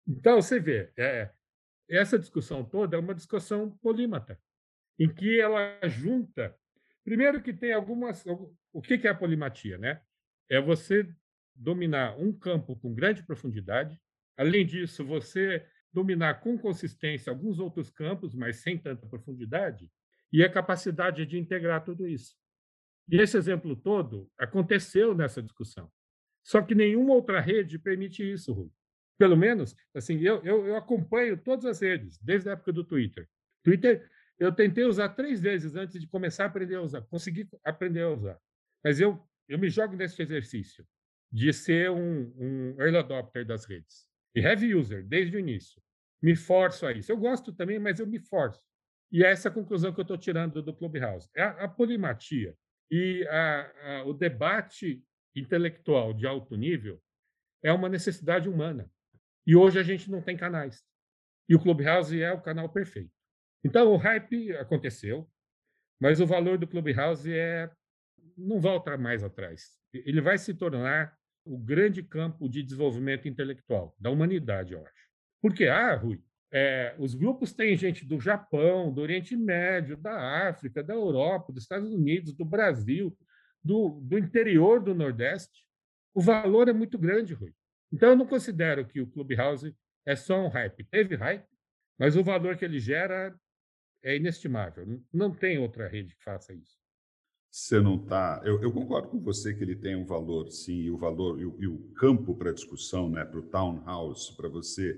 Então, 0.08 0.42
você 0.42 0.60
vê, 0.60 0.92
é, 0.98 1.32
essa 1.90 2.18
discussão 2.18 2.64
toda 2.64 2.96
é 2.96 3.00
uma 3.00 3.14
discussão 3.14 3.72
polímata, 3.78 4.40
em 5.00 5.12
que 5.14 5.40
ela 5.40 5.80
junta. 5.88 6.56
Primeiro, 7.04 7.42
que 7.42 7.54
tem 7.54 7.74
algumas. 7.74 8.24
O 8.72 8.82
que 8.82 9.06
é 9.06 9.10
a 9.10 9.16
polimatia? 9.16 9.78
Né? 9.78 10.02
É 10.50 10.60
você 10.60 11.08
dominar 11.54 12.18
um 12.18 12.34
campo 12.34 12.76
com 12.76 12.94
grande 12.94 13.24
profundidade. 13.24 14.00
Além 14.38 14.66
disso, 14.66 15.06
você 15.06 15.66
dominar 15.92 16.42
com 16.42 16.58
consistência 16.58 17.32
alguns 17.32 17.60
outros 17.60 17.90
campos, 17.90 18.36
mas 18.36 18.58
sem 18.58 18.78
tanta 18.78 19.08
profundidade, 19.08 19.90
e 20.36 20.44
a 20.44 20.52
capacidade 20.52 21.26
de 21.26 21.40
integrar 21.40 21.82
tudo 21.86 22.06
isso. 22.06 22.36
E 23.10 23.22
esse 23.22 23.38
exemplo 23.38 23.74
todo 23.74 24.30
aconteceu 24.38 25.16
nessa 25.16 25.42
discussão. 25.42 25.90
Só 26.44 26.62
que 26.62 26.76
nenhuma 26.76 27.14
outra 27.14 27.40
rede 27.40 27.80
permite 27.80 28.22
isso, 28.22 28.52
Rui. 28.52 28.70
Pelo 29.18 29.38
menos, 29.38 29.78
assim, 29.94 30.20
eu, 30.20 30.44
eu, 30.44 30.68
eu 30.68 30.76
acompanho 30.76 31.38
todas 31.38 31.64
as 31.64 31.80
redes, 31.80 32.20
desde 32.22 32.50
a 32.50 32.52
época 32.52 32.74
do 32.74 32.84
Twitter. 32.84 33.30
Twitter, 33.64 34.12
eu 34.38 34.52
tentei 34.52 34.84
usar 34.84 35.08
três 35.08 35.40
vezes 35.40 35.74
antes 35.74 36.02
de 36.02 36.06
começar 36.06 36.44
a 36.44 36.48
aprender 36.48 36.76
a 36.76 36.82
usar, 36.82 37.02
consegui 37.04 37.48
aprender 37.64 38.02
a 38.02 38.10
usar. 38.10 38.38
Mas 38.84 39.00
eu, 39.00 39.18
eu 39.48 39.58
me 39.58 39.70
jogo 39.70 39.96
nesse 39.96 40.22
exercício 40.22 40.86
de 41.32 41.54
ser 41.54 41.90
um, 41.92 42.34
um 42.38 42.76
early 42.78 42.98
adopter 42.98 43.46
das 43.46 43.64
redes. 43.64 44.06
E 44.36 44.42
heavy 44.42 44.76
user, 44.76 45.02
desde 45.08 45.38
o 45.38 45.40
início 45.40 45.82
me 46.22 46.36
forço 46.36 46.86
a 46.86 46.92
isso. 46.92 47.10
Eu 47.10 47.18
gosto 47.18 47.54
também, 47.54 47.80
mas 47.80 48.02
eu 48.02 48.08
me 48.08 48.20
forço. 48.20 48.62
E 49.16 49.24
é 49.24 49.32
essa 49.32 49.50
conclusão 49.50 49.94
que 49.94 50.00
eu 50.02 50.02
estou 50.02 50.18
tirando 50.18 50.62
do 50.62 50.74
Clubhouse. 50.74 51.30
É 51.34 51.42
a, 51.42 51.50
a 51.64 51.68
polimatia 51.70 52.54
e 52.92 53.26
a, 53.30 54.00
a, 54.02 54.04
o 54.04 54.14
debate 54.14 55.02
intelectual 55.34 56.14
de 56.14 56.28
alto 56.28 56.58
nível 56.58 57.02
é 57.64 57.72
uma 57.72 57.88
necessidade 57.88 58.50
humana. 58.50 58.92
E 59.48 59.56
hoje 59.56 59.80
a 59.80 59.84
gente 59.84 60.12
não 60.12 60.22
tem 60.22 60.36
canais. 60.36 60.84
E 61.48 61.56
o 61.56 61.60
Clubhouse 61.62 62.22
é 62.22 62.34
o 62.34 62.42
canal 62.42 62.68
perfeito. 62.68 63.14
Então, 63.64 63.94
o 63.94 63.96
hype 63.96 64.52
aconteceu, 64.58 65.32
mas 65.98 66.20
o 66.20 66.28
valor 66.28 66.58
do 66.58 66.68
Clubhouse 66.68 67.34
é 67.34 67.72
não 68.36 68.60
volta 68.60 68.98
mais 68.98 69.24
atrás. 69.24 69.80
Ele 69.94 70.20
vai 70.20 70.38
se 70.38 70.54
tornar 70.54 71.18
o 71.46 71.58
grande 71.58 72.04
campo 72.04 72.50
de 72.50 72.62
desenvolvimento 72.62 73.30
intelectual 73.30 73.96
da 73.98 74.10
humanidade, 74.10 74.74
eu 74.74 74.86
acho. 74.86 75.10
Porque, 75.42 75.68
ah, 75.68 75.96
Rui, 75.96 76.22
é, 76.58 76.96
os 76.98 77.14
grupos 77.14 77.52
têm 77.52 77.76
gente 77.76 78.06
do 78.06 78.18
Japão, 78.18 78.90
do 78.94 79.02
Oriente 79.02 79.36
Médio, 79.36 79.98
da 79.98 80.48
África, 80.48 80.82
da 80.82 80.94
Europa, 80.94 81.52
dos 81.52 81.64
Estados 81.64 81.92
Unidos, 81.92 82.32
do 82.32 82.46
Brasil, 82.46 83.14
do, 83.62 84.00
do 84.02 84.18
interior 84.18 84.82
do 84.82 84.96
Nordeste. 84.96 85.66
O 86.14 86.22
valor 86.22 86.70
é 86.70 86.74
muito 86.74 86.98
grande, 86.98 87.34
Rui. 87.34 87.54
Então, 87.92 88.12
eu 88.12 88.16
não 88.16 88.26
considero 88.26 88.88
que 88.88 89.02
o 89.02 89.08
Clubhouse 89.08 89.76
é 90.06 90.16
só 90.16 90.46
um 90.46 90.48
hype. 90.48 90.86
Teve 90.86 91.16
hype, 91.16 91.46
mas 92.00 92.16
o 92.16 92.24
valor 92.24 92.56
que 92.56 92.64
ele 92.64 92.80
gera 92.80 93.38
é 94.02 94.16
inestimável. 94.16 95.02
Não 95.12 95.32
tem 95.32 95.58
outra 95.58 95.90
rede 95.90 96.16
que 96.16 96.24
faça 96.24 96.54
isso. 96.54 96.78
Você 97.52 97.82
não 97.82 97.96
está. 98.02 98.42
Eu, 98.46 98.62
eu, 98.62 98.72
concordo 98.72 99.10
com 99.10 99.20
você 99.20 99.54
que 99.54 99.62
ele 99.62 99.76
tem 99.76 99.98
um 99.98 100.06
valor, 100.06 100.50
sim, 100.50 100.84
e 100.84 100.92
o 100.92 100.98
valor 100.98 101.38
e 101.38 101.46
o, 101.46 101.56
e 101.60 101.68
o 101.68 101.80
campo 101.96 102.34
para 102.34 102.54
discussão, 102.54 103.10
né, 103.10 103.26
para 103.26 103.40
o 103.40 103.50
townhouse, 103.50 104.34
para 104.38 104.48
você 104.48 104.98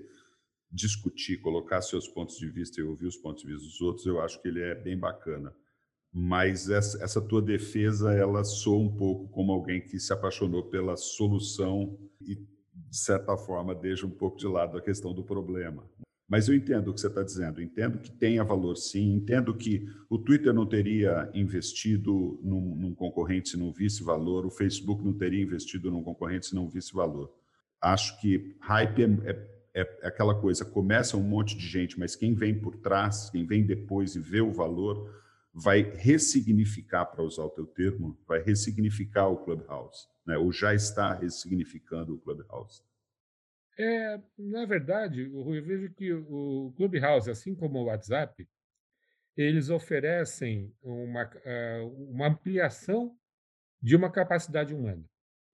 discutir, 0.71 1.37
colocar 1.41 1.81
seus 1.81 2.07
pontos 2.07 2.37
de 2.37 2.49
vista 2.49 2.79
e 2.79 2.83
ouvir 2.83 3.07
os 3.07 3.17
pontos 3.17 3.43
de 3.43 3.49
vista 3.49 3.65
dos 3.65 3.81
outros, 3.81 4.05
eu 4.05 4.19
acho 4.19 4.41
que 4.41 4.47
ele 4.47 4.61
é 4.61 4.75
bem 4.75 4.97
bacana. 4.97 5.53
Mas 6.13 6.69
essa, 6.69 7.03
essa 7.03 7.21
tua 7.21 7.41
defesa, 7.41 8.13
ela 8.13 8.43
soa 8.43 8.79
um 8.79 8.95
pouco 8.95 9.27
como 9.29 9.51
alguém 9.51 9.81
que 9.81 9.99
se 9.99 10.11
apaixonou 10.11 10.63
pela 10.63 10.95
solução 10.97 11.97
e, 12.21 12.35
de 12.35 12.97
certa 12.97 13.37
forma, 13.37 13.75
deixa 13.75 14.05
um 14.05 14.11
pouco 14.11 14.37
de 14.37 14.47
lado 14.47 14.77
a 14.77 14.81
questão 14.81 15.13
do 15.13 15.23
problema. 15.23 15.87
Mas 16.27 16.49
eu 16.49 16.55
entendo 16.55 16.89
o 16.89 16.93
que 16.93 16.99
você 16.99 17.07
está 17.07 17.23
dizendo, 17.23 17.61
entendo 17.61 17.99
que 17.99 18.11
tenha 18.11 18.43
valor 18.43 18.75
sim, 18.75 19.13
entendo 19.13 19.53
que 19.53 19.87
o 20.09 20.17
Twitter 20.17 20.53
não 20.53 20.65
teria 20.65 21.31
investido 21.33 22.37
num, 22.43 22.75
num 22.75 22.93
concorrente 22.93 23.49
se 23.49 23.57
não 23.57 23.71
visse 23.71 24.03
valor, 24.03 24.45
o 24.45 24.49
Facebook 24.49 25.05
não 25.05 25.13
teria 25.13 25.41
investido 25.41 25.89
num 25.89 26.03
concorrente 26.03 26.47
se 26.47 26.55
não 26.55 26.67
visse 26.67 26.93
valor. 26.93 27.33
Acho 27.79 28.19
que 28.19 28.57
hype 28.59 29.03
é, 29.03 29.29
é 29.29 29.56
é, 29.77 29.97
é 30.01 30.07
aquela 30.07 30.39
coisa, 30.39 30.65
começa 30.65 31.15
um 31.15 31.23
monte 31.23 31.55
de 31.55 31.67
gente, 31.67 31.99
mas 31.99 32.15
quem 32.15 32.33
vem 32.33 32.59
por 32.59 32.75
trás, 32.77 33.29
quem 33.29 33.45
vem 33.45 33.63
depois 33.63 34.15
e 34.15 34.19
vê 34.19 34.41
o 34.41 34.51
valor, 34.51 35.23
vai 35.53 35.81
ressignificar, 35.81 37.05
para 37.05 37.23
usar 37.23 37.43
o 37.43 37.49
teu 37.49 37.65
termo, 37.65 38.17
vai 38.27 38.41
ressignificar 38.41 39.27
o 39.27 39.37
Clubhouse, 39.37 40.07
né? 40.25 40.37
ou 40.37 40.51
já 40.51 40.73
está 40.73 41.13
ressignificando 41.13 42.15
o 42.15 42.19
Clubhouse. 42.19 42.81
É, 43.79 44.19
na 44.37 44.65
verdade, 44.65 45.21
eu 45.31 45.63
vejo 45.63 45.93
que 45.93 46.11
o 46.11 46.73
Clubhouse, 46.75 47.29
assim 47.29 47.53
como 47.53 47.77
o 47.77 47.85
WhatsApp, 47.85 48.47
eles 49.35 49.69
oferecem 49.69 50.73
uma, 50.81 51.21
ah, 51.23 51.83
uma 52.09 52.27
ampliação 52.27 53.15
de 53.79 53.95
uma 53.95 54.11
capacidade 54.11 54.73
humana. 54.73 55.07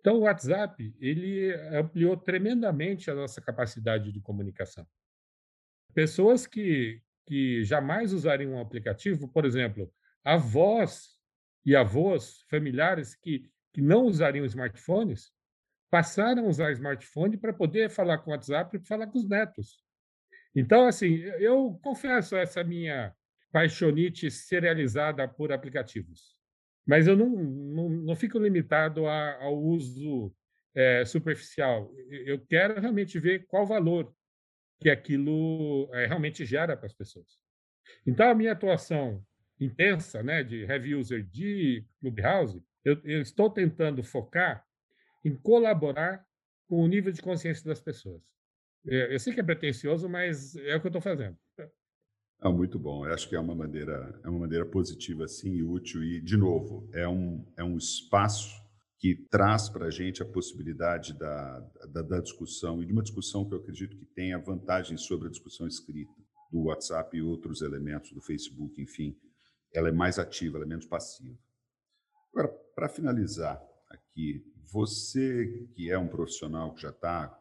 Então, 0.04 0.18
o 0.18 0.24
WhatsApp 0.24 0.94
ele 1.00 1.54
ampliou 1.72 2.18
tremendamente 2.18 3.10
a 3.10 3.16
nossa 3.16 3.40
capacidade 3.40 4.12
de 4.12 4.20
comunicação. 4.20 4.86
Pessoas 5.94 6.46
que, 6.46 7.02
que 7.26 7.64
jamais 7.64 8.12
usariam 8.12 8.52
um 8.52 8.60
aplicativo, 8.60 9.30
por 9.30 9.46
exemplo, 9.46 9.90
a 10.22 10.36
voz 10.36 11.18
e 11.66 11.74
avós, 11.74 12.44
familiares 12.50 13.16
que, 13.16 13.50
que 13.72 13.82
não 13.82 14.04
usariam 14.04 14.46
smartphones, 14.46 15.32
passaram 15.90 16.48
a 16.48 16.50
usar 16.50 16.74
smartphone 16.74 17.38
para 17.38 17.54
poder 17.54 17.90
falar 17.90 18.18
com 18.18 18.32
o 18.32 18.34
WhatsApp 18.34 18.76
e 18.76 18.86
falar 18.86 19.08
com 19.08 19.18
os 19.18 19.30
netos. 19.30 19.82
Então, 20.54 20.86
assim, 20.86 21.16
eu 21.40 21.80
confesso 21.82 22.36
essa 22.36 22.62
minha 22.62 23.16
paixonite 23.54 24.30
serializada 24.30 25.26
por 25.30 25.54
aplicativos. 25.54 26.36
Mas 26.86 27.08
eu 27.08 27.16
não, 27.16 27.30
não, 27.30 27.90
não 27.90 28.16
fico 28.16 28.38
limitado 28.38 29.08
a, 29.08 29.44
ao 29.44 29.58
uso 29.58 30.34
é, 30.76 31.06
superficial. 31.06 31.92
Eu 32.10 32.40
quero 32.46 32.80
realmente 32.80 33.20
ver 33.20 33.46
qual 33.48 33.66
valor 33.66 34.14
que 34.80 34.90
aquilo 34.90 35.90
é, 35.94 36.06
realmente 36.06 36.46
gera 36.46 36.76
para 36.76 36.88
as 36.88 36.94
pessoas. 36.94 37.40
Então, 38.06 38.30
a 38.30 38.36
minha 38.36 38.52
atuação 38.52 39.24
intensa 39.60 40.22
né, 40.22 40.44
de 40.44 40.64
heavy 40.64 40.96
user 40.96 41.24
de 41.24 41.86
Clubhouse, 42.00 42.62
eu, 42.84 43.00
eu 43.04 43.22
estou 43.22 43.50
tentando 43.50 44.04
focar 44.04 44.66
em 45.24 45.36
colaborar 45.36 46.26
com 46.68 46.84
o 46.84 46.88
nível 46.88 47.12
de 47.12 47.22
consciência 47.22 47.66
das 47.66 47.80
pessoas. 47.80 48.22
Eu 48.86 49.18
sei 49.20 49.34
que 49.34 49.40
é 49.40 49.44
pretencioso, 49.44 50.10
mas 50.10 50.56
é 50.58 50.76
o 50.76 50.82
que 50.82 50.88
eu 50.88 50.90
estou 50.90 51.02
fazendo. 51.02 51.38
Ah, 52.46 52.52
muito 52.52 52.78
bom. 52.78 53.06
Eu 53.06 53.14
acho 53.14 53.30
que 53.30 53.38
é 53.38 53.40
uma 53.40 53.56
maneira, 53.56 54.20
é 54.22 54.28
uma 54.28 54.40
maneira 54.40 54.66
positiva, 54.66 55.26
sim, 55.30 55.54
e 55.54 55.64
útil. 55.64 56.04
E, 56.04 56.20
de 56.20 56.36
novo, 56.36 56.90
é 56.92 57.08
um, 57.08 57.42
é 57.56 57.64
um 57.64 57.78
espaço 57.78 58.54
que 59.00 59.16
traz 59.32 59.70
para 59.70 59.86
a 59.86 59.90
gente 59.90 60.22
a 60.22 60.26
possibilidade 60.26 61.18
da, 61.18 61.60
da, 61.90 62.02
da, 62.02 62.20
discussão, 62.20 62.84
e 62.84 62.86
de 62.86 62.92
uma 62.92 63.02
discussão 63.02 63.48
que 63.48 63.54
eu 63.54 63.60
acredito 63.60 63.98
que 63.98 64.06
tenha 64.08 64.38
vantagens 64.38 65.04
sobre 65.04 65.30
a 65.30 65.32
discussão 65.32 65.66
escrita, 65.68 66.12
do 66.52 66.64
WhatsApp 66.64 67.16
e 67.16 67.22
outros 67.22 67.62
elementos, 67.62 68.12
do 68.12 68.22
Facebook, 68.22 68.82
enfim. 68.82 69.16
Ela 69.74 69.88
é 69.88 69.94
mais 69.94 70.20
ativa, 70.20 70.58
ela 70.58 70.66
é 70.66 70.68
menos 70.68 70.86
passiva. 70.86 71.38
Agora, 72.34 72.50
para 72.76 72.90
finalizar 72.90 73.64
aqui, 73.90 74.44
você 74.70 75.66
que 75.74 75.90
é 75.90 75.98
um 75.98 76.10
profissional 76.10 76.74
que 76.74 76.82
já 76.82 76.90
está 76.90 77.40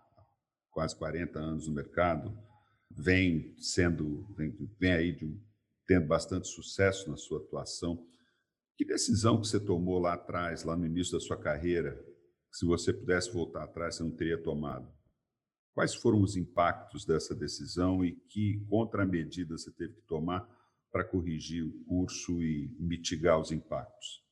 quase 0.70 0.94
40 0.94 1.40
anos 1.40 1.66
no 1.66 1.74
mercado, 1.74 2.32
vem 2.96 3.54
sendo, 3.58 4.26
vem, 4.36 4.56
vem 4.78 4.92
aí 4.92 5.12
de, 5.12 5.40
tendo 5.86 6.06
bastante 6.06 6.48
sucesso 6.48 7.10
na 7.10 7.16
sua 7.16 7.38
atuação. 7.40 8.06
Que 8.76 8.84
decisão 8.84 9.40
que 9.40 9.46
você 9.46 9.60
tomou 9.60 9.98
lá 9.98 10.14
atrás, 10.14 10.64
lá 10.64 10.76
no 10.76 10.86
início 10.86 11.12
da 11.12 11.20
sua 11.20 11.36
carreira, 11.36 11.94
que 12.50 12.58
se 12.58 12.66
você 12.66 12.92
pudesse 12.92 13.32
voltar 13.32 13.64
atrás, 13.64 13.96
você 13.96 14.02
não 14.02 14.10
teria 14.10 14.42
tomado? 14.42 14.92
Quais 15.74 15.94
foram 15.94 16.20
os 16.20 16.36
impactos 16.36 17.04
dessa 17.04 17.34
decisão 17.34 18.04
e 18.04 18.12
que 18.28 18.64
contramedida 18.68 19.56
você 19.56 19.72
teve 19.72 19.94
que 19.94 20.02
tomar 20.02 20.46
para 20.90 21.04
corrigir 21.04 21.64
o 21.64 21.84
curso 21.84 22.42
e 22.42 22.74
mitigar 22.78 23.40
os 23.40 23.50
impactos? 23.50 24.22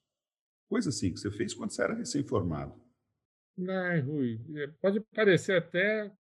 Coisa 0.68 0.90
assim 0.90 1.12
que 1.12 1.18
você 1.18 1.30
fez 1.30 1.54
quando 1.54 1.70
você 1.70 1.82
era 1.82 1.94
recém-formado. 1.94 2.78
Não, 3.56 4.00
Rui, 4.02 4.40
é, 4.54 4.66
pode 4.80 5.00
parecer 5.14 5.56
até 5.56 6.12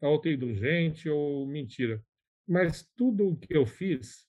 autoindulgente 0.00 1.08
ou 1.08 1.46
mentira. 1.46 2.02
Mas 2.46 2.88
tudo 2.96 3.28
o 3.28 3.36
que 3.36 3.56
eu 3.56 3.66
fiz 3.66 4.26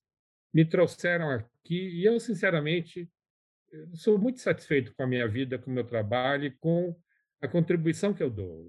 me 0.53 0.65
trouxeram 0.65 1.29
aqui 1.29 1.89
e 1.89 2.05
eu, 2.05 2.19
sinceramente, 2.19 3.09
sou 3.93 4.17
muito 4.17 4.39
satisfeito 4.39 4.93
com 4.95 5.03
a 5.03 5.07
minha 5.07 5.27
vida, 5.27 5.57
com 5.57 5.69
o 5.69 5.73
meu 5.73 5.83
trabalho 5.83 6.45
e 6.45 6.51
com 6.51 6.95
a 7.41 7.47
contribuição 7.47 8.13
que 8.13 8.23
eu 8.23 8.29
dou. 8.29 8.65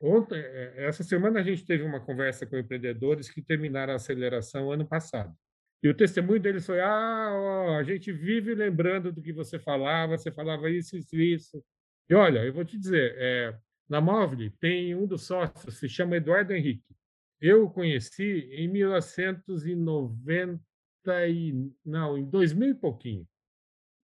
Ontem, 0.00 0.38
é, 0.38 0.86
essa 0.86 1.02
semana, 1.02 1.40
a 1.40 1.42
gente 1.42 1.64
teve 1.64 1.82
uma 1.82 2.00
conversa 2.00 2.46
com 2.46 2.58
empreendedores 2.58 3.30
que 3.30 3.42
terminaram 3.42 3.92
a 3.92 3.96
aceleração 3.96 4.70
ano 4.70 4.86
passado. 4.86 5.34
E 5.82 5.88
o 5.88 5.94
testemunho 5.94 6.40
deles 6.40 6.64
foi: 6.66 6.80
ah, 6.80 7.30
ó, 7.32 7.76
a 7.78 7.82
gente 7.82 8.12
vive 8.12 8.54
lembrando 8.54 9.12
do 9.12 9.22
que 9.22 9.32
você 9.32 9.58
falava, 9.58 10.16
você 10.16 10.30
falava 10.30 10.70
isso, 10.70 10.96
isso, 10.96 11.16
isso. 11.16 11.64
E 12.08 12.14
olha, 12.14 12.44
eu 12.44 12.52
vou 12.52 12.64
te 12.64 12.78
dizer, 12.78 13.14
é, 13.18 13.54
na 13.88 14.00
Móvel 14.00 14.50
tem 14.60 14.94
um 14.94 15.06
dos 15.06 15.26
sócios, 15.26 15.78
se 15.78 15.88
chama 15.88 16.16
Eduardo 16.16 16.52
Henrique. 16.52 16.94
Eu 17.40 17.64
o 17.64 17.70
conheci 17.70 18.48
em 18.52 18.68
1990 18.68 20.60
e 21.28 21.70
não, 21.84 22.16
em 22.16 22.24
2000 22.24 22.70
e 22.70 22.74
pouquinho. 22.74 23.28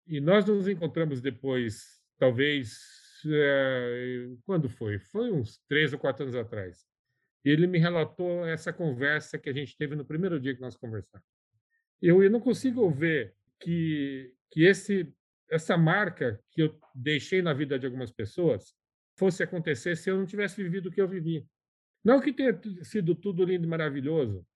E 0.07 0.21
nós 0.21 0.45
nos 0.47 0.67
encontramos 0.67 1.21
depois, 1.21 2.01
talvez 2.19 2.79
é, 3.27 4.29
quando 4.45 4.69
foi? 4.69 4.99
Foi 4.99 5.31
uns 5.31 5.59
três 5.69 5.93
ou 5.93 5.99
quatro 5.99 6.25
anos 6.25 6.35
atrás. 6.35 6.87
Ele 7.45 7.67
me 7.67 7.79
relatou 7.79 8.45
essa 8.47 8.73
conversa 8.73 9.39
que 9.39 9.49
a 9.49 9.53
gente 9.53 9.77
teve 9.77 9.95
no 9.95 10.05
primeiro 10.05 10.41
dia 10.41 10.55
que 10.55 10.61
nós 10.61 10.77
conversamos. 10.77 11.27
Eu, 12.01 12.23
eu 12.23 12.31
não 12.31 12.41
consigo 12.41 12.91
ver 12.91 13.35
que 13.61 14.33
que 14.51 14.65
esse 14.65 15.13
essa 15.51 15.77
marca 15.77 16.41
que 16.51 16.63
eu 16.63 16.79
deixei 16.95 17.43
na 17.43 17.53
vida 17.53 17.79
de 17.79 17.87
algumas 17.87 18.11
pessoas 18.11 18.75
fosse 19.19 19.43
acontecer 19.43 19.97
se 19.97 20.09
eu 20.09 20.17
não 20.17 20.25
tivesse 20.25 20.63
vivido 20.63 20.89
o 20.89 20.93
que 20.93 21.01
eu 21.01 21.09
vivi. 21.09 21.45
Não 22.05 22.21
que 22.21 22.33
tenha 22.33 22.59
sido 22.83 23.15
tudo 23.15 23.45
lindo 23.45 23.67
e 23.67 23.69
maravilhoso. 23.69 24.47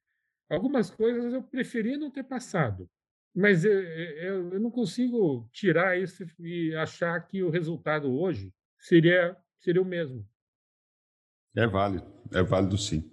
Algumas 0.48 0.88
coisas 0.88 1.32
eu 1.32 1.42
preferia 1.42 1.98
não 1.98 2.10
ter 2.10 2.22
passado, 2.22 2.88
mas 3.34 3.64
eu, 3.64 3.72
eu, 3.72 4.52
eu 4.52 4.60
não 4.60 4.70
consigo 4.70 5.48
tirar 5.52 5.98
isso 5.98 6.24
e 6.38 6.74
achar 6.76 7.20
que 7.26 7.42
o 7.42 7.50
resultado 7.50 8.12
hoje 8.12 8.52
seria, 8.78 9.36
seria 9.58 9.82
o 9.82 9.84
mesmo. 9.84 10.26
É 11.56 11.66
válido, 11.66 12.06
é 12.32 12.42
válido 12.42 12.78
sim. 12.78 13.10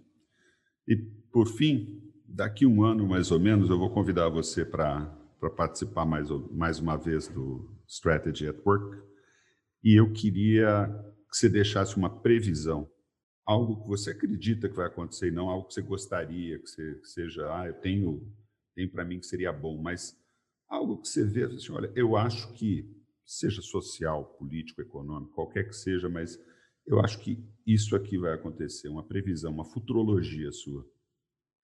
E, 0.88 0.96
por 1.32 1.48
fim, 1.48 2.12
daqui 2.28 2.66
um 2.66 2.84
ano 2.84 3.08
mais 3.08 3.32
ou 3.32 3.40
menos, 3.40 3.70
eu 3.70 3.78
vou 3.78 3.90
convidar 3.90 4.30
você 4.30 4.64
para 4.64 5.08
participar 5.56 6.06
mais, 6.06 6.30
mais 6.52 6.80
uma 6.80 6.98
vez 6.98 7.28
do 7.28 7.70
Strategy 7.88 8.48
at 8.48 8.58
Work. 8.66 9.02
E 9.84 9.96
eu 9.96 10.12
queria 10.12 10.88
que 11.30 11.38
você 11.38 11.50
deixasse 11.50 11.96
uma 11.96 12.22
previsão, 12.22 12.90
algo 13.46 13.82
que 13.82 13.88
você 13.88 14.12
acredita 14.12 14.70
que 14.70 14.76
vai 14.76 14.88
acontecer 14.88 15.28
e 15.28 15.32
não 15.32 15.50
algo 15.50 15.68
que 15.68 15.74
você 15.74 15.82
gostaria, 15.82 16.60
que, 16.60 16.68
você, 16.68 16.96
que 16.96 17.08
seja, 17.08 17.54
ah, 17.54 17.68
eu 17.68 17.74
tenho, 17.74 18.32
tenho 18.76 18.90
para 18.90 19.06
mim 19.06 19.20
que 19.20 19.26
seria 19.26 19.52
bom, 19.52 19.82
mas 19.82 20.18
algo 20.68 21.02
que 21.02 21.08
você 21.08 21.26
vê, 21.26 21.46
assim, 21.46 21.72
olha, 21.72 21.92
eu 21.96 22.16
acho 22.16 22.54
que, 22.54 22.88
seja 23.26 23.62
social, 23.62 24.26
político, 24.40 24.82
econômico, 24.82 25.34
qualquer 25.34 25.68
que 25.68 25.74
seja, 25.74 26.10
mas 26.10 26.40
eu 26.86 27.00
acho 27.00 27.20
que 27.20 27.44
isso 27.66 27.96
aqui 27.96 28.18
vai 28.18 28.34
acontecer, 28.34 28.88
uma 28.88 29.08
previsão, 29.08 29.52
uma 29.52 29.66
futurologia 29.66 30.52
sua. 30.52 30.84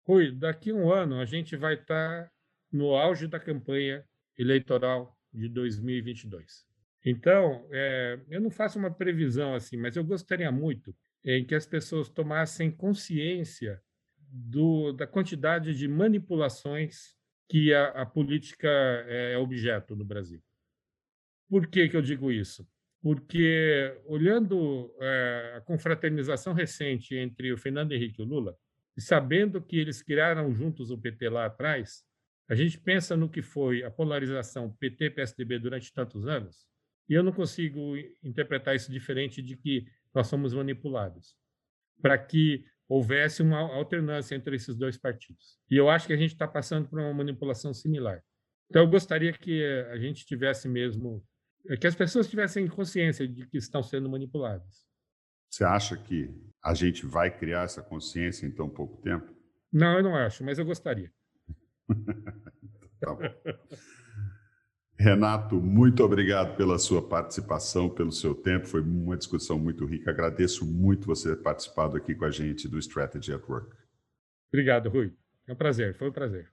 Rui, 0.06 0.32
daqui 0.32 0.72
a 0.72 0.76
um 0.76 0.92
ano 0.92 1.20
a 1.20 1.26
gente 1.26 1.56
vai 1.56 1.76
estar 1.76 2.30
no 2.72 2.94
auge 2.94 3.28
da 3.28 3.40
campanha 3.40 4.06
eleitoral 4.38 5.18
de 5.34 5.48
2022. 5.50 6.66
Então, 7.06 7.68
é, 7.72 8.20
eu 8.30 8.42
não 8.42 8.50
faço 8.50 8.80
uma 8.80 8.90
previsão 8.90 9.54
assim, 9.54 9.78
mas 9.78 9.96
eu 9.96 10.04
gostaria 10.04 10.52
muito 10.52 10.94
em 11.24 11.46
que 11.46 11.54
as 11.54 11.68
pessoas 11.68 12.10
tomassem 12.10 12.72
consciência 12.72 13.80
do, 14.18 14.92
da 14.92 15.06
quantidade 15.06 15.76
de 15.76 15.88
manipulações 15.88 17.16
que 17.48 17.72
a, 17.72 17.90
a 17.90 18.06
política 18.08 18.68
é 19.08 19.38
objeto 19.38 19.96
no 19.96 20.04
Brasil. 20.04 20.42
Por 21.48 21.68
que, 21.68 21.88
que 21.88 21.96
eu 21.96 22.02
digo 22.02 22.32
isso? 22.32 22.68
Porque, 23.04 23.96
olhando 24.08 24.92
é, 25.00 25.54
a 25.58 25.62
confraternização 25.62 26.54
recente 26.54 27.16
entre 27.16 27.54
o 27.54 27.58
Fernando 27.58 27.92
Henrique 27.92 28.20
e 28.20 28.26
o 28.26 28.28
Lula, 28.28 28.58
e 28.98 29.02
sabendo 29.02 29.62
que 29.62 29.78
eles 29.78 30.02
criaram 30.02 30.52
juntos 30.52 30.90
o 30.90 30.98
PT 30.98 31.30
lá 31.30 31.46
atrás, 31.46 32.04
a 32.50 32.56
gente 32.56 32.80
pensa 32.80 33.16
no 33.16 33.30
que 33.30 33.44
foi 33.44 33.84
a 33.84 33.92
polarização 33.92 34.76
PT-PSDB 34.80 35.60
durante 35.60 35.94
tantos 35.94 36.28
anos, 36.28 36.66
e 37.10 37.14
eu 37.14 37.24
não 37.24 37.32
consigo 37.32 37.96
interpretar 38.24 38.76
isso 38.76 38.92
diferente 38.92 39.42
de 39.42 39.56
que 39.56 39.86
nós 40.14 40.28
somos 40.28 40.54
manipulados, 40.54 41.36
para 42.02 42.18
que 42.18 42.66
houvesse 42.88 43.42
uma 43.42 43.60
alternância 43.60 44.36
entre 44.36 44.56
esses 44.56 44.76
dois 44.76 44.98
partidos. 44.98 45.60
E 45.70 45.76
eu 45.76 45.90
acho 45.90 46.08
que 46.08 46.14
a 46.14 46.18
gente 46.18 46.34
está 46.34 46.48
passando 46.48 46.88
por 46.88 47.00
uma 47.00 47.14
manipulação 47.14 47.74
similar. 47.74 48.24
Então, 48.70 48.84
eu 48.84 48.90
gostaria 48.90 49.34
que 49.34 49.64
a 49.92 49.98
gente 49.98 50.26
tivesse 50.26 50.68
mesmo, 50.68 51.24
que 51.80 51.88
as 51.88 51.96
pessoas 51.96 52.28
tivessem 52.28 52.68
consciência 52.68 53.28
de 53.28 53.48
que 53.48 53.58
estão 53.58 53.84
sendo 53.84 54.10
manipuladas. 54.10 54.86
Você 55.50 55.64
acha 55.64 55.96
que 55.98 56.30
a 56.64 56.74
gente 56.74 57.06
vai 57.06 57.36
criar 57.36 57.64
essa 57.64 57.82
consciência 57.82 58.46
em 58.46 58.52
tão 58.52 58.70
pouco 58.70 59.02
tempo? 59.02 59.34
Não, 59.72 59.98
eu 59.98 60.04
não 60.04 60.16
acho, 60.16 60.44
mas 60.44 60.58
eu 60.58 60.66
gostaria. 60.66 61.12
tá 63.00 63.14
bom. 63.14 63.20
Renato, 64.98 65.56
muito 65.56 66.04
obrigado 66.04 66.56
pela 66.56 66.80
sua 66.80 67.02
participação, 67.02 67.90
pelo 67.90 68.12
seu 68.12 68.34
tempo. 68.34 68.66
Foi 68.66 68.82
uma 68.82 69.18
discussão 69.18 69.60
muito 69.60 69.86
rica. 69.86 70.10
Agradeço 70.10 70.66
muito 70.66 71.06
você 71.06 71.36
ter 71.36 71.42
participado 71.42 71.98
aqui 71.98 72.16
com 72.16 72.26
a 72.26 72.32
gente 72.32 72.68
do 72.68 72.80
Strategy 72.80 73.34
at 73.34 73.44
Work. 73.48 73.76
Obrigado, 74.50 74.90
Rui. 74.90 75.12
É 75.48 75.54
um 75.54 75.56
prazer, 75.56 75.96
foi 75.96 76.10
um 76.10 76.14
prazer. 76.14 76.50